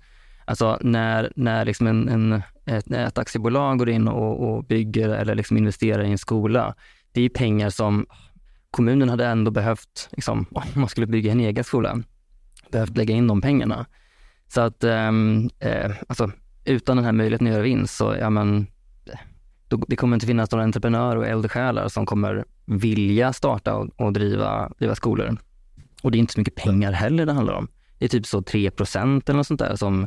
Alltså 0.50 0.78
när, 0.80 1.32
när 1.36 1.64
liksom 1.64 1.86
en, 1.86 2.08
en 2.08 2.42
ett, 2.66 2.90
ett 2.90 3.18
aktiebolag 3.18 3.78
går 3.78 3.88
in 3.88 4.08
och, 4.08 4.48
och 4.48 4.64
bygger 4.64 5.08
eller 5.08 5.34
liksom 5.34 5.56
investerar 5.56 6.04
i 6.04 6.10
en 6.10 6.18
skola, 6.18 6.74
det 7.12 7.22
är 7.22 7.28
pengar 7.28 7.70
som 7.70 8.06
kommunen 8.70 9.08
hade 9.08 9.26
ändå 9.26 9.50
behövt, 9.50 10.08
liksom, 10.12 10.46
om 10.50 10.62
man 10.74 10.88
skulle 10.88 11.06
bygga 11.06 11.32
en 11.32 11.40
egen 11.40 11.64
skola, 11.64 12.02
behövt 12.70 12.96
lägga 12.96 13.14
in 13.14 13.26
de 13.26 13.40
pengarna. 13.40 13.86
Så 14.48 14.60
att 14.60 14.84
ehm, 14.84 15.50
eh, 15.58 15.90
alltså, 16.08 16.30
utan 16.64 16.96
den 16.96 17.04
här 17.04 17.12
möjligheten 17.12 17.46
att 17.46 17.52
göra 17.52 17.62
vinst 17.62 17.96
så, 17.96 18.16
ja 18.20 18.30
men, 18.30 18.66
det 19.88 19.96
kommer 19.96 20.16
inte 20.16 20.26
finnas 20.26 20.50
några 20.50 20.64
entreprenörer 20.64 21.16
och 21.16 21.26
eldsjälar 21.26 21.88
som 21.88 22.06
kommer 22.06 22.44
vilja 22.66 23.32
starta 23.32 23.74
och, 23.74 23.88
och 23.96 24.12
driva, 24.12 24.72
driva 24.78 24.94
skolor. 24.94 25.36
Och 26.02 26.10
det 26.10 26.18
är 26.18 26.20
inte 26.20 26.32
så 26.32 26.40
mycket 26.40 26.54
pengar 26.54 26.92
heller 26.92 27.26
det 27.26 27.32
handlar 27.32 27.54
om. 27.54 27.68
Det 27.98 28.04
är 28.04 28.08
typ 28.08 28.26
så 28.26 28.42
3 28.42 28.70
procent 28.70 29.28
eller 29.28 29.36
något 29.36 29.46
sånt 29.46 29.60
där 29.60 29.76
som, 29.76 30.06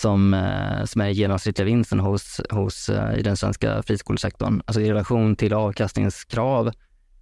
som, 0.00 0.34
eh, 0.34 0.84
som 0.84 1.00
är 1.00 1.08
genomsnittliga 1.08 1.66
vinsten 1.66 2.00
hos, 2.00 2.40
hos, 2.50 2.88
eh, 2.88 3.18
i 3.18 3.22
den 3.22 3.36
svenska 3.36 3.82
friskolesektorn. 3.82 4.62
Alltså 4.66 4.80
i 4.80 4.90
relation 4.90 5.36
till 5.36 5.52
avkastningskrav 5.52 6.70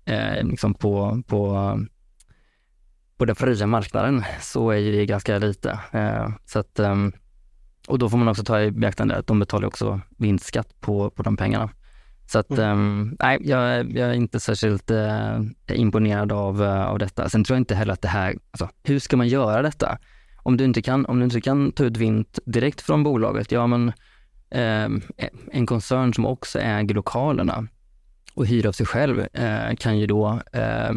eh, 0.05 0.45
liksom 0.45 0.75
på, 0.75 1.23
på, 1.27 1.79
på 3.17 3.25
den 3.25 3.37
fria 3.37 3.67
marknaden 3.67 4.25
så 4.41 4.71
är 4.71 4.93
det 4.93 5.07
ganska 5.07 5.39
lite. 5.39 5.79
Eh, 5.93 6.29
så 6.47 6.59
att, 6.59 6.79
um, 6.79 7.13
och 7.89 7.99
då 7.99 8.09
får 8.09 8.19
man 8.19 8.29
också 8.29 8.45
ta 8.45 8.61
i 8.61 8.71
beaktande 8.71 9.17
att 9.17 9.27
de 9.27 9.39
betalar 9.39 9.69
också 9.69 10.01
vinstskatt 10.19 10.81
på, 10.81 11.11
på 11.11 11.23
de 11.23 11.37
pengarna. 11.37 11.71
Så 12.27 12.39
att, 12.39 12.51
mm. 12.51 12.71
um, 12.71 13.17
nej, 13.21 13.39
jag, 13.41 13.93
jag, 13.93 14.09
är 14.09 14.15
inte 14.15 14.41
särskilt 14.41 14.91
uh, 14.91 15.41
imponerad 15.67 16.33
av, 16.33 16.63
av 16.63 16.99
detta. 16.99 17.29
Sen 17.29 17.45
tror 17.45 17.57
jag 17.57 17.61
inte 17.61 17.75
heller 17.75 17.93
att 17.93 18.03
det 18.03 18.09
här, 18.09 18.35
alltså, 18.51 18.69
hur 18.83 18.99
ska 18.99 19.17
man 19.17 19.29
göra 19.29 19.63
detta? 19.63 19.99
Om 20.47 20.57
du 20.57 20.65
inte 20.65 20.83
kan, 20.83 21.07
om 21.07 21.19
du 21.19 21.25
inte 21.25 21.41
kan 21.41 21.73
ta 21.73 21.85
ut 21.85 21.97
vinst 21.97 22.39
direkt 22.45 22.81
från 22.81 23.03
bolaget, 23.03 23.53
ja 23.53 23.67
men 23.67 23.89
eh, 24.51 24.89
en 25.53 25.67
koncern 25.67 26.15
som 26.15 26.27
också 26.27 26.59
äger 26.59 26.95
lokalerna 26.95 27.67
och 28.35 28.47
hyr 28.47 28.67
av 28.67 28.73
sig 28.73 28.87
själv 28.87 29.27
eh, 29.33 29.75
kan 29.79 29.99
ju 29.99 30.07
då 30.07 30.41
eh, 30.53 30.93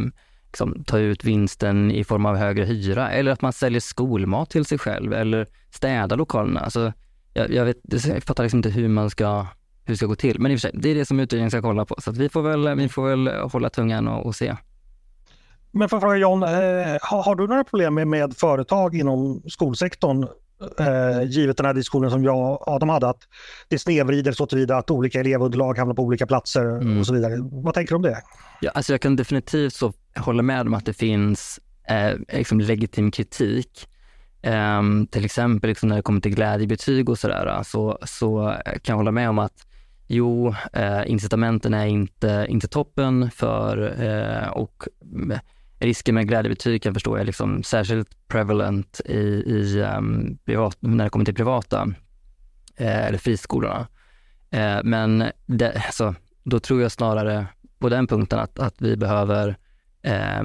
liksom, 0.45 0.83
ta 0.83 0.99
ut 0.99 1.23
vinsten 1.23 1.91
i 1.91 2.03
form 2.03 2.25
av 2.25 2.35
högre 2.35 2.65
hyra 2.65 3.11
eller 3.11 3.31
att 3.31 3.41
man 3.41 3.53
säljer 3.53 3.79
skolmat 3.79 4.49
till 4.49 4.65
sig 4.65 4.77
själv 4.77 5.13
eller 5.13 5.47
städar 5.71 6.17
lokalerna. 6.17 6.59
Alltså, 6.59 6.93
jag, 7.33 7.53
jag, 7.53 7.65
vet, 7.65 7.77
jag 7.83 8.23
fattar 8.23 8.43
liksom 8.43 8.57
inte 8.57 8.69
hur 8.69 8.87
man 8.87 9.09
ska 9.09 9.47
hur 9.85 9.93
det 9.93 9.97
ska 9.97 10.05
gå 10.05 10.15
till. 10.15 10.39
Men 10.39 10.51
i 10.51 10.55
och 10.55 10.59
för 10.59 10.69
sig, 10.69 10.79
det 10.81 10.89
är 10.89 10.95
det 10.95 11.05
som 11.05 11.19
utredningen 11.19 11.51
ska 11.51 11.61
kolla 11.61 11.85
på. 11.85 11.95
Så 12.01 12.11
vi, 12.11 12.29
får 12.29 12.41
väl, 12.41 12.75
vi 12.75 12.89
får 12.89 13.09
väl 13.09 13.27
hålla 13.27 13.69
tungan 13.69 14.07
och, 14.07 14.25
och 14.25 14.35
se. 14.35 14.55
Men 15.71 15.89
för 15.89 15.97
att 15.97 16.03
fråga 16.03 16.17
John, 16.17 16.43
eh, 16.43 16.49
har, 17.01 17.23
har, 17.23 17.35
du 17.35 17.47
några 17.47 17.63
problem 17.63 17.93
med, 17.93 18.07
med 18.07 18.37
företag 18.37 18.95
inom 18.95 19.41
skolsektorn 19.47 20.27
eh, 20.79 21.23
givet 21.23 21.57
den 21.57 21.65
här 21.65 21.73
diskussionen 21.73 22.11
som 22.11 22.23
jag 22.23 22.53
och 22.53 22.67
Adam 22.67 22.89
hade, 22.89 23.09
att 23.09 23.21
det 23.67 23.79
snedvrider 23.79 24.31
så 24.31 24.45
tillvida 24.45 24.77
att 24.77 24.91
olika 24.91 25.19
elevunderlag 25.19 25.77
hamnar 25.77 25.95
på 25.95 26.03
olika 26.03 26.27
platser 26.27 26.65
mm. 26.65 26.99
och 26.99 27.05
så 27.05 27.13
vidare. 27.13 27.33
Vad 27.39 27.73
tänker 27.73 27.91
du 27.91 27.95
om 27.95 28.01
det? 28.01 28.21
Ja, 28.61 28.71
alltså 28.73 28.93
jag 28.93 29.01
kan 29.01 29.15
definitivt 29.15 29.73
så 29.73 29.93
hålla 30.15 30.43
med 30.43 30.61
om 30.61 30.73
att 30.73 30.85
det 30.85 30.93
finns 30.93 31.59
eh, 31.89 32.37
liksom 32.37 32.59
legitim 32.59 33.11
kritik. 33.11 33.87
Um, 34.79 35.07
till 35.07 35.25
exempel 35.25 35.67
liksom 35.67 35.89
när 35.89 35.95
det 35.95 36.01
kommer 36.01 36.21
till 36.21 36.35
glädjebetyg 36.35 37.09
och 37.09 37.19
sådär, 37.19 37.63
så, 37.63 37.99
så 38.03 38.55
kan 38.65 38.93
jag 38.93 38.95
hålla 38.95 39.11
med 39.11 39.29
om 39.29 39.39
att 39.39 39.65
jo, 40.07 40.55
eh, 40.73 41.11
incitamenten 41.11 41.73
är 41.73 41.85
inte, 41.85 42.45
inte 42.49 42.67
toppen 42.67 43.31
för 43.31 44.03
eh, 44.03 44.49
och 44.49 44.83
risken 45.79 46.15
med 46.15 46.27
glädjebetyg 46.27 46.83
kan 46.83 46.89
jag 46.89 46.95
förstå 46.95 47.15
är 47.15 47.25
liksom 47.25 47.63
särskilt 47.63 48.27
prevalent 48.27 49.01
i, 49.05 49.19
i 49.45 49.81
um, 49.97 50.37
privat, 50.45 50.77
när 50.79 51.03
det 51.03 51.09
kommer 51.09 51.25
till 51.25 51.35
privata 51.35 51.93
eh, 52.75 53.07
eller 53.07 53.17
friskolorna. 53.17 53.87
Eh, 54.51 54.79
men 54.83 55.23
det, 55.45 55.83
alltså, 55.85 56.15
då 56.43 56.59
tror 56.59 56.81
jag 56.81 56.91
snarare 56.91 57.47
på 57.79 57.89
den 57.89 58.07
punkten 58.07 58.39
att, 58.39 58.59
att 58.59 58.81
vi 58.81 58.97
behöver 58.97 59.57
eh, 60.01 60.43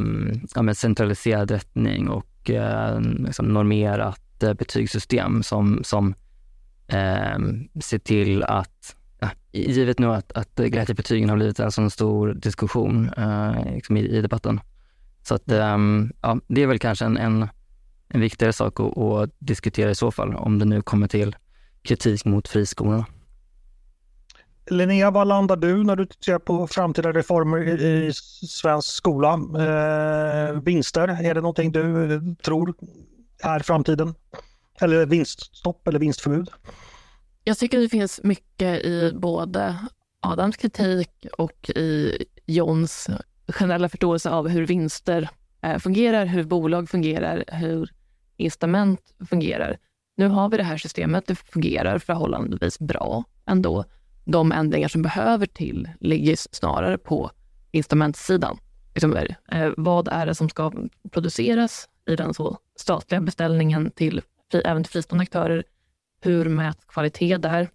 ja, 0.54 0.74
centraliserad 0.74 1.50
rättning 1.50 2.08
och 2.08 2.50
eh, 2.50 3.00
liksom 3.00 3.46
normerat 3.46 4.42
eh, 4.42 4.54
betygssystem 4.54 5.42
som, 5.42 5.80
som 5.84 6.14
eh, 6.86 7.38
ser 7.82 7.98
till 7.98 8.42
att, 8.42 8.96
ja, 9.18 9.30
givet 9.52 9.98
nu 9.98 10.06
att, 10.06 10.32
att 10.32 10.54
glädjebetygen 10.54 11.28
har 11.28 11.36
blivit 11.36 11.60
en 11.60 11.72
sån 11.72 11.90
stor 11.90 12.34
diskussion 12.34 13.10
eh, 13.16 13.74
liksom 13.74 13.96
i, 13.96 14.00
i, 14.00 14.20
debatten. 14.20 14.60
Så 15.28 15.34
att, 15.34 15.50
eh, 15.50 15.78
ja, 16.22 16.40
det 16.46 16.62
är 16.62 16.66
väl 16.66 16.78
kanske 16.78 17.04
en, 17.04 17.16
en, 17.16 17.48
en 18.08 18.20
viktigare 18.20 18.52
sak 18.52 18.80
att, 18.80 18.98
att 18.98 19.30
diskutera 19.38 19.90
i 19.90 19.94
så 19.94 20.10
fall, 20.10 20.34
om 20.34 20.58
det 20.58 20.64
nu 20.64 20.82
kommer 20.82 21.08
till 21.08 21.36
kritik 21.82 22.24
mot 22.24 22.48
friskolorna. 22.48 23.06
Linnea, 24.70 25.10
vad 25.10 25.26
landar 25.26 25.56
du 25.56 25.84
när 25.84 25.96
du 25.96 26.06
ser 26.24 26.38
på 26.38 26.66
framtida 26.66 27.12
reformer 27.12 27.58
i, 27.58 28.06
i 28.06 28.12
svensk 28.48 28.88
skola? 28.88 29.32
Eh, 29.34 30.60
vinster, 30.62 31.08
är 31.08 31.34
det 31.34 31.40
någonting 31.40 31.72
du 31.72 32.20
tror 32.44 32.74
är 33.42 33.60
framtiden? 33.60 34.14
Eller 34.80 35.06
vinststopp 35.06 35.88
eller 35.88 35.98
vinstförbud? 35.98 36.50
Jag 37.44 37.58
tycker 37.58 37.78
det 37.80 37.88
finns 37.88 38.20
mycket 38.22 38.84
i 38.84 39.12
både 39.14 39.78
Adams 40.20 40.56
kritik 40.56 41.26
och 41.38 41.70
i 41.70 42.24
Johns 42.46 43.08
generella 43.48 43.88
förståelse 43.88 44.30
av 44.30 44.48
hur 44.48 44.66
vinster 44.66 45.28
eh, 45.62 45.78
fungerar, 45.78 46.26
hur 46.26 46.44
bolag 46.44 46.88
fungerar, 46.88 47.44
hur 47.48 47.90
incitament 48.36 49.14
fungerar. 49.28 49.78
Nu 50.16 50.28
har 50.28 50.48
vi 50.48 50.56
det 50.56 50.62
här 50.62 50.78
systemet, 50.78 51.26
det 51.26 51.34
fungerar 51.34 51.98
förhållandevis 51.98 52.78
bra 52.78 53.24
ändå 53.46 53.84
de 54.24 54.52
ändringar 54.52 54.88
som 54.88 55.02
behöver 55.02 55.46
till 55.46 55.88
ligger 56.00 56.36
snarare 56.36 56.98
på 56.98 57.30
instrumentsidan. 57.70 58.58
Liksom, 58.94 59.16
eh, 59.16 59.72
vad 59.76 60.08
är 60.08 60.26
det 60.26 60.34
som 60.34 60.48
ska 60.48 60.72
produceras 61.10 61.88
i 62.06 62.16
den 62.16 62.34
så 62.34 62.58
statliga 62.76 63.20
beställningen 63.20 63.90
till 63.90 64.22
även 64.64 64.84
till 64.84 64.92
fristående 64.92 65.22
aktörer? 65.22 65.64
Hur 66.20 66.48
mäts 66.48 66.84
kvalitet 66.84 67.36
där? 67.36 67.68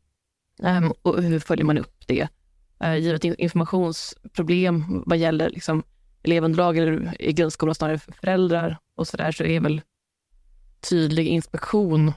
Ehm, 0.63 0.93
och 1.01 1.23
hur 1.23 1.39
följer 1.39 1.65
man 1.65 1.77
upp 1.77 2.07
det? 2.07 2.27
Eh, 2.83 2.95
givet 2.95 3.23
informationsproblem 3.23 5.03
vad 5.05 5.17
gäller 5.17 5.49
liksom, 5.49 5.83
elevunderlag 6.23 6.77
eller 6.77 7.21
i 7.21 7.33
grundskolan 7.33 7.75
snarare 7.75 7.99
föräldrar 7.99 8.77
och 8.95 9.07
så 9.07 9.17
där 9.17 9.31
så 9.31 9.43
är 9.43 9.59
väl 9.59 9.81
tydlig 10.89 11.27
inspektion 11.27 12.11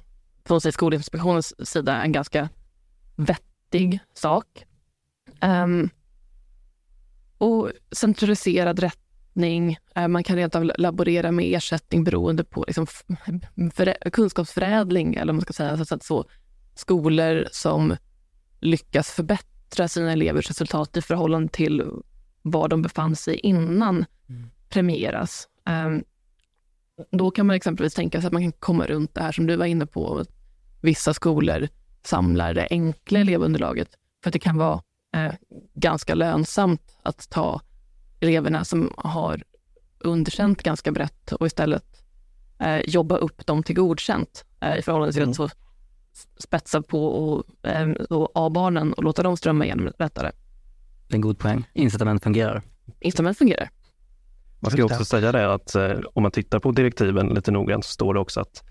från 0.45 0.61
sig 0.61 0.73
Skolinspektionens 0.73 1.69
sida 1.71 2.03
en 2.03 2.13
ganska 2.13 2.49
vettig 3.17 3.99
sak. 4.15 4.65
Um, 5.43 5.91
och 7.39 7.71
centraliserad 7.93 8.79
rättning, 8.79 9.79
uh, 9.99 10.09
man 10.09 10.25
kan 10.25 10.37
rent 10.37 10.55
av 10.55 10.71
laborera 10.79 11.33
med 11.33 11.55
ersättning 11.57 12.05
beroende 12.05 12.45
på 12.45 12.65
liksom, 12.67 12.87
kunskapsförädling, 14.13 15.15
eller 15.15 15.33
man 15.33 15.43
ska 15.43 15.53
säga. 15.53 15.85
Så 15.85 15.95
att 15.95 16.05
så, 16.05 16.25
skolor 16.75 17.49
som 17.53 17.97
lyckas 18.61 19.11
förbättra 19.11 19.52
sina 19.89 20.13
elevers 20.13 20.49
resultat 20.49 20.97
i 20.97 21.03
förhållande 21.03 21.53
till 21.53 21.85
var 22.43 22.69
de 22.69 22.83
befann 22.83 23.17
sig 23.17 23.37
innan 23.37 24.05
mm. 24.29 24.51
premieras. 24.69 25.49
Um, 25.87 26.05
då 27.11 27.31
kan 27.31 27.47
man 27.47 27.57
exempelvis 27.57 27.95
tänka 27.95 28.21
sig 28.21 28.27
att 28.27 28.33
man 28.33 28.43
kan 28.43 28.53
komma 28.53 28.87
runt 28.87 29.15
det 29.15 29.23
här 29.23 29.33
som 29.33 29.47
du 29.47 29.57
var 29.57 29.67
inne 29.67 29.87
på. 29.87 30.25
Vissa 30.81 31.15
skolor 31.15 31.69
samlar 32.05 32.55
det 32.55 32.69
enkla 32.71 33.19
elevunderlaget 33.19 33.89
för 34.23 34.31
att 34.31 34.33
det 34.33 34.39
kan 34.39 34.57
vara 34.57 34.83
eh, 35.15 35.33
ganska 35.75 36.15
lönsamt 36.15 36.99
att 37.03 37.31
ta 37.31 37.61
eleverna 38.21 38.65
som 38.65 38.93
har 38.97 39.43
underkänt 39.99 40.63
ganska 40.63 40.93
brett 40.93 41.33
och 41.33 41.47
istället 41.47 42.05
eh, 42.59 42.81
jobba 42.87 43.17
upp 43.17 43.47
dem 43.47 43.63
till 43.63 43.77
godkänt 43.77 44.45
eh, 44.61 44.79
i 44.79 44.83
förhållande 44.83 45.13
till 45.13 45.23
mm. 45.23 45.31
att 45.31 45.37
så 45.37 45.49
spetsa 46.39 46.83
på 46.83 47.07
och, 47.07 47.45
eh, 47.69 47.91
och 47.91 48.31
A-barnen 48.35 48.93
och 48.93 49.05
låta 49.05 49.23
dem 49.23 49.37
strömma 49.37 49.65
igenom 49.65 49.93
lättare. 49.99 50.31
Det 51.09 51.15
är 51.15 51.17
en 51.17 51.21
god 51.21 51.39
poäng. 51.39 51.69
Incitament 51.73 52.23
fungerar. 52.23 52.63
Incitament 53.01 53.39
fungerar. 53.39 53.71
Man 54.61 54.71
ska 54.71 54.85
också 54.85 55.05
säga 55.05 55.33
det 55.33 55.55
att 55.55 55.75
eh, 55.75 55.91
om 56.15 56.23
man 56.23 56.33
tittar 56.33 56.59
på 56.59 56.73
direktiven 56.73 57.29
lite 57.29 57.51
noggrant 57.51 57.85
så 57.85 57.91
står 57.93 58.15
det 58.15 58.21
också 58.21 58.41
att 58.41 58.63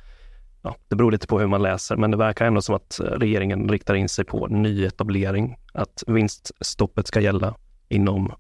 ja, 0.62 0.76
det 0.88 0.96
beror 0.96 1.12
lite 1.12 1.28
på 1.28 1.40
hur 1.40 1.48
man 1.48 1.62
läser, 1.62 1.96
men 1.96 2.12
det 2.12 2.18
verkar 2.18 2.46
ändå 2.46 2.62
som 2.62 2.76
att 2.76 3.00
eh, 3.00 3.06
regeringen 3.06 3.70
riktar 3.70 3.96
in 3.96 4.10
sig 4.10 4.26
på 4.26 4.48
nyetablering, 4.48 5.58
att 5.74 6.04
vinststoppet 6.08 7.08
ska 7.08 7.22
gälla 7.22 7.56
inom 7.90 8.34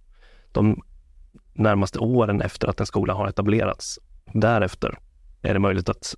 de 0.51 0.81
närmaste 1.53 1.99
åren 1.99 2.41
efter 2.41 2.67
att 2.67 2.79
en 2.79 2.85
skola 2.85 3.13
har 3.13 3.27
etablerats. 3.27 3.99
Därefter 4.33 4.99
är 5.41 5.53
det 5.53 5.59
möjligt 5.59 5.89
att, 5.89 6.15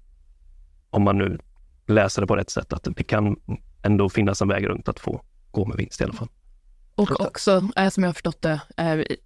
om 0.89 1.03
man 1.03 1.17
nu 1.17 1.39
läser 1.87 2.21
det 2.21 2.27
på 2.27 2.35
rätt 2.35 2.49
sätt, 2.49 2.73
att 2.73 2.87
det 2.95 3.03
kan 3.03 3.35
ändå 3.83 4.09
finnas 4.09 4.41
en 4.41 4.47
väg 4.47 4.67
runt 4.67 4.87
att 4.87 4.99
få 4.99 5.21
gå 5.51 5.65
med 5.65 5.77
vinst 5.77 6.01
i 6.01 6.03
alla 6.03 6.13
fall. 6.13 6.29
Och 6.95 7.21
också, 7.21 7.69
äh, 7.75 7.89
som 7.89 8.03
jag 8.03 8.09
har 8.09 8.13
förstått 8.13 8.41
det, 8.41 8.61
äh, 8.77 9.17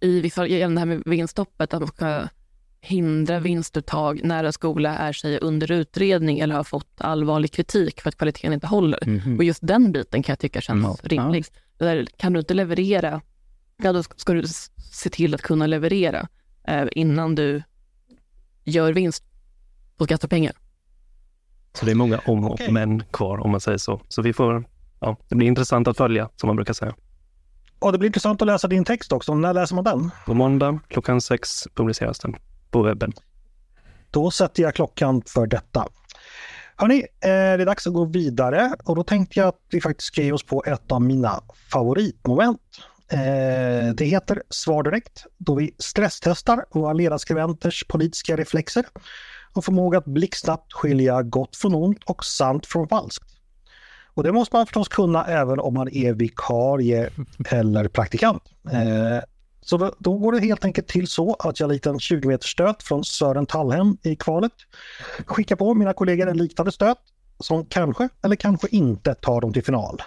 i 0.00 0.20
vissa, 0.20 0.46
gällande 0.46 0.74
det 0.74 0.80
här 0.80 0.96
med 0.96 1.02
vinststoppet, 1.06 1.74
att 1.74 1.80
man 1.80 1.88
ska 1.88 2.28
hindra 2.80 3.40
vinstuttag 3.40 4.20
när 4.24 4.44
en 4.44 4.52
skola 4.52 4.98
är 4.98 5.12
sig 5.12 5.38
under 5.38 5.72
utredning 5.72 6.38
eller 6.38 6.54
har 6.54 6.64
fått 6.64 7.00
allvarlig 7.00 7.52
kritik 7.52 8.00
för 8.00 8.08
att 8.08 8.16
kvaliteten 8.16 8.52
inte 8.52 8.66
håller. 8.66 8.98
Mm 9.02 9.20
-hmm. 9.20 9.36
Och 9.36 9.44
just 9.44 9.66
den 9.66 9.92
biten 9.92 10.22
kan 10.22 10.32
jag 10.32 10.38
tycka 10.38 10.60
känns 10.60 10.84
mm. 10.84 10.96
rimlig. 11.02 11.44
Ja. 11.78 11.86
Där, 11.86 12.06
kan 12.16 12.32
du 12.32 12.38
inte 12.38 12.54
leverera, 12.54 13.20
ja, 13.76 13.92
då 13.92 14.02
ska 14.02 14.32
du 14.32 14.42
se 14.92 15.10
till 15.10 15.34
att 15.34 15.42
kunna 15.42 15.66
leverera 15.66 16.28
eh, 16.68 16.86
innan 16.92 17.34
du 17.34 17.62
gör 18.64 18.92
vinst 18.92 19.24
på 19.96 20.04
skattepengar. 20.04 20.52
Så 21.72 21.84
det 21.84 21.90
är 21.90 21.94
många 21.94 22.20
om 22.26 22.44
och 22.44 22.52
okay. 22.52 22.70
men 22.70 23.02
kvar 23.04 23.38
om 23.38 23.50
man 23.50 23.60
säger 23.60 23.78
så. 23.78 24.00
Så 24.08 24.22
vi 24.22 24.32
får, 24.32 24.64
ja, 25.00 25.16
det 25.28 25.34
blir 25.34 25.48
intressant 25.48 25.88
att 25.88 25.96
följa 25.96 26.28
som 26.36 26.46
man 26.46 26.56
brukar 26.56 26.72
säga. 26.74 26.94
Och 27.78 27.92
det 27.92 27.98
blir 27.98 28.06
intressant 28.06 28.42
att 28.42 28.46
läsa 28.46 28.68
din 28.68 28.84
text 28.84 29.12
också. 29.12 29.34
När 29.34 29.54
läser 29.54 29.74
man 29.74 29.84
den? 29.84 30.10
På 30.26 30.34
måndag 30.34 30.78
klockan 30.88 31.20
sex 31.20 31.68
publiceras 31.74 32.18
den 32.18 32.36
på 32.70 32.82
webben. 32.82 33.12
Då 34.10 34.30
sätter 34.30 34.62
jag 34.62 34.74
klockan 34.74 35.22
för 35.26 35.46
detta. 35.46 35.86
Hörni, 36.76 36.98
eh, 36.98 37.06
det 37.20 37.28
är 37.30 37.66
dags 37.66 37.86
att 37.86 37.92
gå 37.92 38.04
vidare 38.04 38.72
och 38.84 38.96
då 38.96 39.04
tänkte 39.04 39.40
jag 39.40 39.48
att 39.48 39.60
vi 39.70 39.80
faktiskt 39.80 40.06
ska 40.06 40.22
ge 40.22 40.32
oss 40.32 40.42
på 40.42 40.64
ett 40.66 40.92
av 40.92 41.02
mina 41.02 41.42
favoritmoment. 41.72 42.60
Eh, 43.12 43.94
det 43.94 44.04
heter 44.04 44.42
Svar 44.50 44.82
direkt 44.82 45.24
då 45.38 45.54
vi 45.54 45.74
stresstestar 45.78 46.64
våra 46.70 46.92
ledarskribenters 46.92 47.84
politiska 47.88 48.36
reflexer 48.36 48.84
och 49.52 49.64
förmåga 49.64 49.98
att 49.98 50.04
blixtsnabbt 50.04 50.72
skilja 50.72 51.22
gott 51.22 51.56
från 51.56 51.74
ont 51.74 52.04
och 52.04 52.24
sant 52.24 52.66
från 52.66 52.88
falskt. 52.88 53.30
Och 54.14 54.22
det 54.22 54.32
måste 54.32 54.56
man 54.56 54.66
förstås 54.66 54.88
kunna 54.88 55.24
även 55.24 55.60
om 55.60 55.74
man 55.74 55.88
är 55.88 56.12
vikarie 56.12 57.10
eller 57.50 57.88
praktikant. 57.88 58.42
Eh, 58.72 59.24
så 59.62 59.76
då, 59.76 59.94
då, 59.98 60.18
går 60.18 60.32
det 60.32 60.40
helt 60.40 60.64
enkelt 60.64 60.88
till 60.88 61.06
så 61.06 61.34
att 61.34 61.60
jag 61.60 61.68
likt 61.68 61.86
en 61.86 62.00
20 62.00 62.28
meters 62.28 62.52
stöt 62.52 62.82
från 62.82 63.04
Sören 63.04 63.46
Tallhem 63.46 63.96
i 64.02 64.16
kvalet 64.16 64.52
skickar 65.26 65.56
på 65.56 65.74
mina 65.74 65.92
kollegor 65.92 66.28
en 66.28 66.36
liknande 66.36 66.72
stöt 66.72 66.98
som 67.38 67.66
kanske 67.66 68.08
eller 68.22 68.36
kanske 68.36 68.68
inte 68.70 69.14
tar 69.14 69.40
dem 69.40 69.52
till 69.52 69.64
final. 69.64 70.02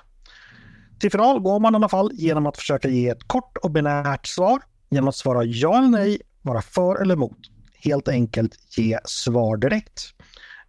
Till 0.99 1.11
final 1.11 1.39
går 1.39 1.59
man 1.59 1.73
i 1.73 1.75
alla 1.75 1.89
fall 1.89 2.11
genom 2.13 2.45
att 2.45 2.57
försöka 2.57 2.89
ge 2.89 3.09
ett 3.09 3.27
kort 3.27 3.57
och 3.57 3.71
binärt 3.71 4.27
svar 4.27 4.61
genom 4.89 5.07
att 5.07 5.15
svara 5.15 5.43
ja 5.43 5.77
eller 5.77 5.87
nej, 5.87 6.21
vara 6.41 6.61
för 6.61 7.01
eller 7.01 7.13
emot. 7.15 7.37
Helt 7.83 8.07
enkelt 8.07 8.77
ge 8.77 8.99
svar 9.05 9.57
direkt. 9.57 10.13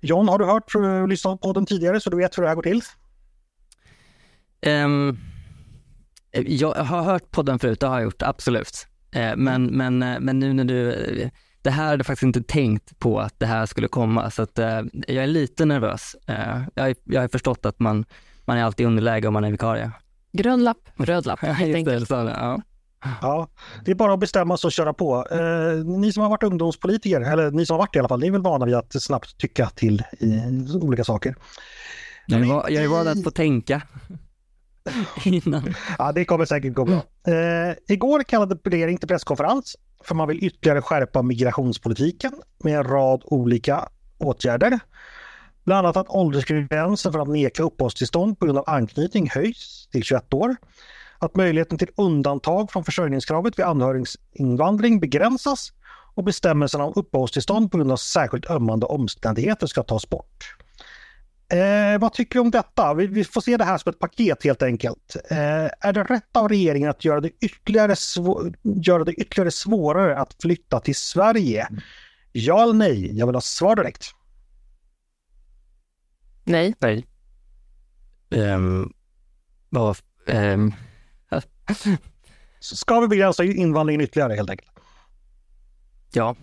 John, 0.01 0.29
har 0.29 0.39
du 0.39 0.45
hört 0.45 0.75
och 0.75 0.87
eh, 0.87 1.09
lyssnat 1.09 1.41
på 1.41 1.53
den 1.53 1.67
tidigare 1.67 2.01
så 2.01 2.11
du 2.11 2.17
vet 2.17 2.39
hur 2.39 2.43
det 2.43 2.49
här 2.49 2.57
går 2.57 2.63
till? 2.63 2.83
Um, 4.67 5.19
jag 6.33 6.75
har 6.75 7.03
hört 7.03 7.31
podden 7.31 7.59
förut, 7.59 7.81
det 7.81 7.87
har 7.87 7.95
jag 7.95 8.05
gjort, 8.05 8.23
absolut. 8.23 8.87
Uh, 9.17 9.37
men, 9.37 9.67
men, 9.67 9.99
men 9.99 10.39
nu 10.39 10.53
när 10.53 10.65
du, 10.65 11.31
det 11.63 11.71
här 11.71 11.85
hade 11.85 11.97
jag 11.97 12.07
faktiskt 12.07 12.23
inte 12.23 12.43
tänkt 12.43 12.99
på 12.99 13.21
att 13.21 13.39
det 13.39 13.47
här 13.47 13.67
skulle 13.67 13.89
komma, 13.89 14.31
så 14.31 14.43
att 14.43 14.59
jag 15.09 15.25
är 15.25 15.27
lite 15.27 15.65
nervös. 15.65 16.17
jag, 16.75 16.97
jag 17.05 17.21
har 17.21 17.29
förstått 17.29 17.67
att 17.67 17.81
man, 17.81 18.05
man 18.45 18.59
är 18.59 18.65
alltid 18.65 18.85
i 18.85 18.87
underläge 18.87 19.29
om 19.29 19.33
man 19.33 19.45
är 19.45 19.51
vikarie. 19.51 19.91
Grön 20.33 20.65
lapp, 20.65 20.91
röd 20.97 21.27
lapp, 21.27 21.41
helt 21.43 21.75
enkelt. 21.75 22.11
Ja. 22.11 22.63
Ja, 23.23 23.49
det 23.85 23.91
är 23.91 23.95
bara 23.95 24.13
att 24.13 24.21
bestämma 24.21 24.57
sig 24.57 24.69
och 24.69 24.73
köra 24.73 24.93
på. 24.93 25.27
Eh, 25.31 25.85
ni 25.85 26.13
som 26.13 26.23
har 26.23 26.31
varit 26.31 26.43
ungdomspolitiker, 26.43 27.21
eller 27.21 27.51
ni 27.51 27.67
som 27.67 27.75
har 27.75 27.79
varit 27.79 27.93
det 27.93 27.97
i 27.97 28.01
alla 28.01 28.09
fall, 28.09 28.21
ni 28.21 28.27
är 28.27 28.31
väl 28.31 28.43
vana 28.43 28.67
vid 28.67 28.75
att 28.75 29.03
snabbt 29.03 29.39
tycka 29.39 29.67
till 29.67 30.03
i 30.21 30.41
olika 30.83 31.05
saker. 31.05 31.37
Jag 32.27 32.85
är 32.85 32.89
van 32.89 33.09
att 33.09 33.25
få 33.25 33.31
tänka. 33.31 33.83
innan. 35.25 35.75
Ja, 35.99 36.13
det 36.13 36.25
kommer 36.25 36.45
säkert 36.45 36.75
gå 36.75 36.85
bra. 36.85 37.03
Eh, 37.35 37.75
igår 37.89 38.23
kallade 38.23 38.59
regeringen 38.65 38.99
till 38.99 39.09
presskonferens 39.09 39.77
för 40.05 40.15
man 40.15 40.29
vill 40.29 40.45
ytterligare 40.45 40.83
skärpa 40.83 41.23
migrationspolitiken 41.23 42.33
med 42.65 42.77
en 42.77 42.85
rad 42.85 43.23
olika 43.25 43.89
åtgärder. 44.19 44.81
Bland 45.65 45.87
annat 45.87 45.97
att 45.97 46.09
åldersgränsen 46.09 47.13
för 47.13 47.19
att 47.19 47.29
neka 47.29 47.63
uppehållstillstånd 47.63 48.39
på 48.39 48.47
grund 48.47 48.59
av 48.59 48.65
anknytning 48.67 49.31
höjs 49.31 49.89
till 49.93 50.03
21 50.03 50.35
år. 50.35 50.57
Att 51.25 51.37
möjligheten 51.37 51.79
till 51.79 51.91
undantag 51.97 52.73
från 52.73 52.85
försörjningskravet 52.85 53.59
vid 53.59 53.65
anhöriginvandring 53.65 55.01
begränsas 55.01 55.73
och 56.15 56.25
bestämmelserna 56.25 56.85
om 56.85 56.93
uppehållstillstånd 56.97 57.71
på 57.71 57.77
grund 57.77 57.93
av 57.93 57.97
särskilt 57.97 58.51
ömmande 58.51 58.87
omständigheter 58.87 59.67
ska 59.67 59.83
tas 59.83 60.09
bort. 60.09 60.57
Eh, 61.49 62.01
vad 62.01 62.13
tycker 62.13 62.35
du 62.35 62.41
om 62.41 62.51
detta? 62.51 62.95
Vi, 62.95 63.07
vi, 63.07 63.25
får 63.25 63.41
se 63.41 63.57
det 63.57 63.65
här 63.65 63.79
som 63.79 63.91
ett 63.91 63.99
paket 63.99 64.45
helt 64.45 64.63
enkelt. 64.63 65.17
Eh, 65.31 65.69
är 65.81 65.93
det 65.93 66.03
rätt 66.03 66.37
av 66.37 66.49
regeringen 66.49 66.91
att 66.91 67.05
göra 67.05 67.21
det, 67.21 67.31
ytterligare 67.41 67.95
göra 68.63 69.05
det 69.05 69.13
ytterligare 69.13 69.51
svårare 69.51 70.19
att 70.19 70.37
flytta 70.43 70.81
till 70.81 70.97
Sverige? 70.97 71.69
Ja 72.33 72.63
eller 72.63 72.73
nej? 72.73 73.19
Jag 73.19 73.27
vill 73.27 73.37
ha 73.37 73.41
svar 73.41 73.77
direkt. 73.77 74.05
Nej. 76.45 76.75
Nej. 76.79 77.07
Um, 78.31 78.93
vad, 79.71 79.97
um. 80.27 80.75
Ska 82.61 83.01
vi 83.01 83.09
begränsa 83.09 83.45
invandringen 83.45 84.01
ytterligare 84.01 84.35
helt 84.35 84.51
enkelt? 84.51 84.71
Ja. 86.13 86.37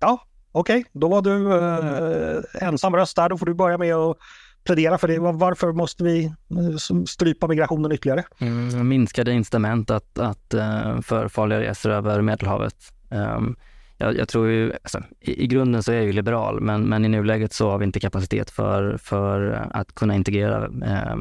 Ja, 0.00 0.28
Okej, 0.52 0.80
okay, 0.80 0.90
då 0.92 1.08
var 1.08 1.22
du 1.22 1.54
eh, 1.58 2.68
ensam 2.68 2.96
röst 2.96 3.16
där. 3.16 3.28
Då 3.28 3.38
får 3.38 3.46
du 3.46 3.54
börja 3.54 3.78
med 3.78 3.94
att 3.94 4.16
plädera 4.64 4.98
för 4.98 5.08
det. 5.08 5.18
Varför 5.18 5.72
måste 5.72 6.04
vi 6.04 6.24
eh, 6.24 7.04
strypa 7.06 7.46
migrationen 7.46 7.92
ytterligare? 7.92 8.24
Mm, 8.38 8.88
minskade 8.88 9.32
incitament 9.32 9.90
att, 9.90 10.18
att, 10.18 10.54
uh, 10.54 11.00
för 11.00 11.28
farliga 11.28 11.60
resor 11.60 11.90
över 11.90 12.22
Medelhavet. 12.22 12.74
Um, 13.10 13.56
jag, 13.98 14.16
jag, 14.16 14.28
tror 14.28 14.48
ju, 14.48 14.72
alltså, 14.72 15.02
i, 15.20 15.44
i, 15.44 15.46
grunden 15.46 15.82
så 15.82 15.92
är 15.92 15.96
jag 15.96 16.04
ju 16.04 16.12
liberal, 16.12 16.60
men, 16.60 16.82
men 16.82 17.04
i 17.04 17.08
nuläget 17.08 17.52
så 17.52 17.70
har 17.70 17.78
vi 17.78 17.84
inte 17.84 18.00
kapacitet 18.00 18.50
för, 18.50 18.96
för 18.96 19.66
att 19.70 19.94
kunna 19.94 20.14
integrera 20.14 20.66
um, 20.66 20.82
eh, 20.82 21.16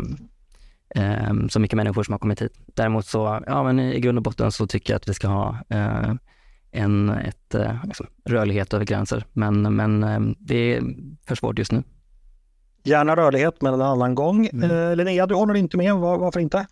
så 1.49 1.59
mycket 1.59 1.77
människor 1.77 2.03
som 2.03 2.11
har 2.11 2.19
kommit 2.19 2.41
hit. 2.41 2.53
Däremot 2.65 3.05
så, 3.05 3.43
ja 3.47 3.63
men 3.63 3.79
i 3.79 3.99
grund 3.99 4.17
och 4.17 4.23
botten 4.23 4.51
så 4.51 4.67
tycker 4.67 4.93
jag 4.93 4.97
att 4.97 5.09
vi 5.09 5.13
ska 5.13 5.27
ha 5.27 5.57
eh, 5.69 6.13
en 6.71 7.09
ett, 7.09 7.55
eh, 7.55 7.85
liksom, 7.85 8.07
rörlighet 8.25 8.73
över 8.73 8.85
gränser. 8.85 9.25
Men, 9.33 9.75
men 9.75 10.03
eh, 10.03 10.19
det 10.39 10.75
är 10.75 10.83
för 11.27 11.35
svårt 11.35 11.59
just 11.59 11.71
nu. 11.71 11.83
Gärna 12.83 13.15
rörlighet, 13.15 13.61
men 13.61 13.73
en 13.73 13.81
annan 13.81 14.15
gång. 14.15 14.47
Mm. 14.47 14.71
Eh, 14.71 14.95
Linnea, 14.95 15.25
du 15.25 15.35
håller 15.35 15.55
inte 15.55 15.77
med. 15.77 15.95
Var, 15.95 16.17
varför 16.17 16.39
inte? 16.39 16.67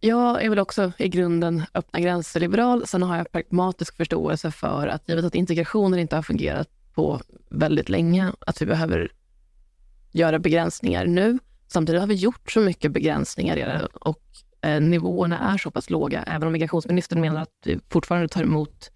Jag 0.00 0.44
är 0.44 0.50
väl 0.50 0.58
också 0.58 0.92
i 0.98 1.08
grunden 1.08 1.62
öppna 1.74 2.00
gränser-liberal. 2.00 2.86
Sen 2.86 3.02
har 3.02 3.16
jag 3.16 3.32
pragmatisk 3.32 3.96
förståelse 3.96 4.50
för 4.50 4.88
att 4.88 5.08
givet 5.08 5.24
att 5.24 5.34
integrationen 5.34 5.98
inte 5.98 6.16
har 6.16 6.22
fungerat 6.22 6.68
på 6.94 7.20
väldigt 7.50 7.88
länge, 7.88 8.32
att 8.40 8.62
vi 8.62 8.66
behöver 8.66 9.12
göra 10.12 10.38
begränsningar 10.38 11.06
nu. 11.06 11.38
Samtidigt 11.68 12.00
har 12.00 12.08
vi 12.08 12.14
gjort 12.14 12.52
så 12.52 12.60
mycket 12.60 12.92
begränsningar 12.92 13.56
redan 13.56 13.86
och 13.86 14.22
eh, 14.62 14.80
nivåerna 14.80 15.38
är 15.38 15.58
så 15.58 15.70
pass 15.70 15.90
låga. 15.90 16.22
Även 16.22 16.46
om 16.46 16.52
migrationsministern 16.52 17.20
menar 17.20 17.42
att 17.42 17.52
vi 17.64 17.80
fortfarande 17.88 18.28
tar 18.28 18.42
emot 18.42 18.90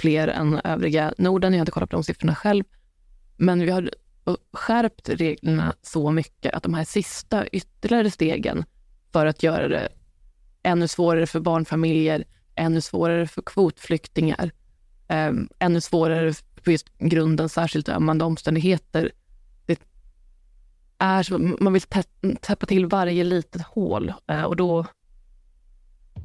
fler 0.00 0.28
än 0.28 0.60
övriga 0.64 1.14
Norden. 1.18 1.52
Jag 1.52 1.58
har 1.58 1.62
inte 1.62 1.72
kollat 1.72 1.90
på 1.90 1.96
de 1.96 2.04
siffrorna 2.04 2.34
själv. 2.34 2.64
Men 3.36 3.60
vi 3.60 3.70
har 3.70 3.90
skärpt 4.52 5.08
reglerna 5.08 5.74
så 5.82 6.10
mycket 6.10 6.54
att 6.54 6.62
de 6.62 6.74
här 6.74 6.84
sista 6.84 7.46
ytterligare 7.46 8.10
stegen 8.10 8.64
för 9.12 9.26
att 9.26 9.42
göra 9.42 9.68
det 9.68 9.88
ännu 10.62 10.88
svårare 10.88 11.26
för 11.26 11.40
barnfamiljer, 11.40 12.24
ännu 12.54 12.80
svårare 12.80 13.26
för 13.26 13.42
kvotflyktingar, 13.42 14.50
eh, 15.08 15.32
ännu 15.58 15.80
svårare 15.80 16.34
på 16.64 16.70
just 16.70 16.98
grunden 16.98 17.48
särskilt 17.48 17.88
ömmande 17.88 18.24
omständigheter. 18.24 19.12
Är 21.02 21.22
så, 21.22 21.38
man 21.38 21.72
vill 21.72 21.82
tä- 21.82 22.36
täppa 22.40 22.66
till 22.66 22.86
varje 22.86 23.24
litet 23.24 23.62
hål 23.62 24.12
eh, 24.28 24.42
och 24.42 24.56
då, 24.56 24.86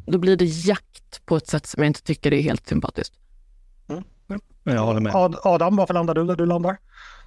då 0.06 0.18
blir 0.18 0.38
det 0.38 0.46
jakt 0.46 1.26
på 1.26 1.38
ett 1.38 1.48
sätt 1.48 1.66
som 1.66 1.84
jag 1.84 1.90
inte 1.90 2.04
tycker 2.04 2.34
är 2.34 2.42
helt 2.42 2.68
sympatiskt. 2.68 3.14
Jag 4.64 4.82
håller 4.86 5.00
med. 5.00 5.16
Ad- 5.16 5.40
Adam, 5.44 5.76
varför 5.76 5.94
landar 5.94 6.14
du 6.16 6.26
där 6.26 6.36
du 6.36 6.46
landar? 6.46 6.78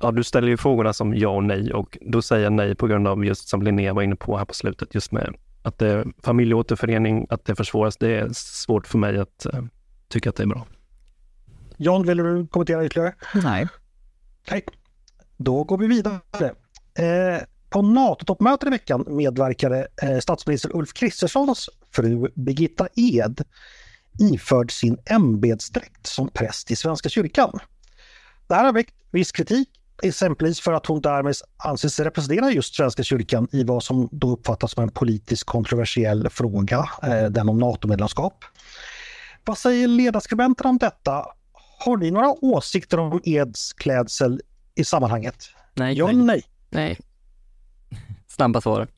Ja, 0.00 0.10
du 0.10 0.24
ställer 0.24 0.48
ju 0.48 0.56
frågorna 0.56 0.92
som 0.92 1.14
ja 1.14 1.28
och 1.28 1.44
nej 1.44 1.72
och 1.72 1.98
då 2.00 2.22
säger 2.22 2.44
jag 2.44 2.52
nej 2.52 2.74
på 2.74 2.86
grund 2.86 3.08
av 3.08 3.24
just 3.24 3.48
som 3.48 3.62
Linnea 3.62 3.92
var 3.94 4.02
inne 4.02 4.16
på 4.16 4.36
här 4.38 4.44
på 4.44 4.54
slutet, 4.54 4.94
just 4.94 5.12
med 5.12 5.34
att 5.62 5.78
det 5.78 5.88
är 5.88 6.06
familjeåterförening, 6.22 7.26
att 7.30 7.44
det 7.44 7.54
försvåras. 7.54 7.96
Det 7.96 8.14
är 8.18 8.28
svårt 8.34 8.86
för 8.86 8.98
mig 8.98 9.18
att 9.18 9.46
eh, 9.46 9.62
tycka 10.08 10.30
att 10.30 10.36
det 10.36 10.42
är 10.42 10.46
bra. 10.46 10.66
John, 11.76 12.06
vill 12.06 12.16
du 12.16 12.46
kommentera 12.46 12.84
ytterligare? 12.86 13.14
Nej. 13.34 13.68
Nej. 14.50 14.64
Då 15.36 15.64
går 15.64 15.78
vi 15.78 15.86
vidare. 15.86 16.20
Eh, 17.00 17.42
på 17.70 17.82
NATO-toppmötet 17.82 18.66
i 18.66 18.70
veckan 18.70 19.04
medverkade 19.08 19.88
eh, 20.02 20.18
statsminister 20.18 20.76
Ulf 20.76 20.92
Kristerssons 20.92 21.68
fru 21.92 22.28
Birgitta 22.34 22.88
Ed 22.96 23.44
iförd 24.18 24.72
sin 24.72 24.98
ämbetsdräkt 25.06 26.06
som 26.06 26.28
präst 26.28 26.70
i 26.70 26.76
Svenska 26.76 27.08
kyrkan. 27.08 27.58
Det 28.48 28.54
här 28.54 28.64
har 28.64 28.72
väckt 28.72 28.94
viss 29.10 29.32
kritik, 29.32 29.68
exempelvis 30.02 30.60
för 30.60 30.72
att 30.72 30.86
hon 30.86 31.00
därmed 31.00 31.34
anses 31.56 32.00
representera 32.00 32.50
just 32.50 32.74
Svenska 32.74 33.02
kyrkan 33.02 33.48
i 33.52 33.64
vad 33.64 33.82
som 33.82 34.08
då 34.12 34.30
uppfattas 34.30 34.72
som 34.72 34.82
en 34.82 34.90
politiskt 34.90 35.44
kontroversiell 35.44 36.28
fråga, 36.28 36.88
eh, 37.02 37.24
den 37.24 37.48
om 37.48 37.58
NATO-medlemskap. 37.58 38.44
Vad 39.44 39.58
säger 39.58 39.88
ledarskribenten 39.88 40.66
om 40.66 40.78
detta? 40.78 41.26
Har 41.78 41.96
ni 41.96 42.10
några 42.10 42.34
åsikter 42.44 42.98
om 42.98 43.20
Eds 43.24 43.72
klädsel 43.72 44.40
i 44.74 44.84
sammanhanget? 44.84 45.44
Nej, 45.74 45.98
Ja 45.98 46.12
nej. 46.12 46.44
Nej? 46.70 46.98
Snabba 48.28 48.60
svar. 48.60 48.88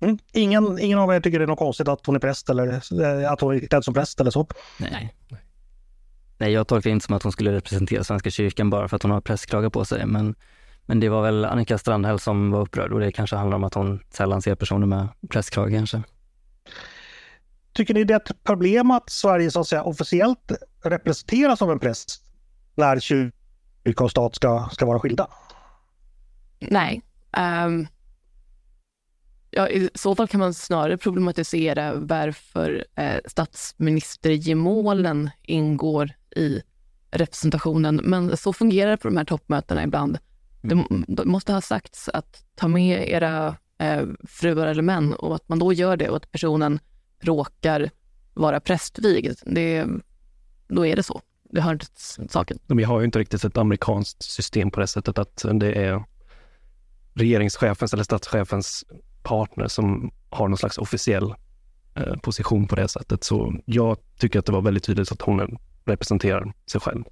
Mm. 0.00 0.18
Ingen, 0.32 0.78
ingen 0.78 0.98
av 0.98 1.14
er 1.14 1.20
tycker 1.20 1.38
det 1.38 1.44
är 1.44 1.46
något 1.46 1.58
konstigt 1.58 1.88
att 1.88 2.06
hon 2.06 2.16
är 2.16 2.20
präst 2.20 2.50
eller 2.50 2.72
eh, 2.72 3.32
att 3.32 3.40
hon 3.40 3.54
är 3.54 3.60
klädd 3.60 3.84
som 3.84 3.94
präst 3.94 4.20
eller 4.20 4.30
så? 4.30 4.46
Nej. 4.78 5.14
Nej, 6.38 6.52
jag 6.52 6.68
tolkar 6.68 6.90
inte 6.90 7.06
som 7.06 7.14
att 7.16 7.22
hon 7.22 7.32
skulle 7.32 7.52
representera 7.52 8.04
Svenska 8.04 8.30
kyrkan 8.30 8.70
bara 8.70 8.88
för 8.88 8.96
att 8.96 9.02
hon 9.02 9.12
har 9.12 9.20
prästkrage 9.20 9.72
på 9.72 9.84
sig. 9.84 10.06
Men, 10.06 10.34
men 10.86 11.00
det 11.00 11.08
var 11.08 11.22
väl 11.22 11.44
Annika 11.44 11.78
Strandhäll 11.78 12.18
som 12.18 12.50
var 12.50 12.60
upprörd 12.60 12.92
och 12.92 13.00
det 13.00 13.12
kanske 13.12 13.36
handlar 13.36 13.56
om 13.56 13.64
att 13.64 13.74
hon 13.74 14.00
sällan 14.10 14.42
ser 14.42 14.54
personer 14.54 14.86
med 14.86 15.08
prästkrage 15.28 15.70
kanske. 15.70 16.02
Tycker 17.72 17.94
ni 17.94 18.04
det 18.04 18.14
är 18.14 18.16
ett 18.16 18.44
problem 18.44 18.90
att 18.90 19.10
Sverige 19.10 19.50
så 19.50 19.60
att 19.60 19.66
säga 19.66 19.82
officiellt 19.82 20.52
representeras 20.84 21.58
som 21.58 21.70
en 21.70 21.78
präst 21.78 22.22
när 22.74 23.00
kyrka 23.00 24.04
och 24.04 24.10
stat 24.10 24.34
ska, 24.34 24.68
ska 24.72 24.86
vara 24.86 25.00
skilda? 25.00 25.26
Nej. 26.70 27.02
Ehm, 27.32 27.86
ja, 29.50 29.68
I 29.68 29.90
så 29.94 30.14
fall 30.14 30.28
kan 30.28 30.40
man 30.40 30.54
snarare 30.54 30.96
problematisera 30.96 31.94
varför 31.94 32.84
eh, 32.96 33.16
statsministergemålen 33.26 35.30
ingår 35.42 36.10
i 36.36 36.62
representationen. 37.10 38.00
Men 38.04 38.36
så 38.36 38.52
fungerar 38.52 38.90
det 38.90 38.96
på 38.96 39.08
de 39.08 39.16
här 39.16 39.24
toppmötena 39.24 39.84
ibland. 39.84 40.18
Det, 40.62 40.84
det 41.08 41.24
måste 41.24 41.52
ha 41.52 41.60
sagts 41.60 42.08
att 42.08 42.44
ta 42.54 42.68
med 42.68 43.08
era 43.08 43.56
eh, 43.78 44.02
fruar 44.28 44.66
eller 44.66 44.82
män 44.82 45.14
och 45.14 45.34
att 45.34 45.48
man 45.48 45.58
då 45.58 45.72
gör 45.72 45.96
det 45.96 46.08
och 46.08 46.16
att 46.16 46.32
personen 46.32 46.78
råkar 47.20 47.90
vara 48.34 48.60
prästvigd. 48.60 49.38
Det, 49.46 49.86
då 50.68 50.86
är 50.86 50.96
det 50.96 51.02
så. 51.02 51.20
Det 51.50 51.60
hör 51.60 51.72
inte 51.72 51.86
till 51.86 52.28
saken. 52.28 52.58
Vi 52.66 52.84
har 52.84 53.00
ju 53.00 53.04
inte 53.04 53.18
riktigt 53.18 53.44
ett 53.44 53.56
amerikanskt 53.56 54.22
system 54.22 54.70
på 54.70 54.80
det 54.80 54.86
sättet 54.86 55.18
att 55.18 55.44
det 55.52 55.72
är 55.72 56.04
regeringschefens 57.14 57.92
eller 57.92 58.04
statschefens 58.04 58.84
partner 59.22 59.68
som 59.68 60.12
har 60.30 60.48
någon 60.48 60.58
slags 60.58 60.78
officiell 60.78 61.34
eh, 61.94 62.16
position 62.22 62.66
på 62.66 62.76
det 62.76 62.88
sättet. 62.88 63.24
Så 63.24 63.54
jag 63.64 63.96
tycker 64.18 64.38
att 64.38 64.46
det 64.46 64.52
var 64.52 64.62
väldigt 64.62 64.84
tydligt 64.84 65.12
att 65.12 65.22
hon 65.22 65.58
representerar 65.84 66.52
sig 66.70 66.80
själv. 66.80 67.04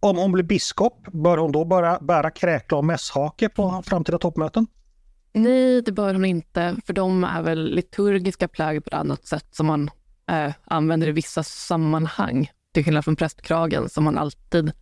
Om 0.00 0.16
hon 0.16 0.32
blir 0.32 0.44
biskop, 0.44 1.06
bör 1.12 1.38
hon 1.38 1.52
då 1.52 1.64
bara 1.64 1.98
bära 2.00 2.30
kräkla 2.30 2.78
och 2.78 2.84
mässhake 2.84 3.48
på 3.48 3.82
framtida 3.86 4.18
toppmöten? 4.18 4.66
Nej, 5.32 5.82
det 5.82 5.92
bör 5.92 6.14
hon 6.14 6.24
inte, 6.24 6.76
för 6.86 6.92
de 6.92 7.24
är 7.24 7.42
väl 7.42 7.74
liturgiska 7.74 8.48
plagg 8.48 8.84
på 8.84 8.88
ett 8.88 8.94
annat 8.94 9.26
sätt 9.26 9.46
som 9.50 9.66
man 9.66 9.90
eh, 10.30 10.52
använder 10.64 11.08
i 11.08 11.12
vissa 11.12 11.42
sammanhang. 11.42 12.50
Till 12.74 12.84
skillnad 12.84 13.04
från 13.04 13.16
prästkragen 13.16 13.88
som 13.88 14.04
man 14.04 14.18
alltid 14.18 14.72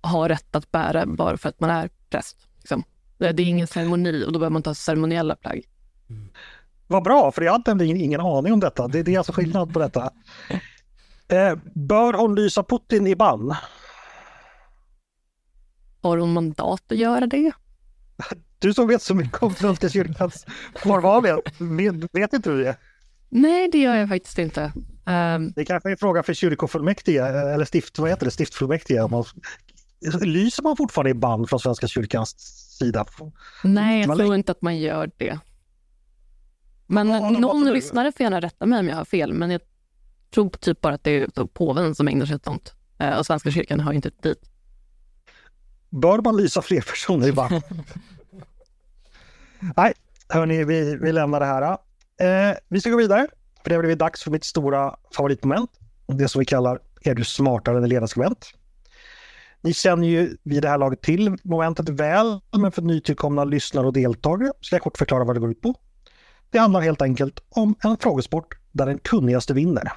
har 0.00 0.28
rätt 0.28 0.56
att 0.56 0.72
bära 0.72 1.06
bara 1.06 1.36
för 1.36 1.48
att 1.48 1.60
man 1.60 1.70
är 1.70 1.90
präst. 2.10 2.48
Liksom. 2.62 2.84
Det 3.18 3.26
är 3.26 3.40
ingen 3.40 3.66
ceremoni 3.66 4.24
och 4.26 4.32
då 4.32 4.38
behöver 4.38 4.52
man 4.52 4.62
ta 4.62 4.74
ceremoniella 4.74 5.36
plagg. 5.36 5.62
Vad 6.86 7.02
bra, 7.04 7.32
för 7.32 7.42
jag 7.42 7.52
hade 7.52 7.86
ingen 7.86 8.20
aning 8.20 8.52
om 8.52 8.60
detta. 8.60 8.88
Det, 8.88 9.02
det 9.02 9.14
är 9.14 9.18
alltså 9.18 9.32
skillnad 9.32 9.72
på 9.72 9.78
detta. 9.78 10.10
Eh, 11.28 11.54
bör 11.74 12.12
hon 12.12 12.34
lysa 12.34 12.62
Putin 12.64 13.06
i 13.06 13.16
bann? 13.16 13.54
Har 16.02 16.18
hon 16.18 16.32
mandat 16.32 16.92
att 16.92 16.98
göra 16.98 17.26
det? 17.26 17.52
Du 18.58 18.74
som 18.74 18.88
vet 18.88 19.02
så 19.02 19.14
mycket 19.14 19.42
om 19.42 19.54
Svenska 19.54 19.88
kyrkans 19.88 20.46
kvarvarande, 20.74 21.40
vet, 21.58 21.94
vet 22.12 22.32
inte 22.32 22.50
du 22.50 22.64
det? 22.64 22.76
Nej, 23.28 23.68
det 23.72 23.78
gör 23.78 23.94
jag 23.94 24.08
faktiskt 24.08 24.38
inte. 24.38 24.72
Ehm, 25.06 25.52
Det 25.56 25.64
kanske 25.64 25.88
är 25.88 25.90
en 25.90 25.96
fråga 25.96 26.22
för 26.22 26.34
kyrkofullmäktige, 26.34 27.20
eller 27.54 27.64
stift, 27.64 27.98
vad 27.98 28.10
heter 28.10 28.24
det, 28.24 28.30
stiftfullmäktige. 28.30 29.00
Om 29.00 29.10
man, 29.10 29.24
lyser 30.20 30.62
man 30.62 30.76
fortfarande 30.76 31.10
i 31.10 31.14
band 31.14 31.48
från 31.48 31.60
Svenska 31.60 31.86
kyrkans 31.86 32.30
sida? 32.78 33.04
nej, 33.64 34.00
jag 34.00 34.08
Man 34.08 34.16
tror 34.18 34.34
inte 34.34 34.52
att 34.52 34.62
man 34.62 34.78
gör 34.78 35.10
det. 35.16 35.38
Men 36.86 37.08
Ja, 37.08 37.30
någon 37.30 37.72
lyssnare 37.72 38.12
får 38.12 38.24
gärna 38.24 38.40
rätta 38.40 38.66
mig 38.66 38.78
om 38.80 38.88
jag 38.88 38.96
har 38.96 39.04
fel, 39.04 39.32
men 39.32 39.50
jag 39.50 39.60
tror 40.34 40.50
typ 40.50 40.80
bara 40.80 40.94
att 40.94 41.04
det 41.04 41.10
är 41.10 41.46
påven 41.46 41.94
som 41.94 42.08
ägnar 42.08 42.26
sig 42.26 42.36
åt 42.36 42.44
sånt. 42.44 42.74
Eh, 42.98 43.18
och 43.18 43.26
Svenska 43.26 43.50
kyrkan 43.50 43.80
har 43.80 43.92
ju 43.92 43.96
inte 43.96 44.10
dit. 44.22 44.50
Bör 45.90 46.18
man 46.18 46.36
lysa 46.36 46.62
fler 46.62 46.80
personer 46.80 47.28
i 47.28 47.32
band? 47.32 47.62
Nej, 49.76 49.92
hörni, 50.28 50.64
vi, 50.64 50.96
vi 50.96 51.12
lämnar 51.12 51.40
det 51.40 51.46
här. 51.46 51.78
Eh, 52.20 52.56
vi 52.68 52.80
ska 52.80 52.90
gå 52.90 52.96
vidare, 52.96 53.26
för 53.62 53.70
det 53.70 53.74
har 53.74 53.82
blivit 53.82 53.98
dags 53.98 54.22
för 54.22 54.30
mitt 54.30 54.44
stora 54.44 54.96
favoritmoment. 55.16 55.70
Det 56.06 56.28
som 56.28 56.38
vi 56.38 56.44
kallar 56.44 56.78
Är 57.04 57.14
du 57.14 57.24
smartare 57.24 57.76
än 57.76 57.82
en 57.82 57.88
ledarskribent? 57.88 58.54
Ni 59.64 59.74
känner 59.74 60.08
ju 60.08 60.36
vid 60.42 60.62
det 60.62 60.68
här 60.68 60.78
laget 60.78 61.02
till 61.02 61.36
momentet 61.42 61.88
väl, 61.88 62.40
men 62.56 62.72
för 62.72 62.82
nytillkomna 62.82 63.44
lyssnare 63.44 63.86
och 63.86 63.92
deltagare 63.92 64.52
ska 64.60 64.76
jag 64.76 64.82
kort 64.82 64.98
förklara 64.98 65.24
vad 65.24 65.36
det 65.36 65.40
går 65.40 65.50
ut 65.50 65.60
på. 65.60 65.74
Det 66.50 66.58
handlar 66.58 66.80
helt 66.80 67.02
enkelt 67.02 67.40
om 67.48 67.74
en 67.82 67.96
frågesport 67.96 68.54
där 68.72 68.86
den 68.86 68.98
kunnigaste 68.98 69.54
vinner. 69.54 69.92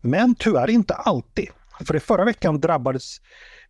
Men 0.00 0.34
tyvärr 0.34 0.70
inte 0.70 0.94
alltid. 0.94 1.48
För 1.84 1.96
i 1.96 2.00
förra 2.00 2.24
veckan 2.24 2.60
drabbades 2.60 3.16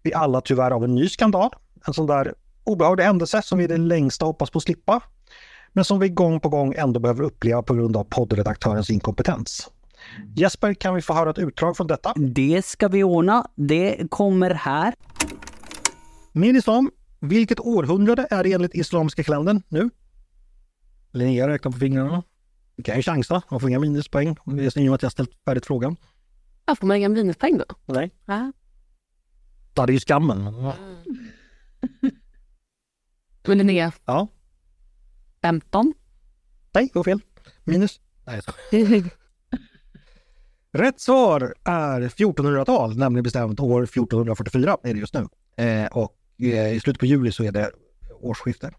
vi 0.03 0.15
alla 0.15 0.41
tyvärr 0.41 0.71
av 0.71 0.85
en 0.85 0.95
ny 0.95 1.09
skandal. 1.09 1.51
En 1.87 1.95
sån 1.95 2.07
där 2.07 2.35
obehaglig 2.65 3.05
händelse 3.05 3.43
som 3.43 3.59
vi 3.59 3.65
i 3.65 3.67
det 3.67 3.77
längsta 3.77 4.25
hoppas 4.25 4.51
på 4.51 4.59
att 4.59 4.63
slippa. 4.63 5.03
Men 5.73 5.85
som 5.85 5.99
vi 5.99 6.09
gång 6.09 6.41
på 6.41 6.49
gång 6.49 6.75
ändå 6.77 7.01
behöver 7.01 7.23
uppleva 7.25 7.63
på 7.63 7.75
grund 7.75 7.97
av 7.97 8.05
poddredaktörens 8.05 8.91
inkompetens. 8.91 9.71
Jesper, 10.35 10.75
kan 10.75 10.95
vi 10.95 11.03
få 11.03 11.13
höra 11.15 11.31
ett 11.31 11.39
utdrag 11.39 11.77
från 11.77 11.87
detta? 11.87 12.13
Det 12.17 12.65
ska 12.65 12.89
vi 12.89 13.03
ordna. 13.05 13.47
Det 13.55 14.11
kommer 14.11 14.51
här. 14.51 14.95
Med 16.33 16.57
islam, 16.57 16.91
vilket 17.21 17.61
århundrade 17.61 18.27
är 18.31 18.45
det 18.45 18.53
enligt 18.53 18.75
islamiska 18.75 19.23
kalendern 19.25 19.63
nu? 19.69 19.91
Linnea 21.13 21.49
räknar 21.49 21.73
på 21.73 21.79
fingrarna. 21.79 22.23
Du 22.77 22.83
kan 22.83 22.97
ju 22.97 23.03
chansa, 23.03 23.43
man 23.51 23.61
får 23.61 23.69
inga 23.71 23.81
minuspoäng 23.81 24.29
i 24.29 24.33
och 24.69 24.77
med 24.77 24.93
att 24.95 25.03
jag 25.03 25.13
ställt 25.13 25.31
färdigt 25.45 25.67
frågan. 25.67 25.97
Ja, 26.67 26.75
får 26.77 26.87
man 26.87 26.97
inga 26.97 27.09
minuspoäng 27.09 27.59
då? 27.59 27.65
Nej. 27.87 28.11
Ja. 28.27 28.53
Det 29.75 29.83
är 29.83 29.89
ju 29.91 30.01
skammen. 30.01 30.45
men- 30.45 30.73
Men 33.47 33.59
Linnea, 33.59 33.93
Ja, 34.05 34.29
15? 35.43 35.95
nej, 36.75 36.85
det 36.93 36.99
var 36.99 37.05
fel. 37.05 37.21
Minus. 37.65 38.01
Nej, 38.27 38.41
jag. 38.71 39.09
Rätt 40.75 41.01
svar 41.01 41.55
är 41.65 42.01
1400-tal, 42.01 42.97
nämligen 42.97 43.23
bestämt 43.23 43.61
år 43.61 43.83
1444 43.83 44.77
är 44.83 44.95
det 44.95 45.01
just 45.01 45.15
nu. 45.15 45.29
Eh, 45.65 45.87
och 45.87 46.15
eh, 46.39 46.73
i 46.73 46.81
slutet 46.81 47.01
på 47.01 47.07
juli 47.07 47.33
så 47.33 47.45
är 47.45 47.53
det 47.53 47.71
årsskifte. 48.21 48.71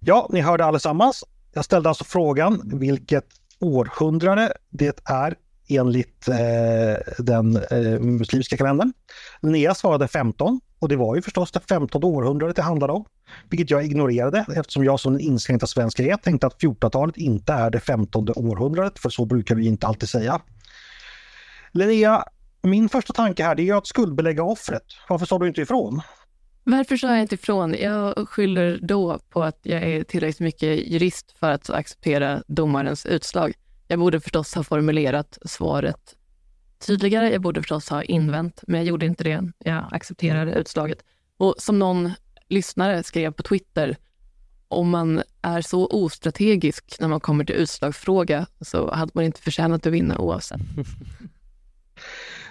Ja, 0.00 0.28
ni 0.32 0.40
hörde 0.40 0.64
allesammans. 0.64 1.24
Jag 1.52 1.64
ställde 1.64 1.88
alltså 1.88 2.04
frågan 2.04 2.60
vilket 2.64 3.24
århundrade 3.60 4.52
det 4.70 5.00
är 5.04 5.34
enligt 5.68 6.28
eh, 6.28 7.14
den 7.18 7.56
eh, 7.56 8.00
muslimska 8.00 8.56
kalendern. 8.56 8.92
Linnea 9.42 9.74
svarade 9.74 10.08
15 10.08 10.60
och 10.78 10.88
det 10.88 10.96
var 10.96 11.16
ju 11.16 11.22
förstås 11.22 11.52
det 11.52 11.60
15 11.68 12.04
århundradet 12.04 12.56
det 12.56 12.62
handlade 12.62 12.92
om. 12.92 13.04
Vilket 13.50 13.70
jag 13.70 13.84
ignorerade 13.84 14.44
eftersom 14.56 14.84
jag 14.84 15.00
som 15.00 15.12
den 15.12 15.20
inskränkta 15.20 15.66
svenska 15.66 16.02
är 16.02 16.16
tänkte 16.16 16.46
att 16.46 16.62
1400-talet 16.62 17.16
inte 17.16 17.52
är 17.52 17.70
det 17.70 17.80
15 17.80 18.28
århundradet 18.36 18.98
för 18.98 19.10
så 19.10 19.24
brukar 19.24 19.54
vi 19.54 19.66
inte 19.66 19.86
alltid 19.86 20.08
säga. 20.08 20.40
Linnea, 21.72 22.24
min 22.62 22.88
första 22.88 23.12
tanke 23.12 23.44
här 23.44 23.54
det 23.54 23.68
är 23.68 23.74
att 23.74 23.86
skuldbelägga 23.86 24.42
offret. 24.42 24.82
Varför 25.08 25.26
sa 25.26 25.38
du 25.38 25.48
inte 25.48 25.60
ifrån? 25.60 26.00
Varför 26.64 26.96
sa 26.96 27.08
jag 27.08 27.20
inte 27.20 27.34
ifrån? 27.34 27.74
Jag 27.80 28.28
skyller 28.28 28.78
då 28.82 29.18
på 29.28 29.42
att 29.42 29.58
jag 29.62 29.82
är 29.82 30.04
tillräckligt 30.04 30.40
mycket 30.40 30.86
jurist 30.86 31.34
för 31.38 31.50
att 31.50 31.70
acceptera 31.70 32.42
domarens 32.46 33.06
utslag. 33.06 33.52
Jag 33.88 33.98
borde 33.98 34.20
förstås 34.20 34.54
ha 34.54 34.64
formulerat 34.64 35.38
svaret 35.44 36.16
tydligare. 36.86 37.32
Jag 37.32 37.42
borde 37.42 37.60
förstås 37.60 37.88
ha 37.88 38.02
invänt, 38.02 38.60
men 38.66 38.80
jag 38.80 38.86
gjorde 38.86 39.06
inte 39.06 39.24
det. 39.24 39.52
Jag 39.58 39.84
accepterade 39.90 40.52
utslaget. 40.52 41.04
Och 41.36 41.54
som 41.58 41.78
någon 41.78 42.12
lyssnare 42.48 43.02
skrev 43.02 43.32
på 43.32 43.42
Twitter, 43.42 43.96
om 44.68 44.90
man 44.90 45.22
är 45.42 45.60
så 45.60 45.86
ostrategisk 45.86 46.96
när 47.00 47.08
man 47.08 47.20
kommer 47.20 47.44
till 47.44 47.54
utslagsfråga 47.54 48.46
så 48.60 48.94
hade 48.94 49.12
man 49.14 49.24
inte 49.24 49.40
förtjänat 49.40 49.86
att 49.86 49.92
vinna 49.92 50.18
oavsett. 50.18 50.60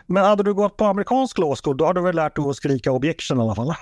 Men 0.05 0.25
hade 0.25 0.43
du 0.43 0.53
gått 0.53 0.77
på 0.77 0.85
amerikansk 0.85 1.37
school, 1.63 1.77
då 1.77 1.85
hade 1.85 1.99
du 1.99 2.03
väl 2.03 2.15
lärt 2.15 2.35
dig 2.35 2.45
att 2.49 2.55
skrika 2.55 2.91
objection 2.91 3.37
i 3.37 3.41
alla 3.41 3.55
fall? 3.55 3.73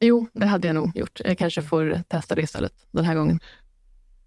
Jo, 0.00 0.28
det 0.32 0.46
hade 0.46 0.66
jag 0.66 0.74
nog 0.74 0.96
gjort. 0.96 1.20
Jag 1.24 1.38
kanske 1.38 1.62
får 1.62 2.02
testa 2.08 2.34
det 2.34 2.42
istället 2.42 2.72
den 2.90 3.04
här 3.04 3.14
gången. 3.14 3.40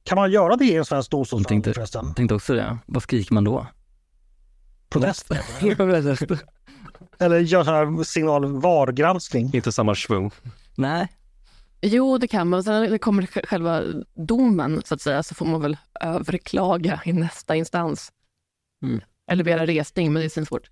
Kan 0.03 0.15
man 0.15 0.31
göra 0.31 0.55
det 0.55 0.65
i 0.65 0.75
en 0.75 0.85
svensk 0.85 1.11
domstol 1.11 1.39
Jag 1.39 1.47
tänkte- 1.47 1.73
förresten? 1.73 2.05
Jag 2.07 2.15
tänkte 2.15 2.35
också 2.35 2.53
det. 2.53 2.77
Vad 2.85 3.03
skriker 3.03 3.33
man 3.33 3.43
då? 3.43 3.67
Protest? 4.89 5.31
Eller 7.19 7.39
gör 7.39 7.63
sån 7.63 7.73
här 7.73 8.03
signal 8.03 8.45
VAR-granskning? 8.61 9.51
Inte 9.53 9.71
samma 9.71 9.95
svung. 9.95 10.31
Nej, 10.75 11.07
Jo, 11.81 12.17
det 12.17 12.27
kan 12.27 12.49
man. 12.49 12.63
Sen 12.63 12.73
när 12.73 12.89
det 12.89 12.99
kommer 12.99 13.45
själva 13.45 13.81
domen, 14.15 14.81
så 14.85 14.93
att 14.93 15.01
säga, 15.01 15.23
så 15.23 15.35
får 15.35 15.45
man 15.45 15.61
väl 15.61 15.77
överklaga 16.01 17.01
i 17.05 17.13
nästa 17.13 17.55
instans. 17.55 18.11
Mm. 18.83 19.01
Eller 19.27 19.43
begära 19.43 19.65
resning, 19.65 20.13
men 20.13 20.21
det 20.21 20.37
är 20.37 20.45
svårt. 20.45 20.69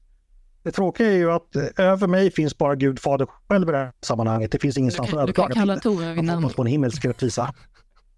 Det 0.63 0.71
tråkiga 0.71 1.07
är 1.07 1.15
ju 1.15 1.31
att 1.31 1.55
eh, 1.55 1.63
över 1.77 2.07
mig 2.07 2.31
finns 2.31 2.57
bara 2.57 2.75
Gud 2.75 2.99
fader 2.99 3.27
själv 3.49 3.69
i 3.69 3.71
det 3.71 3.77
här 3.77 3.91
sammanhanget. 4.01 4.51
Det 4.51 4.59
finns 4.59 4.77
ingenstans 4.77 5.07
att 5.13 5.27
Du 5.27 5.33
kan 5.33 5.45
överklaga 5.45 5.53
kalla. 5.53 5.79
Tove 5.79 6.13
vid 6.13 6.23
namn. 6.23 6.49
på 6.49 6.61
en 6.61 6.67
himmelsk 6.67 7.05
rättvisa. 7.05 7.53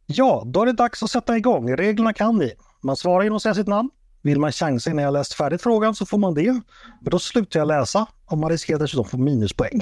Ja, 0.05 0.43
då 0.45 0.61
är 0.61 0.65
det 0.65 0.71
dags 0.73 1.03
att 1.03 1.11
sätta 1.11 1.38
igång. 1.38 1.75
Reglerna 1.75 2.13
kan 2.13 2.38
ni. 2.38 2.53
Man 2.81 2.95
svarar 2.95 3.23
genom 3.23 3.35
att 3.35 3.41
säga 3.41 3.55
sitt 3.55 3.67
namn. 3.67 3.89
Vill 4.21 4.39
man 4.39 4.51
chansa 4.51 4.91
innan 4.91 5.03
jag 5.03 5.13
läst 5.13 5.33
färdigt 5.33 5.61
frågan 5.61 5.95
så 5.95 6.05
får 6.05 6.17
man 6.17 6.33
det. 6.33 6.51
Men 7.01 7.11
då 7.11 7.19
slutar 7.19 7.59
jag 7.59 7.67
läsa 7.67 8.05
och 8.25 8.38
man 8.38 8.49
riskerar 8.49 8.79
dessutom 8.79 9.05
att 9.05 9.11
få 9.11 9.17
minuspoäng. 9.17 9.81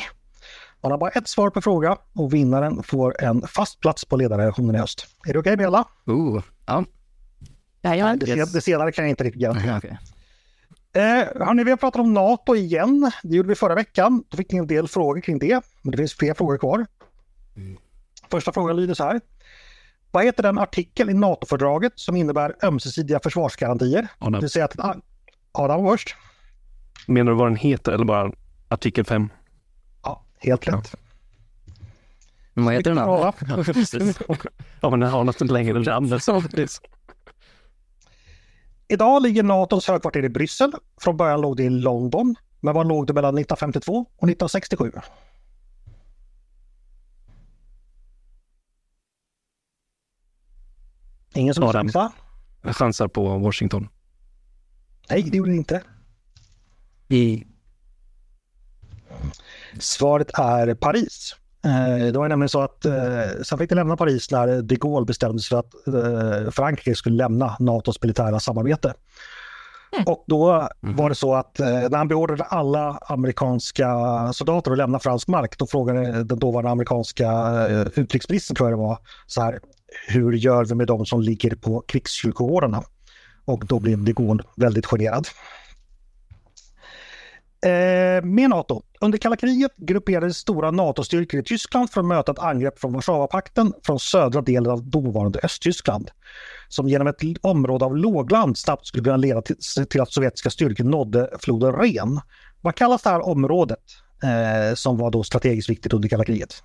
Man 0.81 0.91
har 0.91 0.97
bara 0.99 1.09
ett 1.09 1.27
svar 1.27 1.49
per 1.49 1.61
fråga 1.61 1.97
och 2.13 2.33
vinnaren 2.33 2.83
får 2.83 3.23
en 3.23 3.41
fast 3.47 3.79
plats 3.79 4.05
på 4.05 4.17
ledarredaktionen 4.17 4.75
i 4.75 4.77
höst. 4.77 5.07
Är 5.27 5.33
det 5.33 5.39
okej 5.39 5.57
Bella? 5.57 5.87
oh, 6.05 6.43
ja. 6.65 6.83
Det, 8.35 8.53
det 8.53 8.61
senare 8.61 8.91
kan 8.91 9.03
jag 9.05 9.09
inte 9.09 9.23
riktigt 9.23 9.41
garantera. 9.41 9.77
okej. 9.77 9.97
Eh, 10.95 11.01
hörni, 11.45 11.63
vi 11.63 11.69
har 11.69 11.77
pratat 11.77 12.01
om 12.01 12.13
NATO 12.13 12.55
igen. 12.55 13.11
Det 13.23 13.35
gjorde 13.35 13.49
vi 13.49 13.55
förra 13.55 13.75
veckan. 13.75 14.23
Då 14.29 14.37
fick 14.37 14.51
ni 14.51 14.57
en 14.57 14.67
del 14.67 14.87
frågor 14.87 15.21
kring 15.21 15.39
det. 15.39 15.61
Men 15.81 15.91
det 15.91 15.97
finns 15.97 16.13
fler 16.13 16.33
frågor 16.33 16.57
kvar. 16.57 16.85
Första 18.31 18.51
frågan 18.51 18.75
lyder 18.75 18.93
så 18.93 19.03
här. 19.03 19.21
Vad 20.11 20.23
heter 20.23 20.43
den 20.43 20.57
artikel 20.59 21.09
i 21.09 21.13
NATO-fördraget 21.13 21.93
som 21.95 22.15
innebär 22.15 22.55
ömsesidiga 22.63 23.19
försvarsgarantier? 23.23 24.07
Adam. 24.19 24.31
Det 24.31 24.39
vill 24.39 24.49
säga 24.49 24.65
att 24.65 24.97
Adam 25.51 25.83
var 25.83 25.91
först. 25.97 26.15
Menar 27.07 27.31
du 27.31 27.37
vad 27.37 27.47
den 27.47 27.55
heter 27.55 27.91
eller 27.91 28.05
bara 28.05 28.31
artikel 28.67 29.05
5? 29.05 29.29
Ja, 30.03 30.25
helt 30.37 30.67
rätt. 30.67 30.95
Men 32.53 32.65
vad 32.65 32.73
heter 32.73 32.89
den? 32.89 32.97
Ja. 32.97 33.33
Precis. 33.65 34.19
Ja, 34.81 34.89
men 34.89 34.99
den 34.99 35.09
har 35.09 35.23
något 35.23 35.41
längre 35.41 35.79
namn. 35.79 36.19
Så 36.19 36.39
det 36.39 36.61
är 36.61 36.67
så. 36.67 36.81
Idag 38.87 39.21
ligger 39.21 39.43
NATOs 39.43 39.87
högkvarter 39.87 40.25
i 40.25 40.29
Bryssel. 40.29 40.71
Från 41.01 41.17
början 41.17 41.41
låg 41.41 41.57
det 41.57 41.63
i 41.63 41.69
London. 41.69 42.35
Men 42.59 42.73
var 42.73 42.83
låg 42.83 43.07
det 43.07 43.13
mellan 43.13 43.37
1952 43.37 43.99
och 43.99 44.29
1967? 44.29 44.91
Ingen 51.33 51.53
som 51.53 51.73
chansar? 51.73 52.11
Jag 52.61 52.75
chansar 52.75 53.07
på 53.07 53.37
Washington. 53.37 53.89
Nej, 55.09 55.23
det 55.23 55.37
gjorde 55.37 55.51
det 55.51 55.57
inte. 55.57 55.83
I, 57.07 57.45
Svaret 59.79 60.31
är 60.33 60.75
Paris. 60.75 61.35
Eh, 61.65 62.05
Det 62.11 62.17
var 62.17 62.27
nämligen 62.29 62.49
så 62.49 62.61
att 62.61 62.85
eh, 62.85 62.93
sen 63.43 63.57
fick 63.57 63.69
de 63.69 63.75
lämna 63.75 63.97
Paris 63.97 64.31
när 64.31 64.61
de 64.61 64.75
Gaulle 64.75 65.05
bestämde 65.05 65.39
sig 65.39 65.49
för 65.49 65.59
att 65.59 65.87
eh, 66.45 66.51
Frankrike 66.51 66.95
skulle 66.95 67.15
lämna 67.15 67.55
NATOs 67.59 68.01
militära 68.01 68.39
samarbete. 68.39 68.93
Och 70.05 70.23
då 70.27 70.69
var 70.81 71.09
det 71.09 71.15
så 71.15 71.35
att 71.35 71.59
eh, 71.59 71.67
när 71.67 71.97
han 71.97 72.07
beordrade 72.07 72.43
alla 72.43 72.99
amerikanska 73.07 73.89
soldater 74.33 74.71
att 74.71 74.77
lämna 74.77 74.99
fransk 74.99 75.27
mark, 75.27 75.57
då 75.57 75.67
frågade 75.67 76.23
den 76.23 76.39
dåvarande 76.39 76.71
amerikanska 76.71 77.31
eh, 77.69 77.87
utrikesministern, 77.95 78.55
tror 78.55 78.69
jag 78.69 78.79
det 78.79 78.83
var, 78.83 78.97
så 79.27 79.41
här, 79.41 79.59
hur 80.07 80.33
gör 80.33 80.65
vi 80.65 80.75
med 80.75 80.87
de 80.87 81.05
som 81.05 81.21
ligger 81.21 81.55
på 81.55 81.83
krigskyrkogårdarna? 81.87 82.83
Och 83.45 83.65
då 83.65 83.79
blev 83.79 84.03
de 84.03 84.13
Gaulle 84.13 84.43
väldigt 84.55 84.85
generad. 84.85 85.27
Eh, 87.65 88.23
med 88.23 88.49
NATO. 88.49 88.81
Under 89.01 89.17
kalla 89.17 89.35
kriget 89.35 89.77
grupperades 89.77 90.37
stora 90.37 90.71
NATO-styrkor 90.71 91.39
i 91.39 91.43
Tyskland 91.43 91.89
för 91.89 92.01
att 92.01 92.07
möta 92.07 92.31
ett 92.31 92.39
angrepp 92.39 92.79
från 92.79 92.93
Warszawapakten 92.93 93.73
från 93.83 93.99
södra 93.99 94.41
delen 94.41 94.71
av 94.71 94.83
dåvarande 94.83 95.39
Östtyskland. 95.43 96.11
Som 96.67 96.87
genom 96.89 97.07
ett 97.07 97.21
område 97.41 97.85
av 97.85 97.97
lågland 97.97 98.57
snabbt 98.57 98.85
skulle 98.85 99.03
kunna 99.03 99.17
leda 99.17 99.41
till, 99.41 99.55
till 99.89 100.01
att 100.01 100.11
sovjetiska 100.11 100.49
styrkor 100.49 100.83
nådde 100.83 101.29
floden 101.39 101.73
Ren. 101.73 102.19
Vad 102.61 102.75
kallas 102.75 103.03
det 103.03 103.09
här 103.09 103.25
området 103.25 103.83
eh, 104.23 104.75
som 104.75 104.97
var 104.97 105.11
då 105.11 105.23
strategiskt 105.23 105.69
viktigt 105.69 105.93
under 105.93 106.09
kalla 106.09 106.25
kriget? 106.25 106.63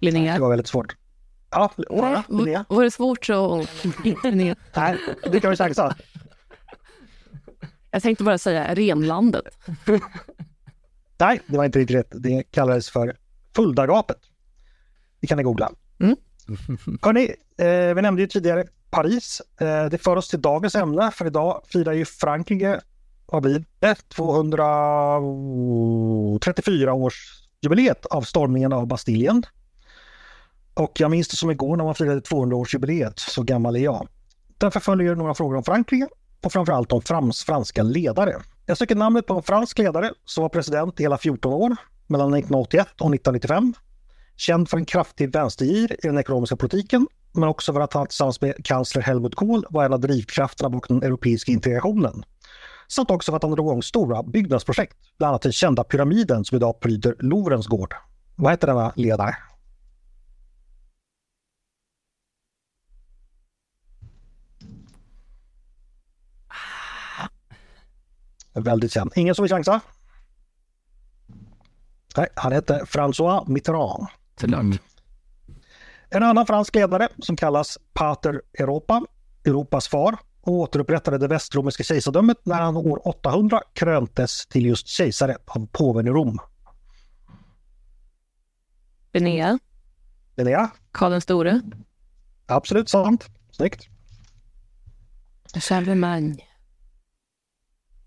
Linnea. 0.00 0.34
Det 0.34 0.40
var 0.40 0.48
väldigt 0.48 0.66
svårt. 0.68 1.01
Ja, 1.52 1.72
Sara, 1.88 2.24
Linnea? 2.28 2.64
Var 2.68 2.84
det 2.84 2.90
svårt 2.90 3.24
så... 3.24 3.66
Nej, 4.74 4.98
det 5.32 5.40
kan 5.40 5.50
vi 5.50 5.56
chansa. 5.56 5.96
Jag 7.90 8.02
tänkte 8.02 8.24
bara 8.24 8.38
säga 8.38 8.74
renlandet. 8.74 9.58
Nej, 11.18 11.40
det 11.46 11.56
var 11.56 11.64
inte 11.64 11.78
riktigt 11.78 11.96
rätt. 11.96 12.12
Det 12.12 12.42
kallades 12.50 12.90
för 12.90 13.16
Fuldagapet. 13.56 14.16
Det 15.20 15.26
kan 15.26 15.36
ni 15.36 15.42
googla. 15.42 15.70
Mm. 16.00 16.16
Hörrni, 17.02 17.34
eh, 17.58 17.94
vi 17.94 18.02
nämnde 18.02 18.22
ju 18.22 18.28
tidigare 18.28 18.64
Paris. 18.90 19.42
Eh, 19.60 19.84
det 19.84 19.98
för 19.98 20.16
oss 20.16 20.28
till 20.28 20.40
dagens 20.40 20.74
ämne, 20.74 21.10
för 21.10 21.26
idag 21.26 21.62
firar 21.68 21.92
ju 21.92 22.04
Frankrike, 22.04 22.80
vad 23.26 23.42
blir 23.42 23.64
det, 23.78 23.94
234 24.08 26.94
års 26.94 27.42
jubileet 27.60 28.06
av 28.06 28.22
stormningen 28.22 28.72
av 28.72 28.86
Bastiljen. 28.86 29.42
Och 30.74 30.92
jag 31.00 31.10
minns 31.10 31.28
det 31.28 31.36
som 31.36 31.50
igår 31.50 31.76
när 31.76 31.84
man 31.84 31.94
firade 31.94 32.20
200-årsjubileet, 32.20 33.12
så 33.16 33.42
gammal 33.42 33.76
är 33.76 33.80
jag. 33.80 34.08
Därför 34.58 34.80
följer 34.80 35.14
några 35.14 35.34
frågor 35.34 35.56
om 35.56 35.64
Frankrike 35.64 36.08
och 36.42 36.52
framförallt 36.52 36.92
om 36.92 37.02
frans, 37.02 37.44
franska 37.44 37.82
ledare. 37.82 38.34
Jag 38.66 38.78
söker 38.78 38.94
namnet 38.94 39.26
på 39.26 39.34
en 39.34 39.42
fransk 39.42 39.78
ledare 39.78 40.10
som 40.24 40.42
var 40.42 40.48
president 40.48 41.00
i 41.00 41.02
hela 41.02 41.18
14 41.18 41.52
år, 41.52 41.76
mellan 42.06 42.34
1981 42.34 42.86
och 42.86 43.14
1995. 43.14 43.74
Känd 44.36 44.68
för 44.68 44.76
en 44.76 44.84
kraftig 44.84 45.32
vänstergir 45.32 45.92
i 45.92 46.06
den 46.06 46.18
ekonomiska 46.18 46.56
politiken, 46.56 47.06
men 47.32 47.48
också 47.48 47.72
för 47.72 47.80
att 47.80 47.92
han 47.92 48.06
tillsammans 48.06 48.40
med 48.40 48.64
kansler 48.64 49.02
Helmut 49.02 49.34
Kohl 49.34 49.66
var 49.70 49.84
en 49.84 49.92
av 49.92 50.00
drivkrafterna 50.00 50.70
bakom 50.70 51.00
den 51.00 51.08
europeiska 51.08 51.52
integrationen. 51.52 52.24
samt 52.88 53.10
också 53.10 53.32
för 53.32 53.36
att 53.36 53.42
han 53.42 53.52
drog 53.52 53.66
igång 53.66 53.82
stora 53.82 54.22
byggnadsprojekt, 54.22 54.96
bland 55.18 55.28
annat 55.28 55.42
den 55.42 55.52
kända 55.52 55.84
pyramiden 55.84 56.44
som 56.44 56.56
idag 56.56 56.80
pryder 56.80 57.16
Lovrens 57.18 57.66
gård. 57.66 57.94
Vad 58.36 58.52
heter 58.52 58.66
denna 58.66 58.92
ledare? 58.96 59.36
Väldigt 68.54 68.92
känd. 68.92 69.12
Ingen 69.16 69.34
som 69.34 69.42
vill 69.42 69.52
chansa? 69.52 69.80
Nej, 72.16 72.28
han 72.34 72.52
hette 72.52 72.84
François 72.84 73.48
Mitterrand. 73.48 74.06
Såklart. 74.40 74.80
En 76.10 76.22
annan 76.22 76.46
fransk 76.46 76.74
ledare 76.74 77.08
som 77.18 77.36
kallas 77.36 77.78
Pater 77.92 78.42
Europa, 78.58 79.04
Europas 79.44 79.88
far, 79.88 80.18
och 80.40 80.52
återupprättade 80.52 81.18
det 81.18 81.28
västromerska 81.28 81.82
kejsardömet 81.82 82.46
när 82.46 82.60
han 82.60 82.76
år 82.76 83.08
800 83.08 83.62
kröntes 83.72 84.46
till 84.46 84.66
just 84.66 84.86
kejsare 84.86 85.36
av 85.46 85.66
påven 85.66 86.06
i 86.06 86.10
Rom. 86.10 86.38
Linnea, 89.12 89.58
Linnea? 90.36 90.70
Karl 90.92 91.10
den 91.10 91.20
store, 91.20 91.60
Absolut 92.46 92.88
sant. 92.88 93.26
Snyggt. 93.50 93.88
Charlemagne. 95.54 96.36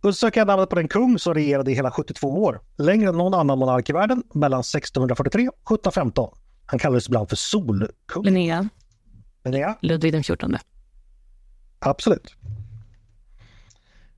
Och 0.06 0.16
så 0.16 0.20
söker 0.20 0.40
jag 0.40 0.48
namnet 0.48 0.70
på 0.70 0.76
den 0.76 0.88
kung 0.88 1.20
som 1.20 1.34
regerade 1.34 1.72
i 1.72 1.76
hela 1.76 1.92
72 1.92 2.44
år, 2.44 2.62
längre 2.78 3.10
än 3.10 3.18
någon 3.18 3.34
annan 3.34 3.60
monark 3.60 3.90
i 3.90 3.94
världen, 3.94 4.24
mellan 4.34 4.60
1643 4.60 5.48
och 5.48 5.56
1715. 5.56 6.38
Han 6.66 6.80
kallades 6.80 7.08
ibland 7.08 7.30
för 7.30 7.36
Solkung. 7.36 8.24
Linnea, 8.24 8.70
Linnea? 9.44 9.78
Ludvig 9.82 10.14
den 10.14 10.24
fjortonde. 10.24 10.60
Absolut. 11.80 12.36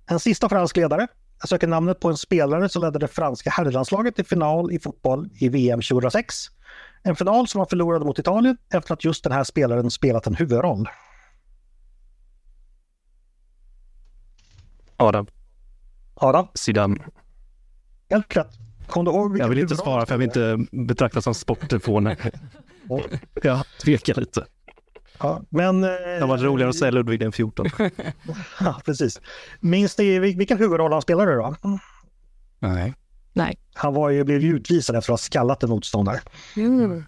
En 0.06 0.20
sista 0.20 0.50
fransk 0.50 0.78
ledare. 0.78 1.08
Jag 1.40 1.50
söker 1.50 1.68
namnet 1.68 2.00
på 2.00 2.10
en 2.10 2.18
spelare 2.18 2.70
som 2.70 2.82
ledde 2.82 3.00
det 3.00 3.08
franska 3.08 3.50
herrlandslaget 3.50 4.16
till 4.16 4.26
final 4.26 4.72
i 4.72 4.80
fotboll 4.80 5.30
i 5.40 5.50
VM 5.50 5.82
2006. 5.82 6.36
En 7.04 7.16
final 7.16 7.48
som 7.48 7.60
man 7.60 7.68
förlorade 7.68 8.06
mot 8.06 8.20
Italien 8.20 8.58
efter 8.74 8.94
att 8.94 9.04
just 9.04 9.24
den 9.24 9.34
här 9.34 9.44
spelaren 9.44 9.92
spelat 9.92 10.28
en 10.28 10.36
huvudroll. 10.36 10.90
Adam, 14.98 15.28
Adam, 16.20 16.48
Zidane. 16.54 16.96
helt 18.10 18.38
rätt. 18.38 18.48
Kom 18.88 19.06
du 19.06 19.12
ihåg 19.12 19.40
Jag 19.40 19.48
vill 19.50 19.60
inte 19.60 19.76
svara 19.76 20.06
för 20.06 20.14
jag 20.14 20.20
vill 20.20 20.28
inte 20.28 20.58
betraktas 20.72 21.24
som 21.24 21.34
sporttelefon. 21.34 22.10
Jag 23.44 23.62
tvekar 23.84 24.16
lite. 24.16 24.46
Ja, 25.20 25.42
men... 25.50 25.84
eh, 25.84 25.90
Det 26.20 26.26
varit 26.26 26.44
roligare 26.44 26.70
att 26.70 26.76
säga 26.76 26.92
Ludvig 26.92 27.20
den 27.20 27.32
14. 27.32 27.66
Ja, 28.60 28.82
precis. 28.86 29.22
Minns 29.60 29.98
ni 29.98 30.20
vil- 30.20 30.38
vilken 30.38 30.58
huvudroll 30.58 30.92
han 30.94 31.02
spelade 31.02 31.36
då? 31.36 31.56
Nej. 32.60 32.94
Nej. 33.34 33.60
Han 33.74 33.94
var 33.94 34.10
ju, 34.10 34.24
blev 34.24 34.42
ju 34.42 34.56
utvisad 34.56 34.96
efter 34.96 35.14
att 35.14 35.20
ha 35.20 35.24
skallat 35.26 35.64
en 35.64 35.70
motståndare. 35.70 36.20
Mm. 36.56 37.04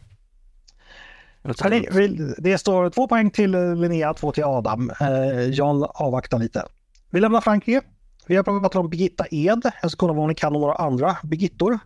Vi- 1.92 2.34
det 2.38 2.58
står 2.58 2.90
två 2.90 3.08
poäng 3.08 3.32
till 3.32 3.56
eh, 3.56 3.76
Linnea, 3.76 4.14
två 4.14 4.32
till 4.32 4.44
Adam. 4.44 4.92
Eh, 5.02 5.50
Jan 5.50 5.86
avvaktar 5.90 6.40
lite. 6.40 6.66
Vi 7.10 7.20
lämnar 7.20 7.42
Frankrike. 7.42 7.82
Vi 8.30 8.36
har 8.36 8.44
pratat 8.44 8.76
om 8.76 8.90
Birgitta 8.90 9.26
Ed. 9.32 9.72
Jag 9.82 9.92
ska 9.92 9.98
kolla 10.00 10.14
vad 10.14 10.28
ni 10.28 10.36
kan 10.36 10.56
om 10.56 10.62
några 10.62 10.76
andra 10.76 11.18
Birgittor. 11.24 11.80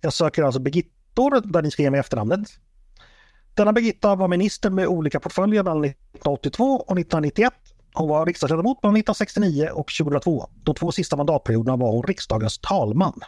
Jag 0.00 0.12
söker 0.12 0.42
alltså 0.42 0.60
Birgittor 0.60 1.52
där 1.52 1.62
ni 1.62 1.70
ska 1.70 1.82
ge 1.82 1.90
mig 1.90 2.00
efternamnet. 2.00 2.48
Denna 3.54 3.72
Birgitta 3.72 4.14
var 4.14 4.28
minister 4.28 4.70
med 4.70 4.86
olika 4.86 5.20
portföljer 5.20 5.62
mellan 5.62 5.84
1982 5.84 6.64
och 6.64 6.98
1991. 6.98 7.52
Hon 7.94 8.08
var 8.08 8.26
riksdagsledamot 8.26 8.82
mellan 8.82 8.96
1969 8.96 9.68
och 9.72 9.90
2002. 9.98 10.48
De 10.64 10.74
två 10.74 10.92
sista 10.92 11.16
mandatperioderna 11.16 11.76
var 11.76 11.90
hon 11.92 12.02
riksdagens 12.02 12.58
talman. 12.58 13.20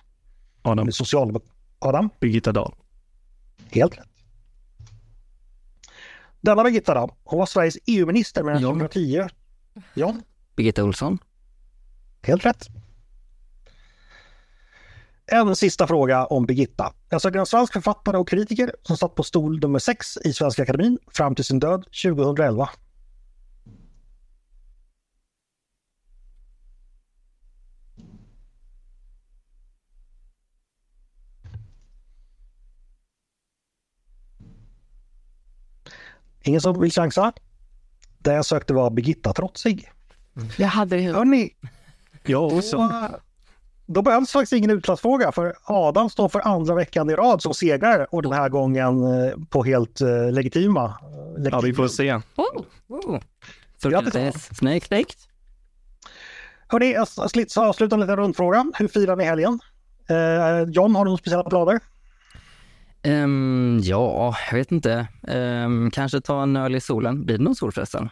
Adam, 0.63 0.89
Socialdemok- 0.91 1.51
Adam? 1.79 2.11
Birgitta 2.21 2.53
Dahl. 2.53 2.75
Helt 3.71 3.99
rätt. 3.99 4.07
Denna 6.41 6.65
Birgitta 6.65 6.95
då, 6.95 7.11
hon 7.25 7.39
var 7.39 7.47
Sveriges 7.47 7.79
EU-minister 7.87 8.43
mellan 8.43 8.63
Ja. 8.63 8.69
2010. 8.69 9.27
Ja, 9.95 10.15
Birgitta 10.57 10.85
Olsson. 10.85 11.19
Helt 12.23 12.47
rätt. 12.47 12.67
En 15.27 15.57
sista 15.57 15.87
fråga 15.87 16.27
om 16.27 16.47
Birgitta. 16.47 16.93
Jag 17.09 17.23
söker 17.23 17.39
en 17.39 17.47
svensk 17.47 17.73
författare 17.73 18.17
och 18.17 18.29
kritiker 18.29 18.73
som 18.83 18.97
satt 18.97 19.15
på 19.15 19.23
stol 19.23 19.61
nummer 19.61 19.79
6 19.79 20.17
i 20.25 20.33
Svenska 20.33 20.63
Akademin 20.63 20.99
fram 21.07 21.35
till 21.35 21.45
sin 21.45 21.59
död 21.59 21.85
2011. 22.03 22.69
Ingen 36.43 36.61
som 36.61 36.81
vill 36.81 36.91
chansa? 36.93 37.33
Det 38.19 38.33
jag 38.33 38.45
sökte 38.45 38.75
var 38.75 38.91
Birgitta 38.91 39.33
Trotsig. 39.33 39.91
Jag 40.59 40.69
hade 40.69 40.97
det 40.97 41.03
i 41.03 41.05
huvudet. 41.05 41.21
Jag 42.31 42.51
då, 42.51 42.57
också. 42.57 42.91
då 43.87 44.03
behövs 44.03 44.33
faktiskt 44.33 44.53
ingen 44.53 44.71
utslagsfråga 44.71 45.33
för 45.33 45.55
Adam 45.65 46.11
står 46.11 46.29
för 46.29 46.41
andra 46.41 46.75
veckan 46.75 47.11
i 47.11 47.15
rad 47.15 47.43
som 47.43 47.55
segrare 47.55 48.05
och 48.11 48.23
den 48.23 48.33
här 48.33 48.49
gången 48.49 49.03
eh, 49.25 49.33
på 49.51 49.65
helt 49.65 50.01
eh, 50.01 50.33
legitima. 50.33 50.85
eh, 50.85 51.49
Ja, 51.51 51.61
vi 51.61 51.75
får 51.75 51.89
se. 51.89 52.13
Oh, 52.15 52.63
Oh. 52.89 53.21
Grattis. 53.83 54.49
Snake. 54.57 54.87
snyggt. 54.87 55.29
Hörni, 56.69 56.93
jag 56.93 57.67
avslutar 57.69 57.97
en 57.97 58.01
liten 58.01 58.17
rundfråga. 58.17 58.67
Hur 58.79 58.89
firar 58.89 59.17
ni 59.17 59.25
helgen? 59.25 59.61
Eh, 60.09 60.71
John, 60.71 60.95
har 60.95 61.05
du 61.05 61.09
några 61.09 61.19
speciella 61.19 61.45
planer? 61.45 61.81
Ehm, 63.03 63.81
ja, 63.83 64.37
jag 64.51 64.59
vet 64.59 64.73
inte. 64.73 65.07
Ehm, 65.29 65.91
kanske 65.91 66.21
ta 66.21 66.43
en 66.43 66.57
öl 66.57 66.75
i 66.75 66.81
solen. 66.81 67.25
Blir 67.25 67.39
det 67.39 67.45
någon 67.45 67.55
sol 67.55 67.73
förresten? 67.73 68.09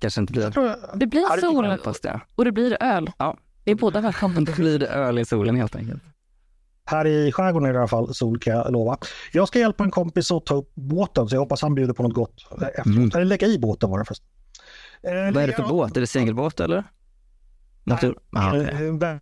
Kanske 0.00 0.20
inte 0.20 0.32
blir. 0.32 0.42
Jag 0.42 0.52
tror 0.52 0.66
jag, 0.66 0.76
Det 0.94 1.06
blir 1.06 1.20
Ja, 1.20 1.36
sol 1.40 1.64
Hoppas 1.66 2.00
det. 2.00 2.20
och 2.34 2.44
det 2.44 2.52
blir 2.52 2.76
öl. 2.82 3.10
Ja. 3.18 3.36
Det 3.64 3.70
är 3.70 3.74
båda 3.74 4.00
välkomna. 4.00 4.40
Då 4.40 4.52
blir 4.52 4.78
det 4.78 4.86
öl 4.86 5.18
i 5.18 5.24
solen 5.24 5.56
helt 5.56 5.76
enkelt. 5.76 6.02
här 6.84 7.06
i 7.06 7.32
skärgården 7.32 7.74
i 7.74 7.78
alla 7.78 7.88
fall 7.88 8.14
sol 8.14 8.38
kan 8.38 8.52
jag 8.56 8.72
lova. 8.72 8.98
Jag 9.32 9.48
ska 9.48 9.58
hjälpa 9.58 9.84
en 9.84 9.90
kompis 9.90 10.30
att 10.32 10.46
ta 10.46 10.54
upp 10.54 10.74
båten 10.74 11.28
så 11.28 11.34
jag 11.36 11.40
hoppas 11.40 11.62
han 11.62 11.74
bjuder 11.74 11.94
på 11.94 12.02
något 12.02 12.14
gott 12.14 12.34
eh, 12.62 12.68
efteråt. 12.68 12.86
Mm. 12.86 13.10
Eller 13.14 13.24
lägga 13.24 13.46
i 13.46 13.58
båten 13.58 13.90
var 13.90 13.98
det 13.98 14.04
först. 14.04 14.22
Eh, 15.02 15.12
Vad 15.12 15.36
är 15.42 15.46
det 15.46 15.52
för 15.52 15.68
båt? 15.68 15.96
Är 15.96 16.00
det 16.00 16.06
segelbåt 16.06 16.60
eller? 16.60 16.84
Natur? 17.84 18.14
Ah, 18.32 18.48
okej. 18.48 18.88
Eh, 19.02 19.16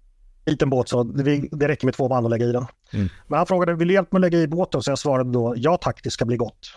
liten 0.47 0.71
båt 0.71 0.89
så 0.89 1.03
det, 1.03 1.49
det 1.53 1.69
räcker 1.69 1.87
med 1.87 1.95
två 1.95 2.09
man 2.09 2.25
att 2.25 2.31
lägga 2.31 2.47
i 2.47 2.53
den. 2.53 2.67
Mm. 2.93 3.09
Men 3.29 3.37
han 3.37 3.47
frågade, 3.47 3.75
vill 3.75 3.89
du 3.89 3.95
hjälpa 3.95 4.19
mig 4.19 4.27
att 4.27 4.33
lägga 4.33 4.43
i 4.43 4.49
båten? 4.49 4.83
Så 4.83 4.91
jag 4.91 4.99
svarade 4.99 5.33
då, 5.33 5.55
ja 5.57 5.77
tack, 5.77 6.01
det 6.05 6.11
ska 6.11 6.25
bli 6.25 6.37
gott. 6.37 6.71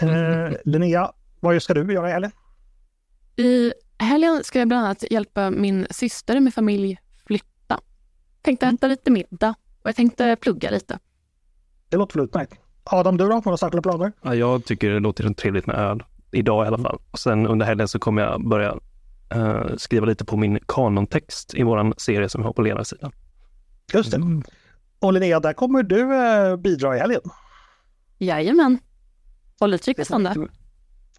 Eh, 0.00 0.56
Linnea, 0.64 1.12
vad 1.40 1.62
ska 1.62 1.74
du 1.74 1.92
göra 1.92 2.08
i 2.08 2.12
helgen? 2.12 2.30
I 3.38 3.72
helgen 3.98 4.44
ska 4.44 4.58
jag 4.58 4.68
bland 4.68 4.84
annat 4.84 5.04
hjälpa 5.10 5.50
min 5.50 5.86
syster 5.90 6.40
med 6.40 6.54
familj 6.54 6.98
flytta. 7.26 7.80
Tänkte 8.42 8.66
äta 8.66 8.86
lite 8.86 9.10
middag 9.10 9.54
och 9.82 9.88
jag 9.88 9.96
tänkte 9.96 10.36
plugga 10.40 10.70
lite. 10.70 10.98
Det 11.88 11.96
låter 11.96 12.18
väl 12.18 12.24
utmärkt. 12.24 12.54
Adam, 12.84 13.16
du 13.16 13.24
då? 13.24 13.32
Har 13.32 13.40
du 13.40 13.44
några 13.44 13.56
särskilda 13.56 13.82
planer? 13.82 14.12
Ja, 14.22 14.34
jag 14.34 14.64
tycker 14.64 14.90
det 14.90 15.00
låter 15.00 15.34
trevligt 15.34 15.66
med 15.66 15.76
öl. 15.76 16.02
Idag 16.32 16.64
i 16.64 16.68
alla 16.68 16.78
fall. 16.78 16.98
Och 17.10 17.18
sen 17.18 17.46
under 17.46 17.66
helgen 17.66 17.88
så 17.88 17.98
kommer 17.98 18.22
jag 18.22 18.48
börja 18.48 18.78
eh, 19.34 19.76
skriva 19.76 20.06
lite 20.06 20.24
på 20.24 20.36
min 20.36 20.58
kanontext 20.68 21.54
i 21.54 21.62
våran 21.62 21.94
serie 21.96 22.28
som 22.28 22.40
vi 22.40 22.46
har 22.46 22.52
på 22.52 22.62
ledarsidan. 22.62 23.12
Just 23.92 24.10
det. 24.10 24.42
Och 24.98 25.12
Linnea, 25.12 25.40
där 25.40 25.52
kommer 25.52 25.82
du 25.82 26.14
eh, 26.14 26.56
bidra 26.56 26.96
i 26.96 26.98
helgen. 26.98 27.20
Jajamän. 28.18 28.78
Håll 29.60 29.74
utkik 29.74 29.96
på 29.96 30.04
söndag. 30.04 30.48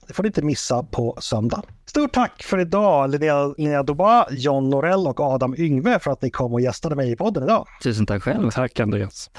Det 0.09 0.13
får 0.13 0.23
ni 0.23 0.27
inte 0.27 0.41
missa 0.41 0.83
på 0.83 1.17
söndag. 1.21 1.61
Stort 1.85 2.13
tack 2.13 2.43
för 2.43 2.59
idag 2.59 3.09
Linnea, 3.09 3.53
Linnea 3.57 3.83
Doba, 3.83 4.27
John 4.31 4.69
Norell 4.69 5.07
och 5.07 5.19
Adam 5.19 5.55
Yngve 5.57 5.99
för 5.99 6.11
att 6.11 6.21
ni 6.21 6.29
kom 6.29 6.53
och 6.53 6.61
gästade 6.61 6.95
mig 6.95 7.11
i 7.11 7.15
podden 7.15 7.43
idag. 7.43 7.67
Tusen 7.83 8.05
tack 8.05 8.23
själv. 8.23 8.51
Tack 8.51 8.79
Andreas. 8.79 9.29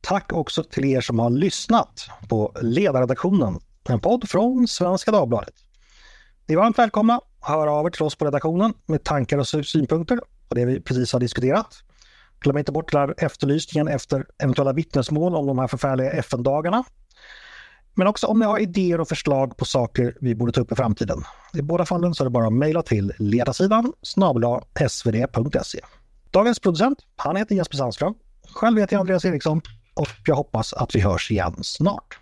Tack 0.00 0.32
också 0.32 0.64
till 0.64 0.84
er 0.84 1.00
som 1.00 1.18
har 1.18 1.30
lyssnat 1.30 2.08
på 2.28 2.52
Ledarredaktionen, 2.60 3.58
en 3.88 4.00
podd 4.00 4.28
från 4.28 4.68
Svenska 4.68 5.10
Dagbladet. 5.10 5.54
Ni 6.46 6.54
är 6.54 6.58
varmt 6.58 6.78
välkomna 6.78 7.14
att 7.14 7.48
höra 7.48 7.72
av 7.72 7.86
er 7.86 7.90
till 7.90 8.02
oss 8.02 8.16
på 8.16 8.24
redaktionen 8.24 8.74
med 8.86 9.04
tankar 9.04 9.38
och 9.38 9.48
synpunkter 9.48 10.20
på 10.48 10.54
det 10.54 10.64
vi 10.64 10.80
precis 10.80 11.12
har 11.12 11.20
diskuterat. 11.20 11.74
Glöm 12.40 12.58
inte 12.58 12.72
bort 12.72 12.92
den 12.92 13.00
här 13.00 13.14
efterlysningen 13.18 13.88
efter 13.88 14.26
eventuella 14.38 14.72
vittnesmål 14.72 15.34
om 15.34 15.46
de 15.46 15.58
här 15.58 15.66
förfärliga 15.66 16.10
FN-dagarna. 16.10 16.84
Men 17.94 18.06
också 18.06 18.26
om 18.26 18.38
ni 18.38 18.46
har 18.46 18.58
idéer 18.58 19.00
och 19.00 19.08
förslag 19.08 19.56
på 19.56 19.64
saker 19.64 20.16
vi 20.20 20.34
borde 20.34 20.52
ta 20.52 20.60
upp 20.60 20.72
i 20.72 20.74
framtiden. 20.74 21.24
I 21.54 21.62
båda 21.62 21.84
fallen 21.84 22.14
så 22.14 22.22
är 22.22 22.24
det 22.24 22.30
bara 22.30 22.46
att 22.46 22.52
mejla 22.52 22.82
till 22.82 23.12
ledarsidan 23.18 23.92
snabel-a 24.02 24.60
svd.se. 24.88 25.80
Dagens 26.30 26.60
producent, 26.60 26.98
han 27.16 27.36
heter 27.36 27.54
Jesper 27.54 27.76
Sandström. 27.76 28.14
Själv 28.52 28.78
heter 28.78 28.94
jag 28.94 29.00
Andreas 29.00 29.24
Eriksson 29.24 29.60
och 29.94 30.08
jag 30.26 30.34
hoppas 30.34 30.72
att 30.72 30.94
vi 30.94 31.00
hörs 31.00 31.30
igen 31.30 31.54
snart. 31.62 32.18